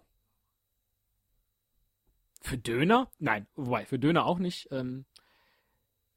für 2.42 2.58
Döner? 2.58 3.10
Nein, 3.18 3.46
wobei, 3.54 3.86
für 3.86 3.98
Döner 3.98 4.26
auch 4.26 4.38
nicht. 4.38 4.68
Ähm, 4.70 5.04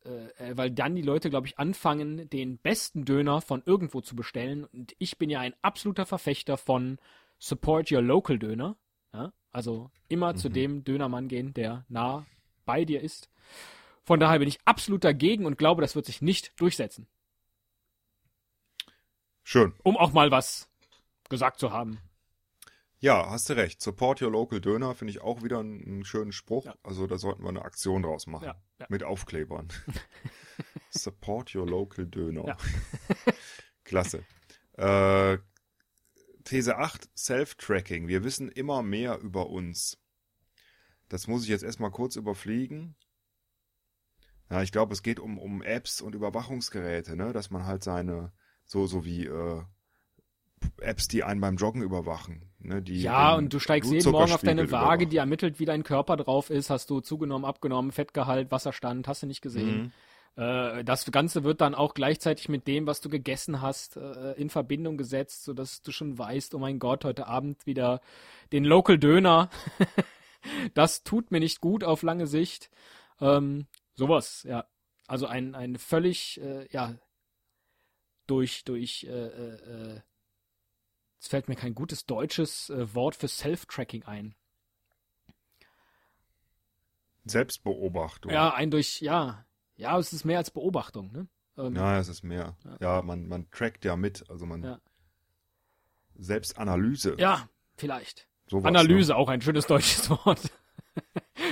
äh, 0.05 0.27
äh, 0.37 0.57
weil 0.57 0.71
dann 0.71 0.95
die 0.95 1.01
Leute, 1.01 1.29
glaube 1.29 1.47
ich, 1.47 1.57
anfangen, 1.57 2.29
den 2.29 2.59
besten 2.59 3.05
Döner 3.05 3.41
von 3.41 3.63
irgendwo 3.65 4.01
zu 4.01 4.15
bestellen. 4.15 4.63
Und 4.65 4.95
ich 4.99 5.17
bin 5.17 5.29
ja 5.29 5.39
ein 5.39 5.55
absoluter 5.61 6.05
Verfechter 6.05 6.57
von 6.57 6.99
Support 7.39 7.91
Your 7.91 8.01
Local 8.01 8.37
Döner. 8.37 8.77
Ja? 9.13 9.33
Also 9.51 9.89
immer 10.07 10.35
zu 10.35 10.49
dem 10.49 10.83
Dönermann 10.83 11.27
gehen, 11.27 11.53
der 11.53 11.85
nah 11.89 12.25
bei 12.65 12.85
dir 12.85 13.01
ist. 13.01 13.29
Von 14.03 14.19
daher 14.19 14.39
bin 14.39 14.47
ich 14.47 14.59
absolut 14.65 15.03
dagegen 15.03 15.45
und 15.45 15.57
glaube, 15.57 15.81
das 15.81 15.95
wird 15.95 16.05
sich 16.05 16.21
nicht 16.21 16.59
durchsetzen. 16.59 17.07
Schön. 19.43 19.73
Um 19.83 19.97
auch 19.97 20.13
mal 20.13 20.29
was 20.29 20.69
gesagt 21.29 21.59
zu 21.59 21.71
haben. 21.71 21.99
Ja, 23.05 23.29
hast 23.29 23.51
du 23.51 23.53
recht. 23.53 23.83
Support 23.83 24.23
your 24.23 24.31
local 24.31 24.59
Döner 24.59 24.95
finde 24.95 25.11
ich 25.11 25.21
auch 25.21 25.43
wieder 25.43 25.59
einen, 25.59 25.79
einen 25.85 26.05
schönen 26.05 26.31
Spruch. 26.31 26.65
Ja. 26.65 26.73
Also 26.81 27.05
da 27.05 27.19
sollten 27.19 27.43
wir 27.43 27.49
eine 27.49 27.61
Aktion 27.61 28.01
draus 28.01 28.25
machen. 28.25 28.45
Ja, 28.45 28.59
ja. 28.79 28.87
Mit 28.89 29.03
Aufklebern. 29.03 29.67
Support 30.89 31.53
your 31.53 31.67
local 31.67 32.07
Döner. 32.07 32.57
Klasse. 33.83 34.25
Äh, 34.73 35.37
These 36.45 36.77
8, 36.77 37.07
Self-Tracking. 37.15 38.07
Wir 38.07 38.23
wissen 38.23 38.49
immer 38.49 38.81
mehr 38.81 39.19
über 39.19 39.51
uns. 39.51 39.99
Das 41.07 41.27
muss 41.27 41.43
ich 41.43 41.49
jetzt 41.49 41.63
erstmal 41.63 41.91
kurz 41.91 42.15
überfliegen. 42.15 42.95
Ja, 44.49 44.63
ich 44.63 44.71
glaube, 44.71 44.93
es 44.93 45.03
geht 45.03 45.19
um, 45.19 45.37
um 45.37 45.61
Apps 45.61 46.01
und 46.01 46.15
Überwachungsgeräte, 46.15 47.15
ne? 47.15 47.33
Dass 47.33 47.51
man 47.51 47.67
halt 47.67 47.83
seine, 47.83 48.33
so, 48.63 48.87
so 48.87 49.05
wie 49.05 49.27
äh, 49.27 49.61
Apps, 50.81 51.07
die 51.07 51.23
einen 51.23 51.41
beim 51.41 51.55
Joggen 51.57 51.81
überwachen. 51.81 52.43
Ne? 52.59 52.81
Die 52.81 53.01
Ja, 53.01 53.35
und 53.35 53.53
du 53.53 53.59
steigst 53.59 53.91
jeden 53.91 54.11
Morgen 54.11 54.31
auf 54.31 54.41
deine 54.41 54.71
Waage, 54.71 55.05
die 55.05 55.15
überwachen. 55.15 55.17
ermittelt, 55.17 55.59
wie 55.59 55.65
dein 55.65 55.83
Körper 55.83 56.17
drauf 56.17 56.49
ist. 56.49 56.69
Hast 56.69 56.89
du 56.89 56.99
zugenommen, 57.01 57.45
abgenommen, 57.45 57.91
Fettgehalt, 57.91 58.51
Wasserstand, 58.51 59.07
hast 59.07 59.23
du 59.23 59.27
nicht 59.27 59.41
gesehen. 59.41 59.91
Mhm. 60.37 60.43
Äh, 60.43 60.83
das 60.83 61.09
Ganze 61.11 61.43
wird 61.43 61.61
dann 61.61 61.75
auch 61.75 61.93
gleichzeitig 61.93 62.49
mit 62.49 62.67
dem, 62.67 62.87
was 62.87 63.01
du 63.01 63.09
gegessen 63.09 63.61
hast, 63.61 63.97
äh, 63.97 64.33
in 64.33 64.49
Verbindung 64.49 64.97
gesetzt, 64.97 65.43
sodass 65.43 65.81
du 65.81 65.91
schon 65.91 66.17
weißt, 66.17 66.55
oh 66.55 66.59
mein 66.59 66.79
Gott, 66.79 67.05
heute 67.05 67.27
Abend 67.27 67.65
wieder 67.65 68.01
den 68.51 68.65
Local 68.65 68.97
Döner. 68.97 69.49
das 70.73 71.03
tut 71.03 71.31
mir 71.31 71.39
nicht 71.39 71.61
gut 71.61 71.83
auf 71.83 72.03
lange 72.03 72.27
Sicht. 72.27 72.69
Ähm, 73.21 73.67
sowas, 73.93 74.43
ja. 74.43 74.65
Also 75.07 75.27
ein, 75.27 75.53
ein 75.53 75.77
völlig, 75.77 76.41
äh, 76.41 76.67
ja, 76.71 76.95
durch, 78.27 78.63
durch, 78.63 79.05
äh, 79.07 79.27
äh, 79.27 79.93
äh, 79.95 80.01
es 81.19 81.27
fällt 81.27 81.47
mir 81.49 81.55
kein 81.55 81.75
gutes 81.75 82.05
deutsches 82.05 82.69
äh, 82.69 82.93
Wort 82.93 83.15
für 83.15 83.27
Self-Tracking 83.27 84.03
ein. 84.03 84.35
Selbstbeobachtung. 87.25 88.31
Ja, 88.31 88.53
ein 88.53 88.69
durch, 88.71 89.01
ja, 89.01 89.45
ja, 89.77 89.97
es 89.97 90.13
ist 90.13 90.25
mehr 90.25 90.37
als 90.37 90.51
Beobachtung, 90.51 91.11
ne? 91.11 91.27
Ähm, 91.57 91.75
Ja, 91.75 91.97
es 91.97 92.07
ist 92.07 92.23
mehr. 92.23 92.55
Ja. 92.63 92.77
Ja, 92.79 93.01
man, 93.01 93.27
man 93.27 93.49
trackt 93.51 93.83
ja 93.85 93.95
mit. 93.95 94.29
Also 94.29 94.45
man. 94.45 94.63
Ja. 94.63 94.79
Selbstanalyse. 96.17 97.15
Ja, 97.17 97.49
vielleicht. 97.75 98.27
sowas, 98.47 98.65
Analyse, 98.65 99.15
auch 99.15 99.27
ein 99.29 99.41
schönes 99.41 99.65
deutsches 99.67 100.09
Wort. 100.25 100.39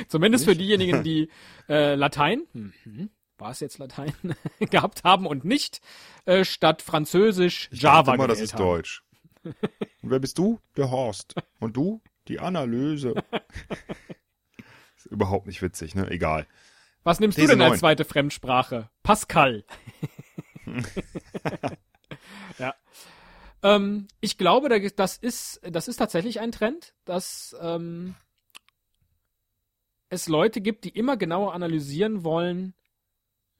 Zumindest 0.08 0.45
für 0.45 0.52
Nicht? 0.52 0.62
diejenigen, 0.62 1.04
die 1.04 1.30
äh, 1.69 1.95
Latein, 1.95 2.43
mhm, 2.54 3.10
war 3.38 3.52
es 3.52 3.60
jetzt 3.60 3.78
Latein, 3.78 4.13
gehabt 4.60 5.04
haben 5.04 5.26
und 5.26 5.43
nicht 5.43 5.82
äh, 6.26 6.45
statt 6.45 6.82
Französisch 6.82 7.69
Ne? 7.71 7.76
Ich 7.76 7.82
Java 7.82 8.13
immer, 8.13 8.28
das 8.28 8.39
ist 8.39 8.54
haben. 8.54 8.62
Deutsch. 8.62 9.02
Und 9.43 10.10
wer 10.10 10.19
bist 10.19 10.38
du? 10.38 10.60
Der 10.77 10.89
Horst. 10.91 11.36
Und 11.60 11.75
du? 11.77 12.01
Die 12.27 12.39
Analyse. 12.39 13.13
ist 14.97 15.06
überhaupt 15.08 15.47
nicht 15.47 15.62
witzig, 15.62 15.95
ne? 15.95 16.10
Egal. 16.10 16.47
Was 17.03 17.19
nimmst 17.19 17.38
These 17.38 17.47
du 17.49 17.53
denn 17.53 17.62
als 17.62 17.71
neun. 17.71 17.79
zweite 17.79 18.06
Fremdsprache? 18.06 18.89
Pascal. 19.03 19.65
ja. 22.58 22.73
Ähm, 23.62 24.08
ich 24.21 24.38
glaube, 24.38 24.69
da- 24.69 24.79
das 24.79 25.17
ist, 25.17 25.60
das 25.63 25.88
ist 25.88 25.97
tatsächlich 25.97 26.39
ein 26.39 26.51
Trend, 26.51 26.93
dass 27.06 27.56
ähm, 27.62 28.15
es 30.10 30.27
Leute 30.27 30.62
gibt, 30.62 30.86
die 30.86 30.89
immer 30.89 31.17
genauer 31.17 31.53
analysieren 31.53 32.23
wollen, 32.23 32.73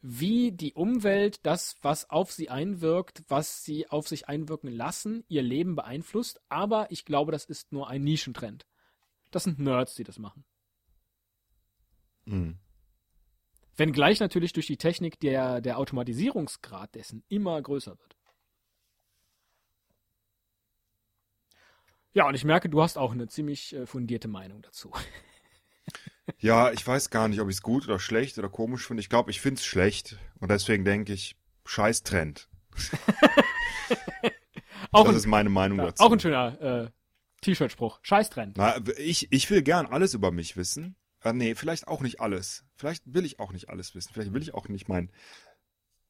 wie 0.06 0.52
die 0.52 0.74
Umwelt 0.74 1.46
das, 1.46 1.78
was 1.82 2.10
auf 2.10 2.34
sie 2.34 2.50
einwirkt, 2.50 3.24
was 3.30 3.64
sie 3.64 3.90
auf 3.90 4.10
sich 4.10 4.28
einwirken 4.28 4.70
lassen, 4.70 5.24
ihr 5.30 5.42
Leben 5.42 5.78
beeinflusst. 5.78 6.42
Aber 6.50 6.92
ich 6.92 7.06
glaube, 7.06 7.32
das 7.32 7.46
ist 7.46 7.72
nur 7.72 7.88
ein 7.88 8.04
Nischentrend. 8.04 8.68
Das 9.32 9.46
sind 9.46 9.60
Nerds, 9.60 9.96
die 9.96 10.04
das 10.04 10.20
machen. 10.20 10.44
Hm. 12.26 12.60
Wenngleich 13.78 14.20
natürlich 14.20 14.52
durch 14.52 14.68
die 14.68 14.78
Technik 14.78 15.22
der, 15.22 15.62
der 15.62 15.80
Automatisierungsgrad 15.80 16.94
dessen 16.96 17.24
immer 17.30 17.60
größer 17.62 17.98
wird. 17.98 18.18
Ja, 22.12 22.28
und 22.28 22.36
ich 22.36 22.44
merke, 22.44 22.70
du 22.70 22.82
hast 22.82 22.98
auch 22.98 23.14
eine 23.14 23.28
ziemlich 23.28 23.74
äh, 23.74 23.86
fundierte 23.86 24.28
Meinung 24.28 24.62
dazu. 24.62 24.92
Ja, 26.40 26.72
ich 26.72 26.86
weiß 26.86 27.10
gar 27.10 27.28
nicht, 27.28 27.42
ob 27.42 27.50
ich 27.50 27.58
es 27.58 27.62
gut 27.62 27.86
oder 27.86 28.00
schlecht 28.00 28.38
oder 28.38 28.50
komisch 28.50 28.88
finde. 28.88 29.02
Ich 29.02 29.10
glaube, 29.10 29.32
ich 29.32 29.42
finde 29.42 29.60
es 29.60 29.66
schlecht. 29.66 30.18
Und 30.40 30.50
deswegen 30.50 30.86
denke 30.86 31.14
ich, 31.14 31.36
scheiß 31.66 32.04
Trend. 32.04 32.50
Auch, 34.92 35.06
das 35.06 35.14
ein, 35.14 35.18
ist 35.18 35.28
meine 35.28 35.50
Meinung 35.50 35.80
ja, 35.80 35.86
dazu. 35.86 36.04
auch 36.04 36.12
ein 36.12 36.20
schöner 36.20 36.62
äh, 36.62 36.90
T-Shirt-Spruch. 37.42 38.00
Scheißtrend. 38.04 38.58
Na, 38.58 38.78
ich, 38.98 39.32
ich 39.32 39.50
will 39.50 39.64
gern 39.64 39.88
alles 39.88 40.14
über 40.14 40.32
mich 40.32 40.56
wissen. 40.56 40.96
Äh, 41.24 41.34
nee, 41.34 41.56
vielleicht 41.56 41.88
auch 41.88 42.02
nicht 42.02 42.22
alles. 42.22 42.64
Vielleicht 42.76 43.04
will 43.12 43.26
ich 43.26 43.40
auch 43.40 43.52
nicht 43.52 43.70
alles 43.70 43.96
wissen. 43.96 44.14
Vielleicht 44.14 44.34
will 44.34 44.44
ich 44.44 44.54
auch 44.54 44.68
nicht 44.68 44.88
meinen 44.88 45.12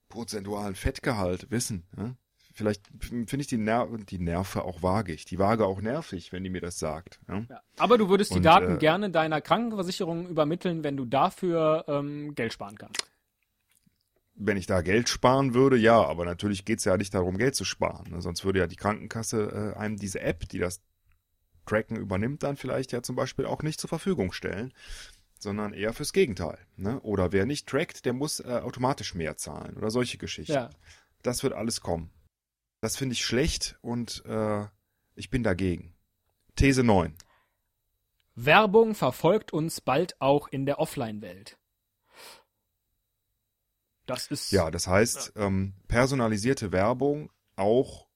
prozentualen 0.10 0.76
Fettgehalt 0.76 1.49
wissen. 1.49 1.88
Ja? 1.97 2.15
Vielleicht 2.55 2.87
finde 3.01 3.37
ich 3.37 3.47
die, 3.47 3.57
Ner 3.57 3.87
die 4.09 4.19
Nerve 4.19 4.63
auch 4.63 4.83
wagig. 4.83 5.25
Die 5.25 5.39
Waage 5.39 5.65
auch 5.65 5.81
nervig, 5.81 6.31
wenn 6.31 6.43
die 6.43 6.51
mir 6.51 6.61
das 6.61 6.77
sagt. 6.77 7.19
Ja? 7.27 7.45
Ja. 7.49 7.61
Aber 7.77 7.97
du 7.97 8.09
würdest 8.09 8.31
die 8.31 8.37
Und, 8.37 8.43
Daten 8.43 8.75
äh, 8.75 8.77
gerne 8.77 9.09
deiner 9.09 9.41
Krankenversicherung 9.41 10.27
übermitteln, 10.27 10.83
wenn 10.83 10.95
du 10.95 11.05
dafür 11.05 11.83
ähm, 11.87 12.35
Geld 12.35 12.53
sparen 12.53 12.77
kannst. 12.77 13.03
Wenn 14.35 14.57
ich 14.57 14.67
da 14.67 14.81
Geld 14.81 15.09
sparen 15.09 15.55
würde, 15.55 15.77
ja, 15.77 16.03
aber 16.03 16.25
natürlich 16.25 16.63
geht's 16.63 16.85
ja 16.85 16.95
nicht 16.95 17.13
darum, 17.15 17.37
Geld 17.37 17.55
zu 17.55 17.65
sparen. 17.65 18.11
Ne? 18.11 18.21
Sonst 18.21 18.45
würde 18.45 18.59
ja 18.59 18.67
die 18.67 18.75
Krankenkasse 18.75 19.73
äh, 19.75 19.79
einem 19.79 19.97
diese 19.97 20.21
App, 20.21 20.47
die 20.49 20.59
das 20.59 20.79
Tracken 21.65 21.97
übernimmt, 21.97 22.43
dann 22.43 22.55
vielleicht 22.55 22.91
ja 22.91 23.01
zum 23.01 23.15
Beispiel 23.15 23.45
auch 23.45 23.63
nicht 23.63 23.79
zur 23.79 23.87
Verfügung 23.87 24.31
stellen, 24.31 24.73
sondern 25.39 25.73
eher 25.73 25.93
fürs 25.93 26.13
Gegenteil. 26.13 26.59
Ne? 26.77 26.99
Oder 27.01 27.31
wer 27.31 27.47
nicht 27.47 27.67
trackt, 27.67 28.05
der 28.05 28.13
muss 28.13 28.39
äh, 28.39 28.61
automatisch 28.63 29.15
mehr 29.15 29.37
zahlen 29.37 29.75
oder 29.75 29.89
solche 29.89 30.19
Geschichten. 30.19 30.53
Ja. 30.53 30.69
Das 31.23 31.41
wird 31.41 31.53
alles 31.53 31.81
kommen. 31.81 32.11
Das 32.83 32.97
finde 32.97 33.13
ich 33.13 33.23
schlecht 33.23 33.77
und 33.79 34.25
äh, 34.25 34.65
ich 35.15 35.29
bin 35.29 35.41
dagegen. 35.41 35.95
These 36.57 36.83
9. 36.83 37.15
Werbung 38.35 38.93
verfolgt 38.93 39.53
uns 39.53 39.79
bald 39.79 40.19
auch 40.19 40.49
in 40.49 40.65
der 40.65 40.79
Offline-Welt. 40.79 41.57
Das 44.05 44.27
ist. 44.27 44.51
Ja, 44.51 44.69
das 44.69 44.87
heißt, 44.87 45.31
ähm, 45.37 45.75
personalisierte 45.87 46.73
Werbung 46.73 47.31
auch, 47.55 48.09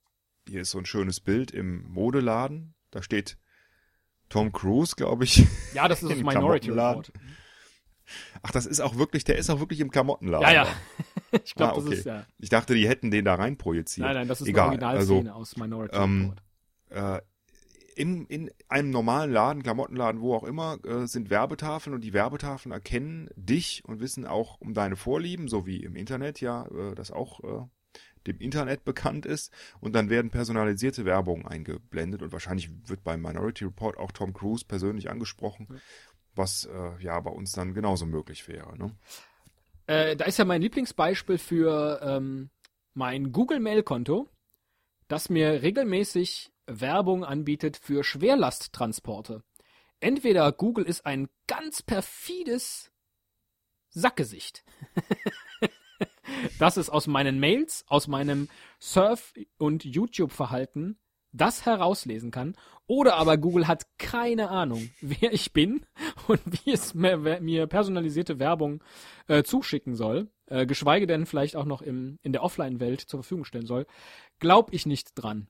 hier 0.50 0.64
ist 0.64 0.72
so 0.72 0.80
ein 0.80 0.86
schönes 0.86 1.22
Bild 1.22 1.52
im 1.52 1.90
Modeladen, 1.90 2.76
da 2.92 3.02
steht 3.02 3.38
Tom 4.28 4.52
Cruise, 4.52 4.98
glaube 4.98 5.24
ich. 5.24 5.48
Ja, 5.76 5.88
das 5.88 6.04
ist 6.04 6.10
das 6.12 6.18
Minority. 6.18 6.72
Report. 6.72 7.14
Ach, 8.42 8.52
das 8.52 8.66
ist 8.66 8.80
auch 8.82 8.98
wirklich, 8.98 9.24
der 9.24 9.38
ist 9.38 9.50
auch 9.50 9.60
wirklich 9.60 9.80
im 9.80 9.92
Klamottenladen. 9.92 10.48
Ja, 10.48 10.54
ja. 10.66 10.68
ich 11.44 11.56
glaube, 11.56 11.74
Ah, 11.74 11.76
das 11.76 11.86
okay. 11.86 11.96
ist 11.96 12.06
ja. 12.06 12.26
Ich 12.40 12.50
dachte, 12.50 12.74
die 12.76 12.88
hätten 12.88 13.12
den 13.12 13.26
da 13.26 13.36
rein 13.36 13.58
projiziert. 13.58 14.06
Nein, 14.08 14.16
nein, 14.16 14.28
das 14.28 14.42
ist 14.42 14.48
Egal, 14.48 14.70
eine 14.72 14.86
Originalszene 14.86 15.36
aus 15.36 15.58
Minority 15.58 15.98
ähm, 15.98 16.34
Report. 16.90 17.22
äh, 17.24 17.26
in, 17.96 18.26
in 18.28 18.52
einem 18.70 18.92
normalen 18.92 19.32
Laden, 19.32 19.64
Klamottenladen, 19.64 20.22
wo 20.22 20.36
auch 20.36 20.44
immer, 20.44 20.78
äh, 20.86 21.08
sind 21.08 21.30
Werbetafeln 21.32 21.96
und 21.96 22.02
die 22.04 22.14
Werbetafeln 22.14 22.72
erkennen 22.72 23.28
dich 23.36 23.84
und 23.86 24.00
wissen 24.00 24.26
auch 24.28 24.62
um 24.62 24.74
deine 24.76 24.96
Vorlieben, 24.96 25.48
so 25.48 25.66
wie 25.66 25.78
im 25.84 25.96
Internet 25.96 26.40
ja, 26.40 26.68
äh, 26.68 26.94
das 26.94 27.10
auch 27.12 27.40
äh, 27.44 27.66
dem 28.28 28.38
Internet 28.40 28.86
bekannt 28.86 29.26
ist. 29.26 29.52
Und 29.80 29.96
dann 29.96 30.10
werden 30.12 30.30
personalisierte 30.30 31.06
Werbung 31.06 31.48
eingeblendet 31.48 32.22
und 32.22 32.32
wahrscheinlich 32.32 32.70
wird 32.88 33.04
beim 33.04 33.22
Minority 33.22 33.66
Report 33.66 33.98
auch 33.98 34.12
Tom 34.12 34.32
Cruise 34.34 34.64
persönlich 34.68 35.10
angesprochen, 35.10 35.68
was 36.38 36.66
äh, 36.66 37.04
ja 37.04 37.20
bei 37.20 37.32
uns 37.32 37.52
dann 37.52 37.74
genauso 37.74 38.06
möglich 38.06 38.48
wäre. 38.48 38.78
Ne? 38.78 38.96
Äh, 39.88 40.16
da 40.16 40.26
ist 40.26 40.38
ja 40.38 40.46
mein 40.46 40.62
Lieblingsbeispiel 40.62 41.38
für 41.38 42.02
ähm, 42.04 42.50
mein 42.94 43.32
Google-Mail-Konto, 43.32 44.30
das 45.08 45.30
mir 45.30 45.62
regelmäßig 45.62 46.52
Werbung 46.66 47.24
anbietet 47.24 47.78
für 47.78 48.04
Schwerlasttransporte. 48.04 49.44
Entweder 50.00 50.52
Google 50.52 50.86
ist 50.86 51.06
ein 51.06 51.28
ganz 51.48 51.82
perfides 51.82 52.92
Sackgesicht, 53.90 54.64
das 56.60 56.78
es 56.78 56.90
aus 56.90 57.08
meinen 57.08 57.40
Mails, 57.40 57.84
aus 57.88 58.08
meinem 58.08 58.50
Surf- 58.80 59.34
und 59.58 59.86
YouTube-Verhalten 59.86 61.00
das 61.32 61.66
herauslesen 61.66 62.32
kann, 62.32 62.56
oder 62.88 63.16
aber 63.16 63.38
Google 63.38 63.68
hat 63.68 63.86
keine 63.98 64.50
Ahnung, 64.50 64.90
wer 65.02 65.34
ich 65.34 65.54
bin 65.54 65.86
und 66.28 66.42
wie 66.46 66.72
es 66.72 66.94
mir, 66.94 67.18
mir 67.42 67.68
personalisierte 67.68 68.40
Werbung 68.40 68.84
äh, 69.28 69.44
zuschicken 69.44 69.96
soll, 69.96 70.30
äh, 70.48 70.66
geschweige 70.66 71.08
denn 71.08 71.26
vielleicht 71.26 71.56
auch 71.56 71.66
noch 71.66 71.82
im, 71.82 72.18
in 72.24 72.32
der 72.32 72.44
Offline-Welt 72.44 73.02
zur 73.02 73.22
Verfügung 73.22 73.46
stellen 73.46 73.66
soll, 73.66 73.86
glaub 74.40 74.74
ich 74.74 74.86
nicht 74.86 75.12
dran. 75.16 75.48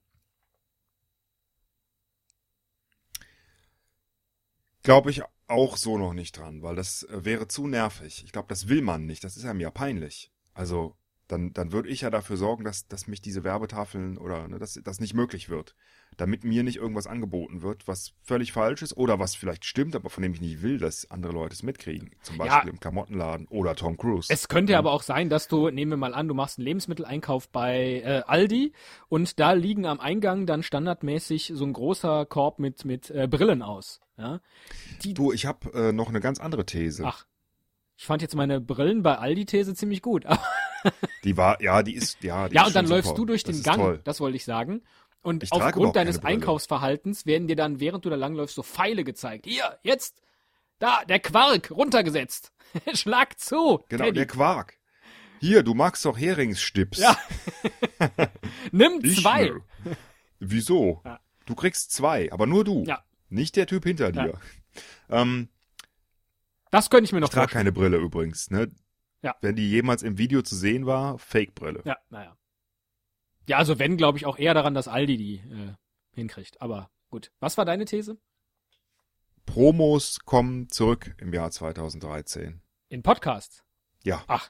Glaube 4.82 5.12
ich 5.12 5.22
auch 5.48 5.78
so 5.78 5.98
noch 5.98 6.14
nicht 6.14 6.38
dran, 6.38 6.62
weil 6.62 6.76
das 6.76 7.04
äh, 7.04 7.26
wäre 7.26 7.48
zu 7.48 7.68
nervig. 7.68 8.24
Ich 8.24 8.32
glaube, 8.32 8.48
das 8.50 8.68
will 8.68 8.82
man 8.82 9.06
nicht. 9.06 9.24
Das 9.24 9.38
ist 9.38 9.46
einem 9.46 9.60
ja 9.60 9.72
peinlich. 9.72 10.32
Also 10.54 10.96
dann, 11.28 11.54
dann 11.54 11.72
würde 11.72 11.90
ich 11.90 12.02
ja 12.02 12.10
dafür 12.10 12.38
sorgen, 12.38 12.64
dass, 12.64 12.88
dass 12.88 13.08
mich 13.08 13.22
diese 13.22 13.44
Werbetafeln 13.44 14.18
oder 14.18 14.48
ne, 14.48 14.60
dass 14.60 14.80
das 14.84 15.00
nicht 15.00 15.14
möglich 15.14 15.50
wird. 15.50 15.76
Damit 16.16 16.44
mir 16.44 16.64
nicht 16.64 16.78
irgendwas 16.78 17.06
angeboten 17.06 17.62
wird, 17.62 17.88
was 17.88 18.14
völlig 18.24 18.52
falsch 18.54 18.82
ist 18.82 18.96
oder 18.96 19.20
was 19.20 19.36
vielleicht 19.36 19.66
stimmt, 19.66 19.96
aber 19.96 20.10
von 20.10 20.24
dem 20.24 20.34
ich 20.34 20.42
nicht 20.42 20.62
will, 20.62 20.78
dass 20.78 21.12
andere 21.12 21.34
Leute 21.34 21.54
es 21.54 21.64
mitkriegen. 21.64 22.12
Zum 22.24 22.38
Beispiel 22.38 22.68
Ja. 22.68 22.74
im 22.74 22.80
Klamottenladen 22.80 23.48
oder 23.48 23.76
Tom 23.76 23.98
Cruise. 23.98 24.32
Es 24.32 24.48
könnte 24.48 24.74
ja 24.74 24.80
aber 24.80 24.94
auch 24.94 25.04
sein, 25.04 25.30
dass 25.30 25.48
du, 25.48 25.70
nehmen 25.70 25.92
wir 25.92 25.98
mal 25.98 26.14
an, 26.14 26.28
du 26.28 26.34
machst 26.34 26.58
einen 26.58 26.66
Lebensmitteleinkauf 26.66 27.50
bei 27.50 28.02
äh, 28.04 28.24
Aldi 28.26 28.74
und 29.10 29.40
da 29.40 29.52
liegen 29.52 29.86
am 29.86 30.00
Eingang 30.00 30.46
dann 30.46 30.64
standardmäßig 30.64 31.52
so 31.54 31.66
ein 31.66 31.74
großer 31.74 32.26
Korb 32.26 32.60
mit, 32.60 32.86
mit 32.86 33.10
äh, 33.12 33.28
Brillen 33.28 33.62
aus. 33.62 34.00
Ja? 34.18 34.40
Die, 35.04 35.14
du, 35.14 35.32
ich 35.32 35.46
habe 35.46 35.72
äh, 35.74 35.92
noch 35.92 36.10
eine 36.10 36.20
ganz 36.20 36.40
andere 36.40 36.66
These. 36.66 37.04
Ach, 37.06 37.26
ich 37.98 38.06
fand 38.06 38.22
jetzt 38.22 38.36
meine 38.36 38.62
Brillen 38.62 39.04
bei 39.04 39.18
Aldi-These 39.18 39.74
ziemlich 39.76 40.02
gut. 40.02 40.26
Die 41.24 41.36
war, 41.36 41.62
ja, 41.62 41.84
die 41.84 41.96
ist, 41.96 42.24
ja, 42.24 42.48
die 42.48 42.56
ja, 42.56 42.62
ist 42.62 42.68
und 42.68 42.76
dann 42.76 42.86
läufst 42.88 43.10
super. 43.10 43.18
du 43.18 43.26
durch 43.26 43.44
das 43.44 43.58
den 43.58 43.64
Gang, 43.64 43.78
Toll. 43.78 44.02
das 44.06 44.22
wollte 44.22 44.38
ich 44.38 44.46
sagen. 44.46 44.84
Und 45.22 45.44
Ich 45.44 45.52
aufgrund 45.52 45.96
deines. 45.98 46.24
Einkaufsverhaltens 46.24 47.26
werden 47.26 47.48
dir 47.48 47.58
dann, 47.58 47.80
während 47.82 48.06
du 48.06 48.10
da 48.10 48.16
langläufst, 48.16 48.56
so 48.56 48.64
Pfeile 48.64 49.04
gezeigt. 49.04 49.46
Hier, 49.48 49.78
jetzt, 49.84 50.22
da, 50.80 51.04
der 51.04 51.20
Quark, 51.20 51.72
runtergesetzt. 51.72 52.54
Schlag 52.94 53.38
zu, 53.40 53.84
Genau, 53.90 54.06
Teddy. 54.06 54.16
der 54.16 54.28
Quark. 54.28 54.76
Hier, 55.42 55.64
du 55.64 55.74
magst 55.74 56.06
doch 56.06 56.18
Heringsstips. 56.18 57.00
Ja. 57.00 57.18
Nimm 58.72 59.00
Ich 59.04 59.22
zwei. 59.22 59.50
ne. 59.50 59.62
Wieso? 60.40 61.02
Ja. 61.04 61.20
Du 61.46 61.56
kriegst 61.56 61.92
zwei, 61.92 62.32
aber 62.32 62.46
nur 62.46 62.64
du. 62.64 62.84
Ja. 62.86 63.04
Nicht 63.30 63.56
der 63.56 63.68
Typ 63.68 63.84
hinter 63.84 64.12
dir. 64.12 64.40
Ähm, 65.10 65.50
Das 66.72 66.90
könnte 66.90 67.06
ich 67.06 67.14
mir 67.14 67.20
noch 67.20 67.28
ich 67.30 67.34
trage 67.34 67.46
vorstellen. 67.52 67.66
keine 67.66 67.72
Brille 67.72 67.98
übrigens, 67.98 68.50
ne? 68.52 68.72
Ja. 69.22 69.36
Wenn 69.42 69.56
die 69.56 69.70
jemals 69.70 70.04
im 70.04 70.18
Video 70.18 70.42
zu 70.42 70.56
sehen 70.56 70.86
war, 70.86 71.18
Fake-Brille. 71.20 71.82
Ja, 71.86 71.98
naja. 72.10 72.38
Ja, 73.48 73.58
also 73.58 73.80
wenn, 73.80 73.98
glaube 73.98 74.18
ich, 74.18 74.26
auch 74.26 74.38
eher 74.38 74.54
daran, 74.54 74.74
dass 74.74 74.88
Aldi 74.88 75.18
die 75.18 75.36
äh, 75.38 75.74
hinkriegt. 76.14 76.62
Aber 76.62 76.90
gut. 77.10 77.32
Was 77.40 77.58
war 77.58 77.66
deine 77.66 77.86
These? 77.86 78.18
Promos 79.46 80.20
kommen 80.26 80.70
zurück 80.70 81.16
im 81.20 81.34
Jahr 81.34 81.52
2013. 81.52 82.62
In 82.90 83.02
Podcasts. 83.04 83.64
Ja. 84.04 84.24
Ach, 84.28 84.50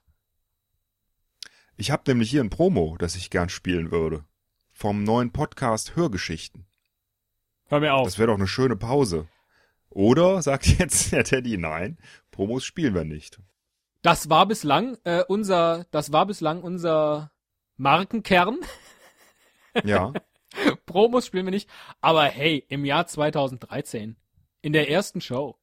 Ich 1.75 1.91
habe 1.91 2.03
nämlich 2.08 2.30
hier 2.32 2.43
ein 2.43 2.49
Promo, 2.49 2.95
das 2.97 3.15
ich 3.15 3.30
gern 3.30 3.49
spielen 3.49 3.91
würde. 3.91 4.25
Vom 4.71 5.03
neuen 5.03 5.32
Podcast 5.32 5.95
Hörgeschichten. 5.95 6.65
hör 7.67 7.80
mir 7.80 7.93
auf. 7.93 8.06
Das 8.06 8.17
wäre 8.17 8.27
doch 8.27 8.36
eine 8.38 8.47
schöne 8.47 8.75
Pause. 8.75 9.27
Oder 9.89 10.41
sagt 10.41 10.65
jetzt 10.80 11.12
der 11.12 11.23
Teddy, 11.23 11.58
nein, 11.58 11.97
Promos 12.32 12.63
spielen 12.63 12.93
wir 12.93 13.04
nicht. 13.04 13.39
Das 14.02 14.30
war 14.30 14.45
bislang 14.45 14.97
äh, 15.04 15.23
unser, 15.28 15.86
das 15.91 16.12
war 16.12 16.26
bislang 16.26 16.62
unser 16.62 17.32
Markenkern. 17.78 18.60
Ja. 19.84 20.13
Promos 20.86 21.26
spielen 21.26 21.45
wir 21.45 21.52
nicht. 21.52 21.69
Aber 22.02 22.26
hey, 22.26 22.65
im 22.69 22.86
Jahr 22.86 23.08
2013. 23.08 24.15
In 24.62 24.73
der 24.73 24.89
ersten 24.89 25.21
Show. 25.21 25.58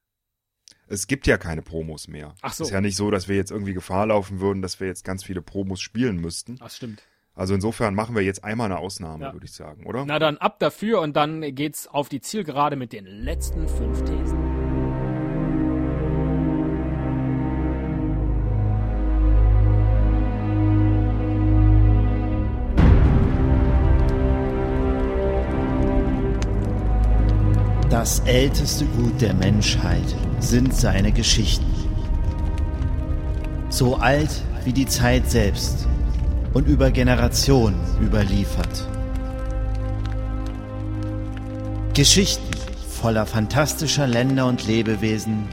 Es 0.86 1.06
gibt 1.06 1.26
ja 1.26 1.38
keine 1.38 1.62
Promos 1.62 2.08
mehr. 2.08 2.34
Ach 2.42 2.52
so. 2.52 2.64
Es 2.64 2.68
ist 2.68 2.74
ja 2.74 2.80
nicht 2.80 2.96
so, 2.96 3.10
dass 3.10 3.28
wir 3.28 3.36
jetzt 3.36 3.50
irgendwie 3.50 3.74
Gefahr 3.74 4.06
laufen 4.06 4.40
würden, 4.40 4.62
dass 4.62 4.80
wir 4.80 4.86
jetzt 4.86 5.04
ganz 5.04 5.24
viele 5.24 5.42
Promos 5.42 5.80
spielen 5.80 6.16
müssten. 6.16 6.56
Das 6.56 6.76
stimmt. 6.76 7.02
Also 7.36 7.54
insofern 7.54 7.94
machen 7.94 8.14
wir 8.14 8.22
jetzt 8.22 8.44
einmal 8.44 8.66
eine 8.66 8.78
Ausnahme, 8.78 9.24
Ja. 9.24 9.32
würde 9.32 9.46
ich 9.46 9.52
sagen, 9.52 9.86
oder? 9.86 10.04
Na 10.06 10.18
dann 10.20 10.38
ab 10.38 10.58
dafür 10.60 11.00
und 11.00 11.16
dann 11.16 11.40
geht's 11.54 11.88
auf 11.88 12.08
die 12.08 12.20
Zielgerade 12.20 12.76
mit 12.76 12.92
den 12.92 13.06
letzten 13.06 13.66
fünf 13.66 14.02
Thesen. 14.04 14.38
Das 27.90 28.20
älteste 28.20 28.84
Gut 28.86 29.20
der 29.20 29.34
Menschheit 29.34 30.02
sind 30.40 30.74
seine 30.74 31.12
Geschichten. 31.12 31.64
So 33.70 33.96
alt 33.96 34.42
wie 34.64 34.72
die 34.72 34.86
Zeit 34.86 35.30
selbst 35.30 35.86
und 36.54 36.68
über 36.68 36.90
Generationen 36.90 37.80
überliefert. 38.00 38.88
Geschichten 41.92 42.54
voller 42.88 43.26
fantastischer 43.26 44.06
Länder 44.06 44.46
und 44.46 44.66
Lebewesen. 44.66 45.48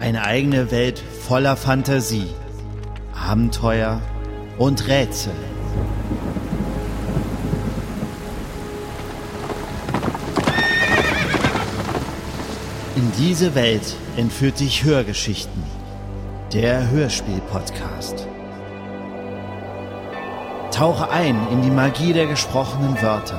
Eine 0.00 0.24
eigene 0.24 0.70
Welt 0.70 0.98
voller 0.98 1.56
Fantasie, 1.56 2.26
Abenteuer 3.14 4.00
und 4.58 4.88
Rätsel. 4.88 5.32
In 12.96 13.12
diese 13.18 13.54
Welt 13.54 13.94
entführt 14.16 14.60
dich 14.60 14.84
Hörgeschichten. 14.84 15.62
Der 16.52 16.90
Hörspiel-Podcast. 16.90 18.28
Tauche 20.74 21.08
ein 21.08 21.38
in 21.52 21.62
die 21.62 21.70
Magie 21.70 22.12
der 22.12 22.26
gesprochenen 22.26 23.00
Wörter. 23.00 23.38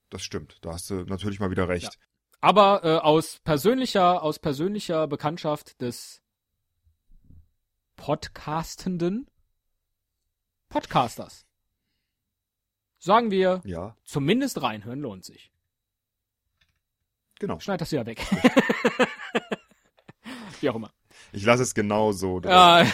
Das 0.10 0.24
stimmt. 0.24 0.58
Da 0.62 0.74
hast 0.74 0.90
du 0.90 1.04
natürlich 1.04 1.40
mal 1.40 1.52
wieder 1.52 1.68
recht. 1.68 2.00
Aber 2.42 2.84
äh, 2.84 2.98
aus 2.98 3.40
persönlicher, 3.44 4.24
aus 4.24 4.40
persönlicher 4.40 5.08
Bekanntschaft 5.08 5.82
des 5.82 6.24
Podcastenden 8.00 9.28
Podcasters 10.70 11.46
sagen 12.98 13.30
wir, 13.30 13.62
Ja, 13.66 13.98
zumindest 14.06 14.62
reinhören 14.62 15.02
lohnt 15.02 15.26
sich. 15.26 15.52
genau. 17.40 17.60
Schneid 17.60 17.82
das 17.82 17.92
wieder 17.92 18.06
weg. 18.06 18.22
Wie 20.62 20.70
auch 20.70 20.76
immer. 20.76 20.94
Ich 21.34 21.44
lasse 21.44 21.64
es 21.64 21.74
genau 21.76 22.14
so. 22.14 22.40
drin. 22.40 22.52
Äh, 22.54 22.86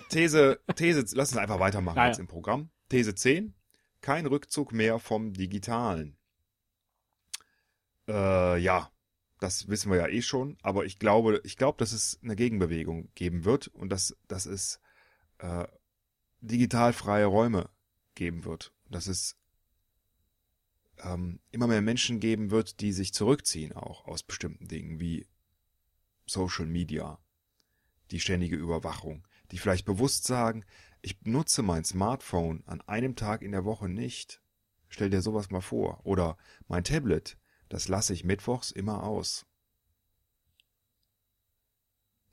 These, 0.10 0.58
These, 0.74 1.14
lass 1.16 1.30
uns 1.30 1.36
einfach 1.36 1.60
weitermachen 1.60 1.96
Ja, 1.96 2.06
jetzt 2.08 2.16
ja. 2.18 2.22
im 2.22 2.28
Programm. 2.28 2.70
These 2.88 3.14
10. 3.14 3.54
Kein 4.00 4.26
Rückzug 4.26 4.72
mehr 4.72 4.98
vom 4.98 5.32
Digitalen. 5.32 6.16
Äh, 8.08 8.58
ja, 8.58 8.90
das 9.44 9.68
wissen 9.68 9.92
wir 9.92 9.98
ja 9.98 10.08
eh 10.08 10.22
schon, 10.22 10.56
aber 10.62 10.86
ich 10.86 10.98
glaube, 10.98 11.42
ich 11.44 11.58
glaube, 11.58 11.76
dass 11.76 11.92
es 11.92 12.18
eine 12.22 12.34
Gegenbewegung 12.34 13.10
geben 13.14 13.44
wird 13.44 13.68
und 13.68 13.90
dass, 13.90 14.16
dass 14.26 14.46
es 14.46 14.80
äh, 15.36 15.66
digital 16.40 16.94
freie 16.94 17.26
Räume 17.26 17.68
geben 18.14 18.46
wird. 18.46 18.72
Dass 18.88 19.06
es 19.06 19.36
ähm, 20.98 21.40
immer 21.50 21.66
mehr 21.66 21.82
Menschen 21.82 22.20
geben 22.20 22.50
wird, 22.50 22.80
die 22.80 22.92
sich 22.92 23.12
zurückziehen 23.12 23.74
auch 23.74 24.06
aus 24.06 24.22
bestimmten 24.22 24.66
Dingen 24.66 24.98
wie 24.98 25.26
Social 26.24 26.64
Media, 26.64 27.18
die 28.12 28.20
ständige 28.20 28.56
Überwachung, 28.56 29.26
die 29.50 29.58
vielleicht 29.58 29.84
bewusst 29.84 30.24
sagen, 30.24 30.64
ich 31.02 31.20
nutze 31.24 31.62
mein 31.62 31.84
Smartphone 31.84 32.62
an 32.64 32.80
einem 32.82 33.14
Tag 33.14 33.42
in 33.42 33.52
der 33.52 33.66
Woche 33.66 33.90
nicht. 33.90 34.40
Stell 34.88 35.10
dir 35.10 35.20
sowas 35.20 35.50
mal 35.50 35.60
vor. 35.60 36.00
Oder 36.06 36.38
mein 36.66 36.82
Tablet, 36.82 37.36
das 37.74 37.88
lasse 37.88 38.12
ich 38.12 38.22
mittwochs 38.22 38.70
immer 38.70 39.02
aus. 39.02 39.46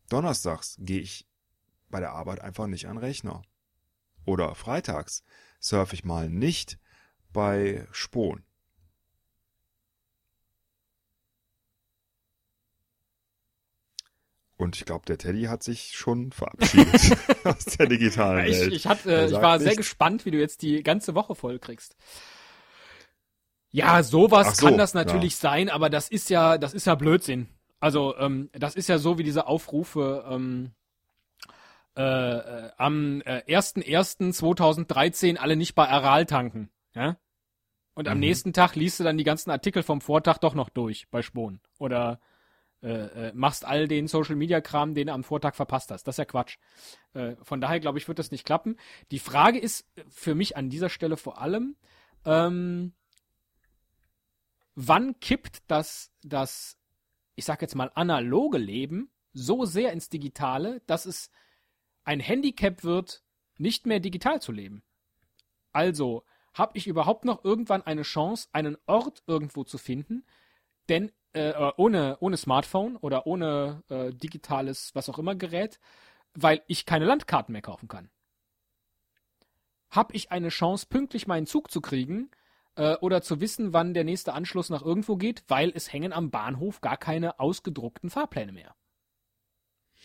Donnerstags 0.08 0.75
gehe 0.77 0.99
ich 1.01 1.27
bei 1.89 1.99
der 1.99 2.12
Arbeit 2.12 2.41
einfach 2.41 2.67
nicht 2.67 2.86
an 2.86 2.97
den 2.97 3.04
Rechner. 3.04 3.41
Oder 4.23 4.54
freitags 4.54 5.23
surfe 5.60 5.95
ich 5.95 6.04
mal 6.04 6.30
nicht 6.30 6.77
bei 7.34 7.88
Spohn. 7.91 8.45
Und 14.58 14.75
ich 14.75 14.86
glaube, 14.86 15.06
der 15.08 15.17
Teddy 15.17 15.45
hat 15.45 15.63
sich 15.63 15.93
schon 15.97 16.32
verabschiedet 16.32 17.17
aus 17.45 17.65
der 17.65 17.88
digitalen 17.88 18.45
Ich, 18.45 18.60
Welt. 18.60 18.73
ich, 18.73 18.86
hat, 18.86 19.08
Er 19.08 19.23
äh, 19.23 19.25
ich 19.25 19.32
war 19.34 19.58
sehr 19.58 19.69
nichts. 19.69 19.77
gespannt, 19.77 20.23
wie 20.25 20.32
du 20.32 20.38
jetzt 20.39 20.62
die 20.62 20.84
ganze 20.84 21.15
Woche 21.15 21.34
voll 21.34 21.58
kriegst. 21.58 21.95
Ja, 23.71 24.03
sowas 24.03 24.57
so, 24.57 24.65
kann 24.65 24.77
das 24.77 24.93
natürlich 24.93 25.36
sein, 25.38 25.69
aber 25.69 25.89
das 25.89 26.10
ist 26.10 26.29
ja, 26.29 26.57
das 26.57 26.73
ist 26.73 26.86
ja 26.86 26.95
Blödsinn. 26.95 27.47
Also, 27.79 28.15
ähm, 28.17 28.49
das 28.53 28.75
ist 28.75 28.89
ja 28.89 28.97
so 28.97 29.17
wie 29.17 29.23
diese 29.23 29.47
Aufrufe 29.47 30.25
ähm, 30.29 30.71
äh, 31.97 32.01
äh, 32.03 32.71
am 32.77 33.21
äh, 33.21 33.41
1.1.2013 33.47 35.38
alle 35.38 35.55
nicht 35.55 35.75
bei 35.75 35.88
Aral 35.89 36.25
tanken. 36.25 36.69
Ja? 36.93 37.17
Und 37.93 38.07
am 38.07 38.15
Mhm. 38.17 38.21
nächsten 38.21 38.53
Tag 38.53 38.75
liest 38.75 38.99
du 38.99 39.03
dann 39.03 39.17
die 39.17 39.23
ganzen 39.23 39.51
Artikel 39.51 39.84
vom 39.84 39.99
Vortag 40.01 40.38
doch 40.38 40.53
noch 40.53 40.69
durch 40.69 41.10
bei 41.10 41.21
Spohn. 41.21 41.60
Oder 41.79 42.19
äh, 42.81 43.27
äh, 43.27 43.31
machst 43.36 43.65
all 43.65 43.88
den 43.88 44.07
Social 44.07 44.36
Media 44.36 44.62
Kram, 44.62 44.95
den 44.95 45.07
du 45.07 45.13
am 45.13 45.23
Vortag 45.23 45.55
verpasst 45.55 45.91
hast. 45.91 46.03
Das 46.07 46.13
ist 46.13 46.17
ja 46.19 46.25
Quatsch. 46.25 46.57
Äh, 47.13 47.36
von 47.41 47.62
daher 47.62 47.79
glaube 47.79 47.97
ich, 47.99 48.07
wird 48.07 48.19
das 48.19 48.31
nicht 48.31 48.45
klappen. 48.45 48.77
Die 49.12 49.19
Frage 49.19 49.60
ist 49.60 49.86
für 50.10 50.34
mich 50.34 50.55
an 50.57 50.69
dieser 50.69 50.89
Stelle 50.89 51.17
vor 51.17 51.41
allem, 51.41 51.75
ähm, 52.25 52.93
wann 54.75 55.19
kippt 55.19 55.63
das, 55.67 56.12
das, 56.23 56.77
ich 57.36 57.45
sag 57.45 57.62
jetzt 57.62 57.75
mal, 57.75 57.91
analoge 57.95 58.57
Leben 58.57 59.12
so 59.34 59.65
sehr 59.65 59.93
ins 59.93 60.10
Digitale, 60.10 60.81
dass 60.88 61.05
es 61.05 61.31
ein 62.03 62.19
Handicap 62.19 62.84
wird, 62.84 63.23
nicht 63.57 63.86
mehr 63.86 63.99
digital 63.99 64.41
zu 64.41 64.51
leben? 64.51 64.84
Also, 65.71 66.23
habe 66.53 66.77
ich 66.77 66.88
überhaupt 66.88 67.23
noch 67.25 67.45
irgendwann 67.45 67.81
eine 67.81 68.01
Chance, 68.01 68.49
einen 68.51 68.77
Ort 68.86 69.23
irgendwo 69.25 69.63
zu 69.63 69.77
finden, 69.77 70.25
denn 70.89 71.12
äh, 71.34 71.51
äh, 71.51 71.71
ohne, 71.77 72.17
ohne 72.19 72.36
Smartphone 72.36 72.97
oder 72.97 73.25
ohne 73.25 73.84
äh, 73.88 74.12
digitales, 74.13 74.93
was 74.95 75.07
auch 75.07 75.17
immer 75.17 75.36
Gerät, 75.36 75.79
weil 76.34 76.62
ich 76.67 76.86
keine 76.86 77.05
Landkarten 77.05 77.53
mehr 77.53 77.62
kaufen 77.62 77.88
kann. 77.88 78.10
Hab 79.89 80.13
ich 80.13 80.31
eine 80.31 80.49
Chance, 80.49 80.88
pünktlich 80.88 81.27
meinen 81.27 81.45
Zug 81.45 81.71
zu 81.71 81.79
kriegen 81.79 82.31
äh, 82.75 82.95
oder 82.95 83.21
zu 83.21 83.41
wissen, 83.41 83.73
wann 83.73 83.93
der 83.93 84.03
nächste 84.03 84.34
Anschluss 84.34 84.69
nach 84.69 84.81
irgendwo 84.81 85.15
geht, 85.15 85.43
weil 85.47 85.71
es 85.73 85.91
hängen 85.91 86.13
am 86.13 86.29
Bahnhof 86.29 86.81
gar 86.81 86.97
keine 86.97 87.39
ausgedruckten 87.39 88.10
Fahrpläne 88.10 88.51
mehr. 88.51 88.75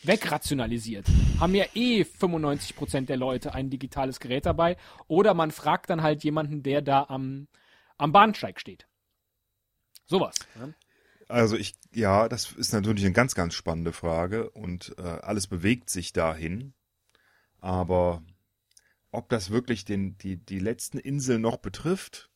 Wegrationalisiert. 0.03 1.07
Haben 1.41 1.55
ja 1.55 1.65
eh 1.75 2.03
95% 2.03 3.07
der 3.07 3.17
Leute 3.17 3.55
ein 3.55 3.71
digitales 3.71 4.21
Gerät 4.21 4.47
dabei 4.47 4.77
oder 5.09 5.35
man 5.35 5.51
fragt 5.51 5.91
dann 5.91 6.03
halt 6.03 6.23
jemanden, 6.23 6.63
der 6.63 6.83
da 6.83 7.07
am, 7.09 7.49
am 7.97 8.13
Bahnsteig 8.13 8.61
steht. 8.61 8.87
Sowas. 10.07 10.37
Ne? 10.55 10.75
Also 11.29 11.57
ich, 11.57 11.75
ja, 11.93 12.29
das 12.29 12.53
ist 12.53 12.73
natürlich 12.73 13.05
eine 13.05 13.15
ganz, 13.15 13.35
ganz 13.35 13.55
spannende 13.55 13.93
Frage 13.93 14.51
und 14.51 14.95
äh, 14.99 15.03
alles 15.03 15.47
bewegt 15.47 15.91
sich 15.91 16.13
dahin. 16.13 16.75
Aber 17.59 18.23
ob 19.11 19.29
das 19.29 19.51
wirklich 19.51 19.85
den, 19.85 20.17
die, 20.19 20.37
die 20.37 20.61
letzten 20.61 20.99
Inseln 20.99 21.41
noch 21.41 21.57
betrifft, 21.57 22.31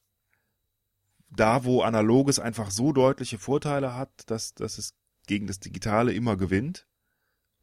da 1.31 1.65
wo 1.65 1.83
Analoges 1.83 2.39
einfach 2.39 2.71
so 2.71 2.93
deutliche 2.93 3.39
Vorteile 3.39 3.95
hat, 3.95 4.11
dass, 4.27 4.55
dass 4.55 4.79
es 4.79 4.95
gegen 5.27 5.47
das 5.47 5.61
Digitale 5.61 6.13
immer 6.13 6.37
gewinnt, 6.37 6.87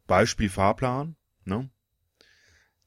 Beispiel 0.08 0.50
Fahrplan, 0.50 1.16
ne? 1.46 1.70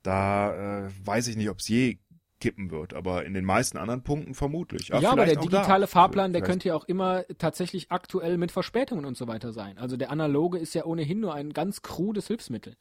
Da 0.03 0.87
äh, 0.87 0.91
weiß 1.05 1.29
ich 1.29 1.37
nicht, 1.37 1.51
ob 1.51 1.59
es 1.59 1.69
je 1.69 1.99
kippen 2.41 2.71
wird, 2.71 2.95
aber 2.95 3.27
in 3.27 3.35
den 3.35 3.45
meisten 3.45 3.77
anderen 3.77 4.03
Punkten 4.03 4.33
vermutlich. 4.35 4.89
Ja, 4.89 4.97
aber 4.97 5.11
vielleicht 5.11 5.35
der 5.37 5.43
digitale 5.43 5.87
Fahrplan, 5.87 6.33
der 6.33 6.41
Vielleicht- 6.41 6.51
könnte 6.51 6.69
ja 6.69 6.75
auch 6.75 6.85
immer 6.87 7.25
tatsächlich 7.37 7.93
aktuell 7.93 8.39
mit 8.39 8.51
Verspätungen 8.51 9.05
und 9.05 9.19
so 9.19 9.29
weiter 9.29 9.53
sein. 9.53 9.77
Also 9.77 9.99
der 9.99 10.11
analoge 10.11 10.59
ist 10.59 10.75
ja 10.75 10.87
ohnehin 10.87 11.21
nur 11.21 11.35
ein 11.35 11.53
ganz 11.53 11.83
krudes 11.83 12.29
Hilfsmittel. 12.29 12.77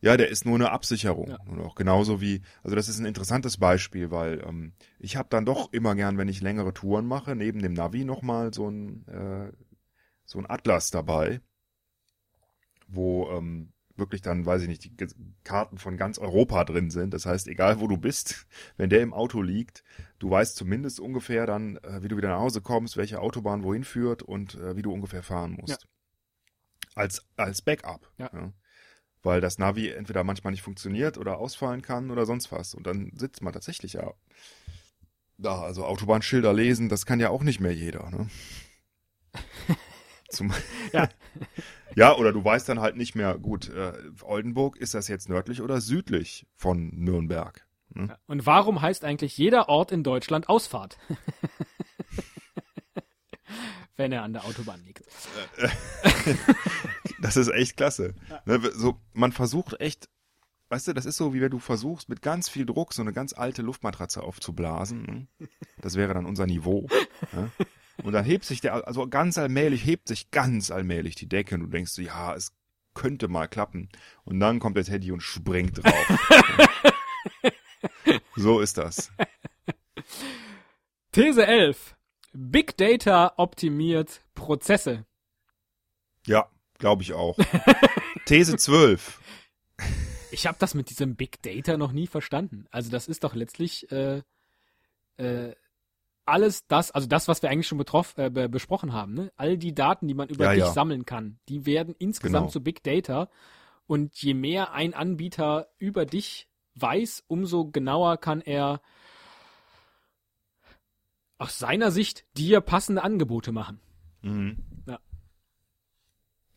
Ja, 0.00 0.16
der 0.16 0.28
ist 0.28 0.44
nur 0.44 0.56
eine 0.56 0.72
Absicherung. 0.72 1.30
Ja. 1.30 1.38
Und 1.46 1.60
auch 1.60 1.74
genauso 1.74 2.20
wie, 2.20 2.42
also 2.62 2.76
das 2.76 2.88
ist 2.88 2.98
ein 2.98 3.06
interessantes 3.06 3.56
Beispiel, 3.56 4.10
weil 4.10 4.42
ähm, 4.46 4.72
ich 4.98 5.16
habe 5.16 5.28
dann 5.30 5.46
doch 5.46 5.72
immer 5.72 5.94
gern, 5.94 6.18
wenn 6.18 6.28
ich 6.28 6.42
längere 6.42 6.74
Touren 6.74 7.06
mache, 7.06 7.34
neben 7.34 7.60
dem 7.60 7.72
Navi 7.72 8.04
nochmal 8.04 8.52
so 8.52 8.68
ein, 8.68 9.06
äh, 9.08 9.52
so 10.24 10.38
ein 10.38 10.48
Atlas 10.48 10.90
dabei, 10.90 11.40
wo 12.88 13.30
ähm, 13.30 13.72
wirklich 13.96 14.20
dann, 14.20 14.44
weiß 14.44 14.62
ich 14.62 14.68
nicht, 14.68 14.84
die 14.84 14.94
Karten 15.42 15.78
von 15.78 15.96
ganz 15.96 16.18
Europa 16.18 16.64
drin 16.64 16.90
sind. 16.90 17.14
Das 17.14 17.24
heißt, 17.24 17.48
egal 17.48 17.80
wo 17.80 17.86
du 17.86 17.96
bist, 17.96 18.46
wenn 18.76 18.90
der 18.90 19.00
im 19.00 19.14
Auto 19.14 19.42
liegt, 19.42 19.82
du 20.18 20.30
weißt 20.30 20.56
zumindest 20.56 21.00
ungefähr 21.00 21.46
dann, 21.46 21.76
äh, 21.78 22.02
wie 22.02 22.08
du 22.08 22.16
wieder 22.16 22.28
nach 22.28 22.40
Hause 22.40 22.60
kommst, 22.60 22.96
welche 22.96 23.20
Autobahn 23.20 23.62
wohin 23.62 23.84
führt 23.84 24.22
und 24.22 24.56
äh, 24.56 24.76
wie 24.76 24.82
du 24.82 24.92
ungefähr 24.92 25.22
fahren 25.22 25.56
musst. 25.58 25.86
Als, 26.94 27.26
als 27.36 27.62
Backup. 27.62 28.10
Ja. 28.18 28.30
Weil 29.22 29.40
das 29.40 29.58
Navi 29.58 29.88
entweder 29.90 30.24
manchmal 30.24 30.52
nicht 30.52 30.62
funktioniert 30.62 31.18
oder 31.18 31.38
ausfallen 31.38 31.82
kann 31.82 32.10
oder 32.10 32.26
sonst 32.26 32.52
was. 32.52 32.74
Und 32.74 32.86
dann 32.86 33.12
sitzt 33.14 33.42
man 33.42 33.52
tatsächlich 33.52 33.94
ja 33.94 34.12
da. 35.38 35.62
Also 35.62 35.84
Autobahnschilder 35.84 36.52
lesen, 36.52 36.88
das 36.88 37.06
kann 37.06 37.20
ja 37.20 37.30
auch 37.30 37.42
nicht 37.42 37.60
mehr 37.60 37.74
jeder. 37.74 38.10
Ne? 38.10 38.28
Zum 40.28 40.52
Ja. 40.92 41.08
ja, 41.96 42.14
oder 42.14 42.32
du 42.32 42.44
weißt 42.44 42.68
dann 42.68 42.80
halt 42.80 42.96
nicht 42.96 43.14
mehr, 43.14 43.38
gut, 43.38 43.68
äh, 43.68 43.92
Oldenburg, 44.22 44.76
ist 44.76 44.94
das 44.94 45.08
jetzt 45.08 45.28
nördlich 45.28 45.62
oder 45.62 45.80
südlich 45.80 46.46
von 46.56 46.90
Nürnberg? 46.94 47.66
Ne? 47.90 48.18
Und 48.26 48.46
warum 48.46 48.82
heißt 48.82 49.04
eigentlich 49.04 49.38
jeder 49.38 49.68
Ort 49.68 49.92
in 49.92 50.02
Deutschland 50.02 50.48
Ausfahrt? 50.48 50.98
Wenn 53.96 54.12
er 54.12 54.22
an 54.22 54.34
der 54.34 54.44
Autobahn 54.44 54.84
liegt. 54.84 55.04
Das 57.20 57.36
ist 57.36 57.48
echt 57.48 57.76
klasse. 57.76 58.14
Ne, 58.44 58.60
so, 58.74 59.00
man 59.12 59.32
versucht 59.32 59.80
echt, 59.80 60.08
weißt 60.68 60.88
du, 60.88 60.92
das 60.92 61.06
ist 61.06 61.16
so, 61.16 61.34
wie 61.34 61.40
wenn 61.40 61.50
du 61.50 61.58
versuchst, 61.58 62.08
mit 62.08 62.22
ganz 62.22 62.48
viel 62.48 62.66
Druck 62.66 62.92
so 62.92 63.02
eine 63.02 63.12
ganz 63.12 63.32
alte 63.32 63.62
Luftmatratze 63.62 64.22
aufzublasen. 64.22 65.28
Ne? 65.38 65.48
Das 65.80 65.94
wäre 65.94 66.14
dann 66.14 66.26
unser 66.26 66.46
Niveau. 66.46 66.88
Ne? 67.32 67.50
Und 68.02 68.12
dann 68.12 68.24
hebt 68.24 68.44
sich 68.44 68.60
der, 68.60 68.86
also 68.86 69.08
ganz 69.08 69.38
allmählich, 69.38 69.84
hebt 69.84 70.08
sich 70.08 70.30
ganz 70.30 70.70
allmählich 70.70 71.14
die 71.14 71.28
Decke 71.28 71.54
und 71.54 71.62
du 71.62 71.66
denkst 71.68 71.92
so, 71.92 72.02
ja, 72.02 72.34
es 72.34 72.52
könnte 72.94 73.28
mal 73.28 73.46
klappen. 73.46 73.88
Und 74.24 74.40
dann 74.40 74.58
kommt 74.58 74.76
der 74.76 74.84
Teddy 74.84 75.12
und 75.12 75.20
springt 75.22 75.82
drauf. 75.82 76.52
so 78.36 78.60
ist 78.60 78.78
das. 78.78 79.12
These 81.12 81.46
11. 81.46 81.96
Big 82.32 82.76
Data 82.76 83.32
optimiert 83.36 84.22
Prozesse. 84.34 85.06
Ja, 86.26 86.50
glaube 86.78 87.02
ich 87.02 87.12
auch. 87.12 87.36
These 88.26 88.56
12. 88.56 89.20
Ich 90.30 90.46
habe 90.46 90.56
das 90.58 90.74
mit 90.74 90.90
diesem 90.90 91.16
Big 91.16 91.40
Data 91.42 91.76
noch 91.76 91.92
nie 91.92 92.06
verstanden. 92.06 92.66
Also 92.70 92.90
das 92.90 93.08
ist 93.08 93.24
doch 93.24 93.34
letztlich 93.34 93.90
äh, 93.92 94.22
äh, 95.16 95.54
alles 96.24 96.66
das, 96.66 96.90
also 96.90 97.06
das, 97.06 97.28
was 97.28 97.42
wir 97.42 97.50
eigentlich 97.50 97.68
schon 97.68 97.78
betroff, 97.78 98.18
äh, 98.18 98.30
be 98.30 98.48
besprochen 98.48 98.92
haben. 98.92 99.14
Ne? 99.14 99.32
All 99.36 99.56
die 99.56 99.74
Daten, 99.74 100.08
die 100.08 100.14
man 100.14 100.28
über 100.28 100.46
Ja, 100.46 100.50
dich 100.52 100.60
ja. 100.60 100.72
sammeln 100.72 101.04
kann, 101.06 101.38
die 101.48 101.64
werden 101.66 101.94
insgesamt 101.98 102.44
Genau. 102.46 102.52
zu 102.52 102.60
Big 102.62 102.82
Data. 102.82 103.28
Und 103.86 104.16
je 104.20 104.34
mehr 104.34 104.72
ein 104.72 104.94
Anbieter 104.94 105.68
über 105.78 106.04
dich 106.04 106.48
weiß, 106.74 107.22
umso 107.28 107.66
genauer 107.66 108.16
kann 108.18 108.40
er 108.40 108.80
aus 111.38 111.58
seiner 111.58 111.90
Sicht 111.90 112.24
dir 112.36 112.60
passende 112.60 113.02
Angebote 113.04 113.52
machen. 113.52 113.80
Mhm. 114.22 114.56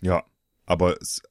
Ja. 0.02 0.24
Aber 0.66 1.02
es, 1.02 1.22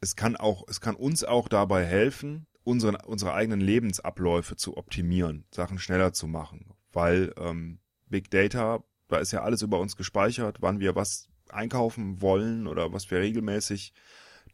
es 0.00 0.16
kann 0.16 0.36
auch, 0.36 0.64
es 0.68 0.80
kann 0.80 0.96
uns 0.96 1.24
auch 1.24 1.48
dabei 1.48 1.84
helfen, 1.84 2.46
unsere, 2.64 2.98
unsere 3.06 3.32
eigenen 3.32 3.60
Lebensabläufe 3.60 4.56
zu 4.56 4.76
optimieren, 4.76 5.44
Sachen 5.50 5.78
schneller 5.78 6.12
zu 6.12 6.26
machen, 6.26 6.74
weil 6.92 7.32
ähm, 7.38 7.80
Big 8.06 8.30
Data, 8.30 8.84
da 9.08 9.18
ist 9.18 9.32
ja 9.32 9.42
alles 9.42 9.62
über 9.62 9.80
uns 9.80 9.96
gespeichert, 9.96 10.58
wann 10.60 10.80
wir 10.80 10.94
was 10.94 11.28
einkaufen 11.48 12.20
wollen 12.20 12.66
oder 12.66 12.92
was 12.92 13.10
wir 13.10 13.20
regelmäßig 13.20 13.94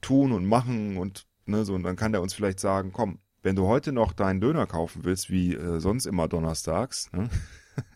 tun 0.00 0.32
und 0.32 0.46
machen 0.46 0.96
und 0.96 1.26
ne, 1.46 1.64
so 1.64 1.74
und 1.74 1.82
dann 1.82 1.96
kann 1.96 2.12
der 2.12 2.22
uns 2.22 2.34
vielleicht 2.34 2.60
sagen, 2.60 2.92
komm, 2.92 3.18
wenn 3.42 3.56
du 3.56 3.66
heute 3.66 3.92
noch 3.92 4.12
deinen 4.12 4.40
Döner 4.40 4.66
kaufen 4.66 5.04
willst, 5.04 5.30
wie 5.30 5.54
äh, 5.54 5.80
sonst 5.80 6.06
immer 6.06 6.28
donnerstags, 6.28 7.10
ne? 7.12 7.28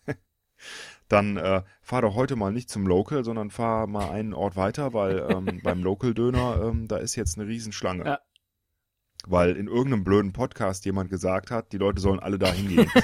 dann 1.09 1.37
äh, 1.37 1.63
fahr 1.81 2.03
doch 2.03 2.15
heute 2.15 2.37
mal 2.37 2.53
nicht 2.53 2.71
zum 2.71 2.87
Local, 2.87 3.25
sondern 3.25 3.51
fahr 3.51 3.87
mal 3.87 4.11
einen 4.11 4.35
Ort 4.35 4.57
weiter, 4.57 4.93
weil 4.93 5.27
ähm, 5.31 5.61
beim 5.65 5.83
Local-Döner, 5.83 6.63
ähm, 6.65 6.87
da 6.89 6.99
ist 6.99 7.17
jetzt 7.17 7.39
eine 7.39 7.49
Riesenschlange. 7.49 8.05
Ja. 8.05 8.21
Weil 9.27 9.57
in 9.57 9.67
irgendeinem 9.67 10.05
blöden 10.05 10.33
Podcast 10.33 10.85
jemand 10.85 11.11
gesagt 11.11 11.51
hat, 11.51 11.73
die 11.73 11.79
Leute 11.79 12.01
sollen 12.01 12.21
alle 12.21 12.39
da 12.39 12.53
hingehen. 12.53 12.89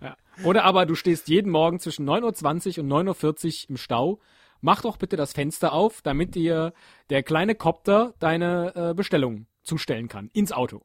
Oder 0.44 0.64
aber 0.64 0.86
du 0.86 0.94
stehst 0.94 1.28
jeden 1.28 1.50
Morgen 1.50 1.80
zwischen 1.80 2.08
9.20 2.08 2.78
Uhr 2.78 2.84
und 2.84 3.08
9.40 3.08 3.64
Uhr 3.64 3.70
im 3.70 3.76
Stau. 3.76 4.20
Mach 4.60 4.82
doch 4.82 4.96
bitte 4.96 5.16
das 5.16 5.32
Fenster 5.32 5.72
auf, 5.72 6.02
damit 6.02 6.34
dir 6.34 6.72
der 7.08 7.22
kleine 7.22 7.54
Kopter 7.54 8.14
deine 8.18 8.74
äh, 8.74 8.94
Bestellung 8.94 9.46
zustellen 9.62 10.08
kann. 10.08 10.28
Ins 10.32 10.52
Auto. 10.52 10.82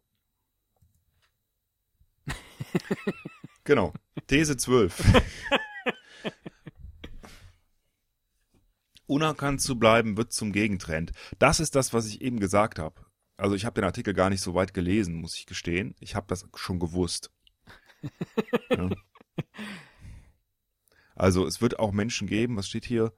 genau. 3.64 3.94
These 4.28 4.58
12. 4.58 5.04
Unerkannt 9.08 9.62
zu 9.62 9.78
bleiben 9.78 10.18
wird 10.18 10.34
zum 10.34 10.52
Gegentrend. 10.52 11.12
Das 11.38 11.60
ist 11.60 11.76
das, 11.76 11.94
was 11.94 12.08
ich 12.08 12.22
eben 12.22 12.40
gesagt 12.40 12.80
habe. 12.80 13.06
Also 13.38 13.56
ich 13.56 13.66
habe 13.66 13.76
den 13.76 13.84
Artikel 13.84 14.14
gar 14.14 14.30
nicht 14.30 14.42
so 14.42 14.56
weit 14.56 14.74
gelesen, 14.74 15.16
muss 15.16 15.36
ich 15.38 15.46
gestehen. 15.46 15.96
Ich 16.00 16.16
habe 16.16 16.26
das 16.28 16.48
schon 16.56 16.80
gewusst. 16.80 17.32
ja. 18.70 18.90
Also 21.16 21.46
es 21.46 21.62
wird 21.62 21.80
auch 21.80 21.92
Menschen 21.92 22.28
geben, 22.28 22.58
was 22.58 22.68
steht 22.68 22.86
hier? 22.86 23.14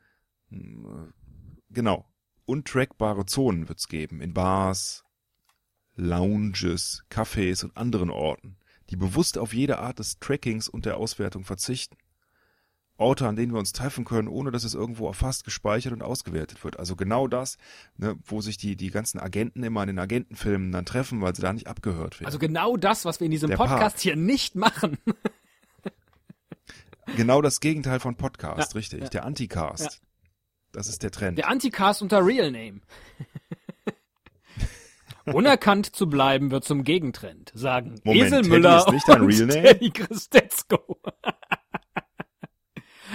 Genau. 1.70 2.12
Untrackbare 2.46 3.26
Zonen 3.26 3.68
wird's 3.68 3.88
geben 3.88 4.22
in 4.22 4.34
Bars, 4.34 5.04
Lounges, 5.96 7.04
Cafés 7.10 7.64
und 7.64 7.76
anderen 7.76 8.10
Orten, 8.10 8.57
die 8.90 8.96
bewusst 8.96 9.38
auf 9.38 9.54
jede 9.54 9.80
Art 9.80 10.00
des 10.00 10.20
Trackings 10.20 10.70
und 10.70 10.86
der 10.86 10.98
Auswertung 10.98 11.44
verzichten. 11.44 11.98
Orte, 13.00 13.28
an 13.28 13.36
denen 13.36 13.52
wir 13.54 13.60
uns 13.60 13.74
treffen 13.74 14.06
können, 14.06 14.28
ohne 14.28 14.50
dass 14.50 14.64
es 14.64 14.74
irgendwo 14.74 15.06
erfasst, 15.08 15.44
gespeichert 15.44 15.94
und 15.94 16.02
ausgewertet 16.02 16.64
wird. 16.64 16.80
Also 16.80 16.96
genau 16.96 17.28
das, 17.28 17.58
ne, 17.98 18.16
wo 18.26 18.42
sich 18.42 18.58
die, 18.58 18.76
die 18.76 18.90
ganzen 18.90 19.20
Agenten 19.20 19.62
immer 19.64 19.84
in 19.84 19.88
den 19.88 20.00
Agentenfilmen 20.00 20.72
dann 20.72 20.86
treffen, 20.86 21.22
weil 21.22 21.36
sie 21.36 21.44
da 21.44 21.54
nicht 21.54 21.68
abgehört 21.68 22.20
werden. 22.20 22.26
Also 22.26 22.40
genau 22.40 22.76
das, 22.76 23.06
was 23.06 23.20
wir 23.20 23.26
in 23.26 23.32
diesem 23.32 23.50
Der 23.50 23.58
Podcast 23.58 23.98
Park. 23.98 24.02
hier 24.02 24.16
nicht 24.16 24.56
machen. 24.56 24.98
genau 27.16 27.44
das 27.44 27.60
Gegenteil 27.60 28.00
von 28.00 28.16
Podcast, 28.16 28.74
Ja, 28.74 28.78
richtig. 28.78 29.04
ja. 29.04 29.10
Der 29.10 29.26
Anticast. 29.26 29.84
Ja. 29.84 29.90
Das 30.72 30.88
ist 30.90 31.04
der 31.04 31.12
Trend. 31.12 31.38
Der 31.38 31.50
Anticast 31.50 32.02
unter 32.02 32.26
Real 32.26 32.50
Name. 32.52 32.82
Unerkannt 35.34 35.96
zu 35.96 36.08
bleiben 36.08 36.52
wird 36.52 36.64
zum 36.64 36.84
Gegentrend, 36.84 37.52
sagen 37.54 38.00
Moment, 38.04 38.26
Esel 38.26 38.42
Teddy 38.42 38.50
Müller 38.50 38.78
ist 38.80 38.92
nicht 38.92 39.08
dein 39.08 39.22
und 39.22 39.28
Real 39.28 39.48
Name? 39.48 39.64
Teddy 39.64 39.92
Christetzko. 39.92 41.00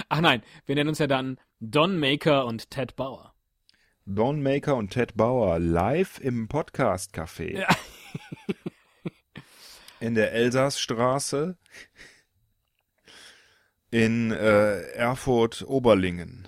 Ach 0.09 0.21
nein, 0.21 0.43
wir 0.65 0.75
nennen 0.75 0.89
uns 0.89 0.99
ja 0.99 1.07
dann 1.07 1.39
Don 1.59 1.99
Maker 1.99 2.45
und 2.45 2.69
Ted 2.69 2.95
Bauer. 2.95 3.33
Don 4.05 4.43
Maker 4.43 4.75
und 4.75 4.91
Ted 4.91 5.15
Bauer 5.15 5.59
live 5.59 6.19
im 6.19 6.47
Podcast 6.47 7.15
Café. 7.15 7.59
Ja. 7.59 7.67
In 9.99 10.15
der 10.15 10.33
Elsassstraße 10.33 11.57
in 13.93 14.31
äh, 14.31 14.81
Erfurt 14.93 15.63
Oberlingen. 15.67 16.47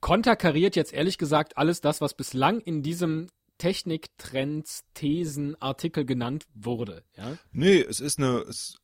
konterkariert 0.00 0.76
jetzt 0.76 0.92
ehrlich 0.92 1.16
gesagt 1.16 1.56
alles 1.56 1.80
das, 1.80 2.00
was 2.00 2.14
bislang 2.14 2.60
in 2.60 2.82
diesem 2.82 3.28
Techniktrends 3.58 4.84
Thesen 4.94 5.60
Artikel 5.60 6.04
genannt 6.04 6.46
wurde. 6.54 7.04
Ja? 7.16 7.36
Nee, 7.52 7.80
es 7.80 8.00
ist 8.00 8.18
eine 8.18 8.38
es, 8.40 8.78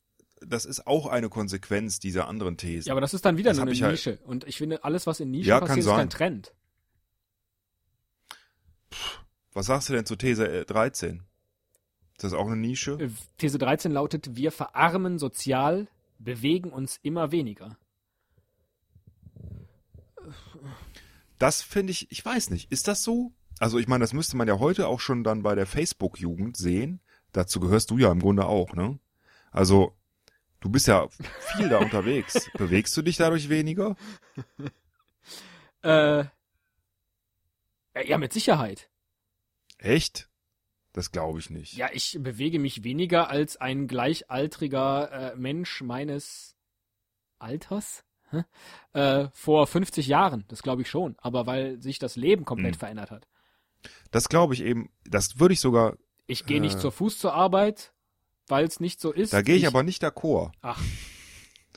das 0.45 0.65
ist 0.65 0.87
auch 0.87 1.07
eine 1.07 1.29
Konsequenz 1.29 1.99
dieser 1.99 2.27
anderen 2.27 2.57
These. 2.57 2.87
ja, 2.87 2.93
aber 2.93 3.01
das 3.01 3.13
ist 3.13 3.23
dann 3.25 3.37
wieder 3.37 3.51
Das 3.51 3.57
nur 3.57 3.67
eine 3.67 3.75
halt- 3.79 3.91
Nische. 3.91 4.19
Und 4.25 4.45
ich 4.45 4.57
finde, 4.57 4.83
alles, 4.83 5.07
was 5.07 5.19
in 5.19 5.31
Nischen 5.31 5.47
Ja, 5.49 5.59
passiert, 5.59 5.85
ist 5.85 5.87
kein 5.87 6.09
Trend. 6.09 6.53
Was 9.53 9.67
sagst 9.67 9.89
du 9.89 9.93
denn 9.93 10.05
zu 10.05 10.15
These 10.15 10.47
äh, 10.49 10.65
13? 10.65 11.23
Ist 12.15 12.23
das 12.23 12.33
auch 12.33 12.47
eine 12.47 12.55
Nische? 12.57 12.93
Äh, 12.99 13.09
These 13.37 13.57
13 13.57 13.91
lautet, 13.91 14.35
wir 14.35 14.51
verarmen 14.51 15.17
sozial, 15.19 15.87
bewegen 16.19 16.71
uns 16.71 16.99
immer 17.03 17.31
weniger. 17.31 17.77
Das 21.39 21.61
finde 21.61 21.91
ich, 21.91 22.11
ich 22.11 22.23
weiß 22.23 22.49
nicht, 22.49 22.71
ist 22.71 22.87
das 22.87 23.03
so? 23.03 23.33
Also 23.59 23.79
ich 23.79 23.87
meine, 23.87 24.03
das 24.03 24.13
müsste 24.13 24.35
man 24.37 24.47
ja 24.47 24.59
heute 24.59 24.87
auch 24.87 24.99
schon 24.99 25.23
dann 25.23 25.43
bei 25.43 25.55
der 25.55 25.65
Facebook-Jugend 25.65 26.57
sehen. 26.57 27.01
Dazu 27.31 27.59
gehörst 27.59 27.91
du 27.91 27.97
ja 27.97 28.11
im 28.11 28.19
Grunde 28.19 28.45
auch, 28.45 28.73
ne? 28.73 28.99
Also, 29.51 29.95
du 30.59 30.69
bist 30.69 30.87
ja 30.87 31.07
viel 31.55 31.69
da 31.69 31.77
unterwegs. 31.79 32.49
Bewegst 32.57 32.95
du 32.97 33.01
dich 33.01 33.17
dadurch 33.17 33.49
weniger? 33.49 33.95
Äh, 35.83 36.25
ja, 38.05 38.17
mit 38.17 38.31
Sicherheit. 38.31 38.89
Echt? 39.77 40.29
Das 40.93 41.11
glaube 41.11 41.39
ich 41.39 41.49
nicht. 41.49 41.73
Ja, 41.73 41.89
ich 41.91 42.17
bewege 42.21 42.57
mich 42.59 42.83
weniger 42.85 43.29
als 43.29 43.57
ein 43.57 43.87
gleichaltriger 43.87 45.33
äh, 45.33 45.35
Mensch 45.35 45.81
meines 45.81 46.55
Alters 47.39 48.05
hä? 48.29 48.43
äh, 48.93 49.27
vor 49.33 49.67
50 49.67 50.07
Jahren. 50.07 50.45
Das 50.47 50.63
glaube 50.63 50.83
ich 50.83 50.89
schon. 50.89 51.15
Aber 51.19 51.45
weil 51.47 51.81
sich 51.81 51.99
das 51.99 52.15
Leben 52.15 52.45
komplett 52.45 52.75
Hm. 52.75 52.79
verändert 52.79 53.11
hat. 53.11 53.27
Das 54.11 54.29
glaube 54.29 54.53
ich 54.53 54.61
eben, 54.61 54.89
das 55.05 55.39
würde 55.39 55.53
ich 55.53 55.59
sogar, 55.59 55.97
Ich 56.27 56.45
gehe 56.45 56.61
nicht 56.61 56.77
Äh. 56.77 56.79
zu 56.79 56.91
Fuß 56.91 57.17
zur 57.19 57.33
Arbeit, 57.33 57.93
weil 58.47 58.65
es 58.65 58.79
nicht 58.79 58.99
so 59.01 59.11
ist. 59.11 59.33
da 59.33 59.41
gehe 59.41 59.55
ich, 59.55 59.67
aber 59.67 59.83
nicht 59.83 60.03
d'accord. 60.03 60.51
Ach, 60.61 60.81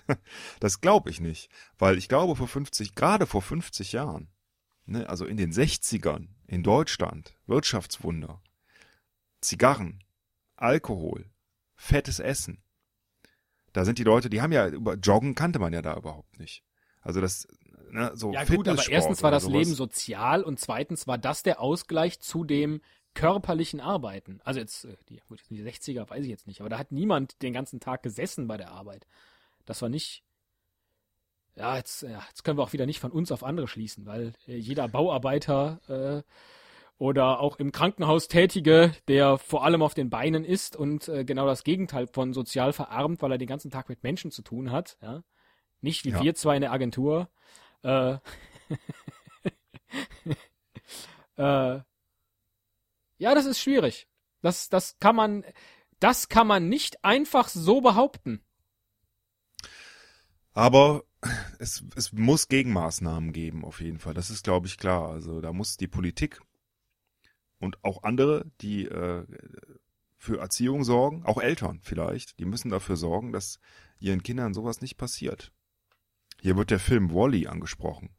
Das 0.61 0.81
glaube 0.81 1.11
ich 1.11 1.21
nicht. 1.21 1.51
Weil 1.79 1.99
ich 1.99 2.09
glaube, 2.09 2.37
vor 2.37 2.47
50, 2.49 2.95
gerade 2.95 3.27
vor 3.27 3.43
50 3.43 3.93
Jahren, 3.93 4.29
ne, 4.85 5.09
also 5.09 5.25
in 5.27 5.37
den 5.37 5.53
60ern 5.53 6.29
in 6.47 6.63
Deutschland, 6.63 7.35
Wirtschaftswunder, 7.47 8.41
Zigarren, 9.41 10.03
Alkohol, 10.57 11.31
fettes 11.75 12.19
Essen. 12.21 12.63
Da 13.73 13.85
sind 13.85 13.99
die 13.99 14.05
Leute, 14.05 14.31
die 14.31 14.41
haben 14.41 14.53
ja 14.53 14.69
über 14.69 14.95
Joggen 14.95 15.35
kannte 15.35 15.59
man 15.59 15.73
ja 15.73 15.83
da 15.83 15.97
überhaupt 15.97 16.39
nicht. 16.39 16.63
Also 17.03 17.21
das, 17.21 17.47
ne, 17.91 18.13
so 18.15 18.33
ja 18.33 18.45
gut, 18.45 18.69
aber 18.69 18.83
erstens 18.89 19.23
war 19.23 19.31
das 19.31 19.45
sowas. 19.45 19.59
Leben 19.59 19.75
sozial 19.75 20.43
und 20.43 20.61
zweitens 20.61 21.07
war 21.07 21.19
das 21.19 21.43
der 21.43 21.61
Ausgleich 21.61 22.21
zu 22.21 22.45
dem 22.45 22.81
körperlichen 23.15 23.81
Arbeiten. 23.81 24.41
Also 24.45 24.61
jetzt, 24.61 24.85
äh, 24.85 24.97
die, 25.09 25.21
gut, 25.29 25.41
die 25.51 25.63
60er 25.63 26.09
weiß 26.09 26.23
ich 26.25 26.31
jetzt 26.31 26.47
nicht, 26.47 26.61
aber 26.61 26.69
da 26.69 26.79
hat 26.79 26.93
niemand 26.93 27.41
den 27.43 27.53
ganzen 27.53 27.81
Tag 27.81 28.03
gesessen 28.03 28.47
bei 28.47 28.57
der 28.57 28.71
Arbeit. 28.73 29.07
Das 29.65 29.83
war 29.83 29.89
nicht. 29.89 30.23
Ja, 31.57 31.77
jetzt, 31.77 32.03
ja, 32.03 32.23
jetzt 32.29 32.45
können 32.45 32.59
wir 32.59 32.63
auch 32.63 32.75
wieder 32.75 32.85
nicht 32.85 33.01
von 33.01 33.11
uns 33.11 33.33
auf 33.33 33.43
andere 33.43 33.67
schließen, 33.67 34.05
weil 34.05 34.35
äh, 34.47 34.57
jeder 34.57 34.89
Bauarbeiter 34.89 35.81
äh, 35.89 36.23
oder 36.99 37.41
auch 37.41 37.57
im 37.59 37.73
Krankenhaus 37.73 38.29
Tätige, 38.29 38.93
der 39.09 39.39
vor 39.39 39.65
allem 39.65 39.83
auf 39.83 39.95
den 39.95 40.11
Beinen 40.11 40.45
ist 40.45 40.77
und 40.77 41.09
äh, 41.09 41.25
genau 41.25 41.47
das 41.47 41.65
Gegenteil 41.65 42.07
von 42.07 42.35
sozial 42.35 42.75
verarmt, 42.75 43.23
weil 43.23 43.33
er 43.33 43.39
den 43.39 43.49
ganzen 43.49 43.71
Tag 43.71 43.89
mit 43.89 44.03
Menschen 44.03 44.31
zu 44.31 44.43
tun 44.43 44.71
hat, 44.71 44.99
ja. 45.01 45.23
Nicht 45.83 46.05
wie 46.05 46.11
Ja. 46.11 46.23
wir 46.23 46.35
zwei 46.35 46.57
in 46.57 46.63
der 46.63 46.73
Agentur. 46.73 47.29
Äh, 47.87 48.19
äh, 51.37 51.81
ja, 53.19 53.35
das 53.35 53.47
ist 53.47 53.61
schwierig. 53.61 54.09
Das, 54.43 54.69
das 54.69 54.99
kann 54.99 55.15
man, 55.15 55.45
das 56.01 56.29
kann 56.29 56.49
man 56.49 56.69
nicht 56.69 57.05
einfach 57.05 57.49
so 57.49 57.81
behaupten. 57.81 58.43
Aber 60.53 61.05
es, 61.59 61.85
es 61.95 62.13
muss 62.13 62.49
Gegenmaßnahmen 62.49 63.33
geben, 63.33 63.65
auf 63.65 63.81
jeden 63.81 63.99
Fall. 63.99 64.15
Das 64.15 64.31
ist, 64.31 64.43
glaube 64.43 64.67
ich, 64.67 64.79
klar. 64.79 65.11
Also 65.11 65.41
da 65.41 65.53
muss 65.53 65.77
die 65.77 65.89
Politik 65.89 66.41
und 67.61 67.83
auch 67.85 68.03
andere, 68.03 68.47
die 68.61 68.87
äh, 68.87 69.25
für 70.19 70.41
Erziehung 70.41 70.83
sorgen, 70.83 71.25
auch 71.25 71.39
Eltern 71.41 71.81
vielleicht, 71.83 72.39
die 72.41 72.47
müssen 72.47 72.71
dafür 72.71 72.97
sorgen, 72.97 73.33
dass 73.33 73.61
ihren 74.01 74.23
Kindern 74.23 74.55
sowas 74.55 74.81
nicht 74.81 74.97
passiert. 74.97 75.53
Hier 76.41 76.57
wird 76.57 76.71
der 76.71 76.79
Film 76.79 77.13
Wally 77.13 77.47
angesprochen. 77.47 78.11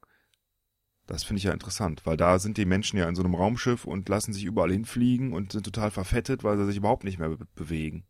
Das 1.05 1.23
finde 1.23 1.37
ich 1.37 1.45
ja 1.45 1.53
interessant, 1.53 2.05
weil 2.05 2.17
da 2.17 2.37
sind 2.37 2.57
die 2.57 2.65
Menschen 2.65 2.97
ja 2.97 3.07
in 3.07 3.15
so 3.15 3.23
einem 3.23 3.35
Raumschiff 3.35 3.85
und 3.85 4.09
lassen 4.09 4.33
sich 4.33 4.43
überall 4.43 4.71
hinfliegen 4.71 5.31
und 5.31 5.53
sind 5.53 5.63
total 5.63 5.89
verfettet, 5.89 6.43
weil 6.43 6.57
sie 6.57 6.65
sich 6.65 6.77
überhaupt 6.77 7.05
nicht 7.05 7.19
mehr 7.19 7.29
be 7.29 7.47
bewegen. 7.55 8.05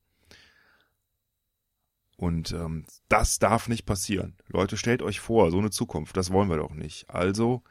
Und 2.18 2.52
ähm, 2.52 2.86
das 3.10 3.38
darf 3.38 3.68
nicht 3.68 3.86
passieren. 3.86 4.36
Leute, 4.48 4.76
stellt 4.76 5.04
euch 5.04 5.20
vor, 5.20 5.52
so 5.52 5.60
eine 5.60 5.70
Zukunft, 5.70 6.18
das 6.18 6.32
wollen 6.32 6.50
wir 6.50 6.58
doch 6.58 6.74
nicht. 6.74 7.08
Also 7.12 7.64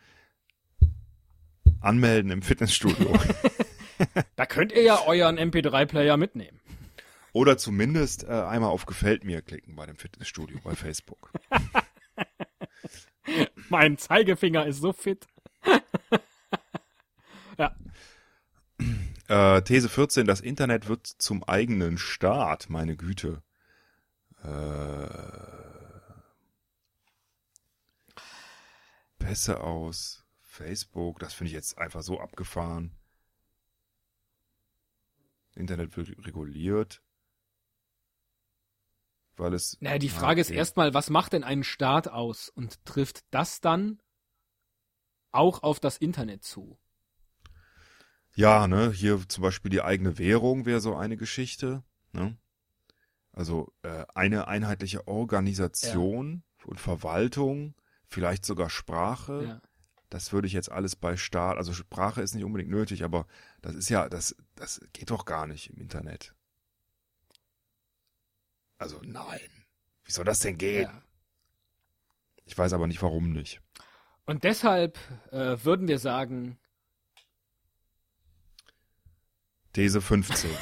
anmelden 1.80 2.30
im 2.30 2.42
Fitnessstudio. 2.42 3.12
Da 4.36 4.46
könnt 4.46 4.72
ihr 4.72 4.82
ja 4.82 5.00
euren 5.06 5.38
MP3-Player 5.38 6.16
mitnehmen. 6.16 6.60
Oder 7.32 7.58
zumindest 7.58 8.24
äh, 8.24 8.28
einmal 8.28 8.70
auf 8.70 8.86
Gefällt 8.86 9.24
mir 9.24 9.42
klicken 9.42 9.76
bei 9.76 9.86
dem 9.86 9.96
Fitnessstudio 9.96 10.58
bei 10.64 10.74
Facebook. 10.74 11.32
Mein 13.70 13.98
Zeigefinger 13.98 14.66
ist 14.66 14.80
so 14.80 14.92
fit. 14.92 15.26
Äh, 19.28 19.62
These 19.62 19.88
14, 19.88 20.26
das 20.26 20.40
Internet 20.40 20.88
wird 20.88 21.06
zum 21.06 21.42
eigenen 21.42 21.98
Staat, 21.98 22.70
meine 22.70 22.96
Güte. 22.96 23.42
Äh, 24.42 25.08
Pässe 29.18 29.60
aus 29.60 30.24
Facebook, 30.40 31.18
das 31.18 31.34
finde 31.34 31.48
ich 31.48 31.54
jetzt 31.54 31.78
einfach 31.78 32.02
so 32.02 32.20
abgefahren. 32.20 32.92
Internet 35.56 35.96
wird 35.96 36.24
reguliert. 36.24 37.02
Weil 39.36 39.54
es. 39.54 39.76
Naja, 39.80 39.98
die 39.98 40.08
Frage 40.08 40.40
ist 40.40 40.50
erstmal, 40.50 40.94
was 40.94 41.10
macht 41.10 41.32
denn 41.32 41.44
einen 41.44 41.64
Staat 41.64 42.08
aus 42.08 42.48
und 42.48 42.84
trifft 42.84 43.24
das 43.30 43.60
dann 43.60 44.00
auch 45.32 45.62
auf 45.62 45.80
das 45.80 45.98
Internet 45.98 46.44
zu? 46.44 46.78
Ja, 48.34 48.68
ne, 48.68 48.90
hier 48.92 49.26
zum 49.28 49.42
Beispiel 49.42 49.70
die 49.70 49.82
eigene 49.82 50.18
Währung 50.18 50.66
wäre 50.66 50.80
so 50.80 50.94
eine 50.94 51.16
Geschichte, 51.16 51.82
ne? 52.12 52.36
Also 53.32 53.72
äh, 53.82 54.04
eine 54.14 54.48
einheitliche 54.48 55.08
Organisation 55.08 56.42
und 56.64 56.80
Verwaltung, 56.80 57.74
vielleicht 58.06 58.44
sogar 58.44 58.70
Sprache, 58.70 59.44
Ja. 59.44 59.60
das 60.10 60.32
würde 60.32 60.46
ich 60.46 60.52
jetzt 60.54 60.70
alles 60.70 60.96
bei 60.96 61.16
Staat, 61.16 61.56
also 61.58 61.72
Sprache 61.72 62.22
ist 62.22 62.34
nicht 62.34 62.44
unbedingt 62.44 62.70
nötig, 62.70 63.04
aber 63.04 63.26
das 63.62 63.74
ist 63.74 63.88
ja, 63.88 64.08
das, 64.08 64.36
das 64.54 64.80
geht 64.92 65.10
doch 65.10 65.24
gar 65.24 65.46
nicht 65.46 65.70
im 65.70 65.78
Internet. 65.78 66.34
Also 68.78 69.00
nein. 69.02 69.50
Wie 70.04 70.12
soll 70.12 70.24
das 70.24 70.40
denn 70.40 70.58
gehen? 70.58 70.82
Ja. 70.84 71.02
Ich 72.44 72.56
weiß 72.56 72.72
aber 72.72 72.86
nicht, 72.86 73.02
warum 73.02 73.32
nicht. 73.32 73.60
Und 74.24 74.44
deshalb 74.44 74.98
äh, 75.32 75.56
würden 75.62 75.88
wir 75.88 75.98
sagen, 75.98 76.58
These 79.72 80.00
15. 80.00 80.50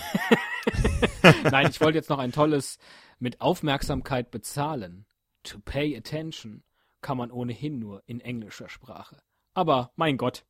nein, 1.45 1.69
ich 1.71 1.81
wollte 1.81 1.99
jetzt 1.99 2.11
noch 2.11 2.19
ein 2.19 2.33
tolles 2.33 2.79
mit 3.19 3.41
Aufmerksamkeit 3.41 4.31
bezahlen. 4.31 5.07
To 5.45 5.59
pay 5.61 5.97
attention 5.97 6.65
kann 7.01 7.19
man 7.19 7.31
ohnehin 7.31 7.79
nur 7.79 8.03
in 8.07 8.21
englischer 8.21 8.69
Sprache. 8.69 9.23
Aber 9.53 9.93
mein 9.97 10.17
Gott. 10.17 10.45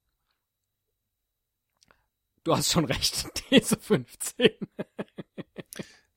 Du 2.44 2.56
hast 2.56 2.72
schon 2.72 2.84
recht. 2.84 3.28
These 3.50 3.76
15. 3.76 4.50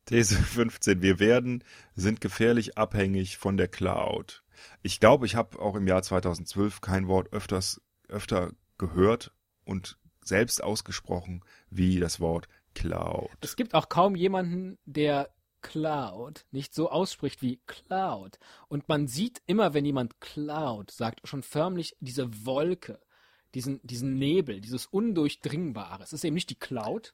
These 0.07 0.35
15. 0.41 1.01
Wir 1.01 1.19
werden, 1.19 1.63
sind 1.95 2.21
gefährlich 2.21 2.77
abhängig 2.77 3.37
von 3.37 3.57
der 3.57 3.67
Cloud. 3.67 4.43
Ich 4.81 4.99
glaube, 4.99 5.27
ich 5.27 5.35
habe 5.35 5.59
auch 5.59 5.75
im 5.75 5.85
Jahr 5.85 6.01
2012 6.01 6.81
kein 6.81 7.07
Wort 7.07 7.31
öfters, 7.31 7.81
öfter 8.07 8.53
gehört 8.77 9.31
und 9.65 9.99
selbst 10.23 10.63
ausgesprochen 10.63 11.43
wie 11.69 11.99
das 11.99 12.19
Wort 12.19 12.47
Cloud. 12.73 13.29
Es 13.41 13.55
gibt 13.55 13.73
auch 13.73 13.89
kaum 13.89 14.15
jemanden, 14.15 14.77
der 14.85 15.29
Cloud 15.61 16.45
nicht 16.51 16.73
so 16.73 16.89
ausspricht 16.89 17.41
wie 17.41 17.59
Cloud. 17.65 18.39
Und 18.67 18.87
man 18.87 19.07
sieht 19.07 19.41
immer, 19.45 19.73
wenn 19.73 19.85
jemand 19.85 20.21
Cloud 20.21 20.91
sagt, 20.91 21.27
schon 21.27 21.43
förmlich 21.43 21.97
diese 21.99 22.45
Wolke, 22.45 22.99
diesen, 23.53 23.81
diesen 23.83 24.17
Nebel, 24.17 24.61
dieses 24.61 24.85
Undurchdringbare. 24.85 26.03
Es 26.03 26.13
ist 26.13 26.23
eben 26.23 26.35
nicht 26.35 26.49
die 26.49 26.59
Cloud? 26.59 27.13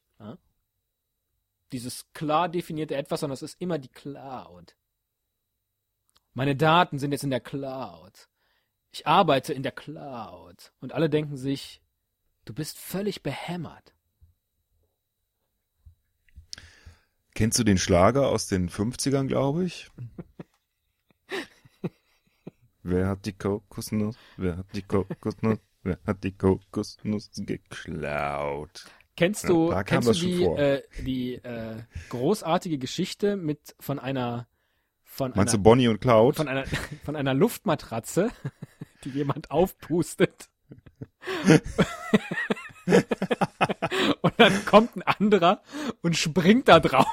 Dieses 1.72 2.12
klar 2.14 2.50
definierte 2.50 2.96
Etwas, 2.96 3.22
sondern 3.22 3.34
es 3.34 3.42
ist 3.42 3.60
immer 3.62 3.80
die 3.80 3.90
Cloud. 3.90 4.76
Meine 6.34 6.56
Daten 6.56 7.00
sind 7.00 7.12
jetzt 7.12 7.24
in 7.24 7.30
der 7.30 7.40
Cloud. 7.40 8.28
Ich 8.92 9.08
arbeite 9.08 9.54
in 9.54 9.64
der 9.64 9.72
Cloud. 9.72 10.74
Und 10.80 10.94
alle 10.94 11.10
denken 11.10 11.38
sich, 11.38 11.82
du 12.46 12.54
bist 12.54 12.78
völlig 12.78 13.24
behämmert. 13.24 13.94
Kennst 17.36 17.58
du 17.58 17.64
den 17.64 17.80
Schlager 17.80 18.30
aus 18.30 18.48
den 18.48 18.70
50ern, 18.70 19.28
glaube 19.28 19.66
ich? 19.66 19.90
Wer 22.84 23.08
hat 23.08 23.26
die 23.26 23.34
Kokosnuss? 23.34 24.18
Wer 24.38 24.58
hat 24.58 24.68
die 24.76 24.84
Kokosnuss? 24.84 25.60
Wer 25.82 26.00
hat 26.06 26.24
die 26.24 26.38
Kokosnuss 26.38 27.32
geklaut? 27.34 28.86
Kennst 29.16 29.44
Ja, 29.44 29.50
du, 29.50 29.70
kam 29.70 29.86
kennst 29.86 30.08
du 30.10 30.14
die, 30.14 30.44
äh, 30.44 30.82
die 31.06 31.36
äh, 31.36 31.84
großartige 32.10 32.78
Geschichte 32.80 33.36
mit 33.38 33.76
von 33.80 34.00
einer 34.00 34.48
von 35.04 35.32
Meinst 35.36 35.54
du 35.54 35.58
einer, 35.58 35.64
Bonnie 35.64 35.88
und 35.88 36.02
Cloud? 36.02 36.36
von 36.38 36.48
einer 36.48 36.66
von 37.06 37.16
einer 37.16 37.34
Luftmatratze, 37.36 38.32
die 39.04 39.10
jemand 39.10 39.52
aufpustet? 39.52 40.50
und 44.22 44.34
dann 44.38 44.66
kommt 44.66 44.96
ein 44.98 45.04
anderer 45.04 45.62
und 46.02 46.18
springt 46.18 46.68
da 46.68 46.80
drauf. 46.80 47.08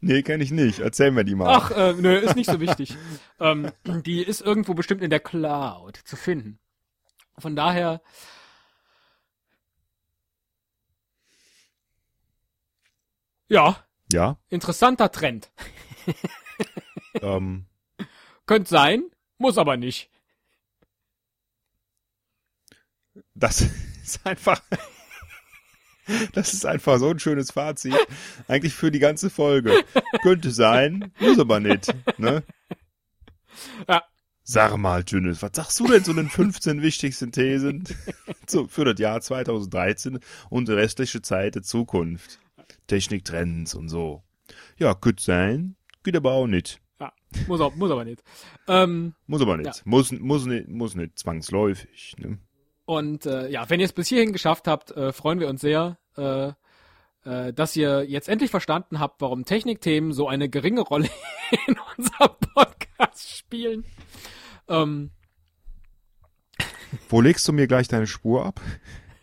Nee, 0.00 0.22
kenne 0.22 0.44
ich 0.44 0.50
nicht. 0.50 0.80
Erzähl 0.80 1.10
mir 1.10 1.24
die 1.24 1.34
mal. 1.34 1.48
Ach, 1.48 1.70
äh, 1.70 1.92
nö, 1.94 2.16
ist 2.16 2.36
nicht 2.36 2.50
so 2.50 2.60
wichtig. 2.60 2.96
ähm, 3.40 3.70
die 3.84 4.22
ist 4.22 4.40
irgendwo 4.40 4.74
bestimmt 4.74 5.02
in 5.02 5.10
der 5.10 5.20
Cloud 5.20 5.96
zu 6.04 6.16
finden. 6.16 6.58
Von 7.38 7.56
daher, 7.56 8.02
ja, 13.48 13.84
Ja, 14.12 14.38
interessanter 14.48 15.10
Trend. 15.10 15.50
ähm, 17.22 17.66
Könnte 18.46 18.70
sein, 18.70 19.04
muss 19.38 19.58
aber 19.58 19.76
nicht. 19.76 20.10
das 23.34 23.60
ist 24.02 24.24
einfach, 24.24 24.60
das 26.32 26.52
ist 26.52 26.66
einfach 26.66 26.98
so 26.98 27.10
ein 27.10 27.18
schönes 27.18 27.50
Fazit. 27.52 27.94
Eigentlich 28.48 28.74
für 28.74 28.90
die 28.90 28.98
ganze 28.98 29.30
Folge. 29.30 29.84
Könnte 30.22 30.50
sein, 30.50 31.12
muss 31.20 31.38
aber 31.38 31.60
nicht, 31.60 31.94
ne? 32.18 32.42
Ja. 33.88 34.02
Sag 34.48 34.76
mal, 34.76 35.02
Tünnes, 35.02 35.42
was 35.42 35.50
sagst 35.54 35.80
du 35.80 35.88
denn 35.88 36.04
zu 36.04 36.12
den 36.12 36.28
15 36.28 36.80
wichtigsten 36.80 37.32
Thesen 37.32 37.84
für 38.68 38.84
das 38.84 39.00
Jahr 39.00 39.20
2013 39.20 40.20
und 40.50 40.68
die 40.68 40.72
restliche 40.72 41.20
Zeit 41.20 41.56
der 41.56 41.62
Zukunft? 41.62 42.38
Techniktrends 42.86 43.74
und 43.74 43.88
so. 43.88 44.22
Ja, 44.78 44.94
könnte 44.94 45.22
sein, 45.22 45.76
geht 46.02 46.16
aber 46.16 46.32
auch 46.32 46.46
nicht. 46.46 46.80
Ja, 47.00 47.12
muss, 47.46 47.60
auch, 47.60 47.74
muss 47.74 47.90
aber 47.90 48.04
nicht. 48.04 48.22
Ähm, 48.68 49.14
Muss 49.26 49.42
aber 49.42 49.56
nicht. 49.56 49.66
Ja. 49.66 49.82
Muss, 49.84 50.12
muss 50.12 50.46
nicht, 50.46 50.68
muss 50.68 50.94
nicht 50.94 51.18
zwangsläufig, 51.18 52.14
ne? 52.18 52.38
und 52.86 53.26
äh, 53.26 53.48
ja, 53.50 53.68
wenn 53.68 53.80
ihr 53.80 53.86
es 53.86 53.92
bis 53.92 54.08
hierhin 54.08 54.32
geschafft 54.32 54.66
habt, 54.66 54.92
äh, 54.92 55.12
freuen 55.12 55.40
wir 55.40 55.48
uns 55.48 55.60
sehr, 55.60 55.98
äh, 56.16 56.52
äh, 57.24 57.52
dass 57.52 57.76
ihr 57.76 58.04
jetzt 58.08 58.28
endlich 58.28 58.50
verstanden 58.50 59.00
habt, 59.00 59.20
warum 59.20 59.44
Technikthemen 59.44 60.12
so 60.12 60.28
eine 60.28 60.48
geringe 60.48 60.80
Rolle 60.80 61.10
in 61.66 61.76
unserem 61.96 62.36
Podcast 62.54 63.36
spielen. 63.38 63.84
Ähm, 64.68 65.10
Wo 67.08 67.20
legst 67.20 67.46
du 67.46 67.52
mir 67.52 67.66
gleich 67.66 67.88
deine 67.88 68.06
Spur 68.06 68.46
ab? 68.46 68.60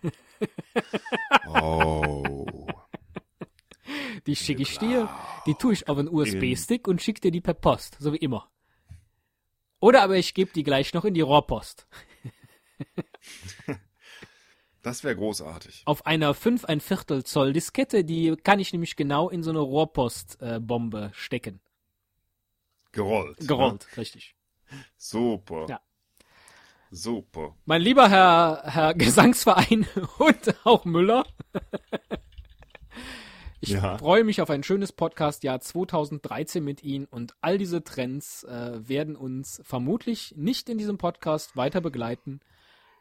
oh. 1.47 2.32
Die 4.27 4.35
schicke 4.35 4.61
ich 4.61 4.77
dir, 4.77 5.09
die 5.45 5.55
tue 5.55 5.73
ich 5.73 5.87
auf 5.87 5.97
einen 5.97 6.07
USB-Stick 6.07 6.87
und 6.87 7.01
schicke 7.01 7.21
dir 7.21 7.31
die 7.31 7.41
per 7.41 7.53
Post, 7.53 7.97
so 7.99 8.13
wie 8.13 8.17
immer. 8.17 8.49
Oder 9.79 10.03
aber 10.03 10.17
ich 10.17 10.33
gebe 10.33 10.51
die 10.53 10.63
gleich 10.63 10.93
noch 10.93 11.05
in 11.05 11.13
die 11.13 11.21
Rohrpost. 11.21 11.87
Das 14.83 15.05
wäre 15.05 15.15
großartig. 15.15 15.83
Auf 15.85 16.05
einer 16.05 16.33
5 16.33 16.65
ein 16.65 16.81
Viertel 16.81 17.23
Zoll 17.23 17.53
Diskette, 17.53 18.03
die 18.03 18.35
kann 18.35 18.59
ich 18.59 18.73
nämlich 18.73 18.97
genau 18.97 19.29
in 19.29 19.41
so 19.41 19.49
eine 19.49 19.61
Rohrpostbombe 19.61 20.55
äh, 20.55 20.59
Bombe 20.59 21.11
stecken. 21.13 21.61
Gerollt. 22.91 23.47
Gerollt, 23.47 23.87
richtig. 23.95 24.35
Ne? 24.69 24.77
Super. 24.97 25.67
Ja. 25.69 25.81
Super. 26.91 27.55
Mein 27.65 27.81
lieber 27.81 28.09
Herr, 28.09 28.63
Herr 28.65 28.93
Gesangsverein 28.93 29.87
und 30.19 30.65
auch 30.65 30.83
Müller. 30.83 31.25
Ich 33.63 33.69
Ja. 33.69 33.97
freue 33.97 34.25
mich 34.25 34.41
auf 34.41 34.49
ein 34.49 34.61
schönes 34.61 34.91
Podcast-Jahr 34.91 35.61
2013 35.61 36.61
mit 36.61 36.83
Ihnen 36.83 37.05
und 37.05 37.33
all 37.39 37.57
diese 37.57 37.81
Trends 37.81 38.43
äh, 38.43 38.89
werden 38.89 39.15
uns 39.15 39.61
vermutlich 39.63 40.33
nicht 40.35 40.67
in 40.67 40.77
diesem 40.77 40.97
Podcast 40.97 41.55
weiter 41.55 41.79
begleiten, 41.79 42.41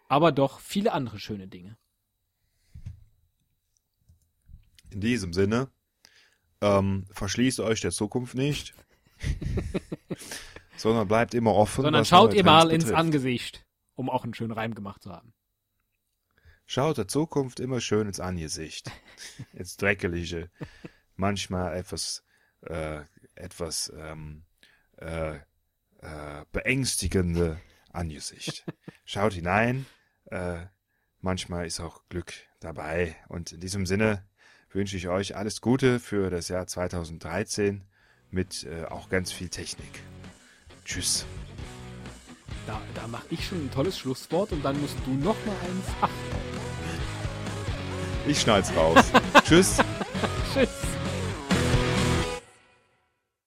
aber 0.09 0.31
doch 0.31 0.61
viele 0.61 0.93
andere 0.93 1.19
schöne 1.19 1.49
Dinge. 1.49 1.77
In 4.91 5.01
diesem 5.01 5.33
Sinne, 5.33 5.69
ähm, 6.61 7.07
verschließt 7.11 7.59
euch 7.59 7.81
der 7.81 7.91
Zukunft 7.91 8.37
nicht, 8.37 8.73
sondern 10.77 11.09
bleibt 11.09 11.35
immer 11.35 11.55
offen. 11.57 11.83
Sondern 11.83 12.05
schaut 12.05 12.35
ihr 12.35 12.45
mal 12.45 12.61
Trends 12.61 12.75
ins 12.75 12.85
betrifft. 12.85 13.01
Angesicht, 13.01 13.67
um 13.97 14.09
auch 14.09 14.23
einen 14.23 14.35
schönen 14.35 14.53
Reim 14.53 14.77
gemacht 14.77 15.03
zu 15.03 15.11
haben. 15.11 15.35
Schaut 16.67 16.99
der 16.99 17.09
Zukunft 17.09 17.61
immer 17.61 17.81
schön 17.81 18.07
ins 18.07 18.21
Angesicht. 18.21 18.91
ins 19.53 19.77
Dreckelige. 19.77 20.51
Manchmal 21.17 21.77
etwas, 21.77 22.25
äh, 22.63 23.01
etwas 23.35 23.93
ähm, 23.97 24.45
äh, 24.97 25.37
äh, 25.37 26.45
beängstigende 26.53 27.61
Angesicht. 27.93 28.65
Schaut 29.05 29.35
hinein. 29.35 29.87
Äh, 30.27 30.67
manchmal 31.21 31.67
ist 31.67 31.81
auch 31.81 32.03
Glück 32.09 32.33
dabei. 32.61 33.17
Und 33.29 33.53
in 33.53 33.61
diesem 33.61 33.87
Sinne 33.87 34.27
wünsche 34.71 34.97
ich 34.97 35.09
euch 35.09 35.37
alles 35.37 35.61
Gute 35.61 36.01
für 36.01 36.31
das 36.31 36.49
Jahr 36.49 36.67
2013 36.67 37.85
mit 38.31 38.65
äh, 38.65 38.85
auch 38.87 39.09
ganz 39.09 39.31
viel 39.31 39.49
Technik. 39.49 40.03
Tschüss. 40.85 41.27
Da, 42.67 42.81
da 42.95 43.07
mache 43.09 43.27
ich 43.31 43.47
schon 43.47 43.67
ein 43.67 43.71
tolles 43.71 43.99
Schlusswort 43.99 44.53
und 44.53 44.65
dann 44.65 44.81
musst 44.81 44.97
du 45.05 45.13
noch 45.13 45.37
mal 45.45 45.57
eins. 45.57 45.87
Ach, 46.01 46.11
Ich 48.27 48.41
schneid's 48.41 48.73
raus. 48.77 48.99
Tschüss. 49.45 49.79
tschüss. 50.55 50.69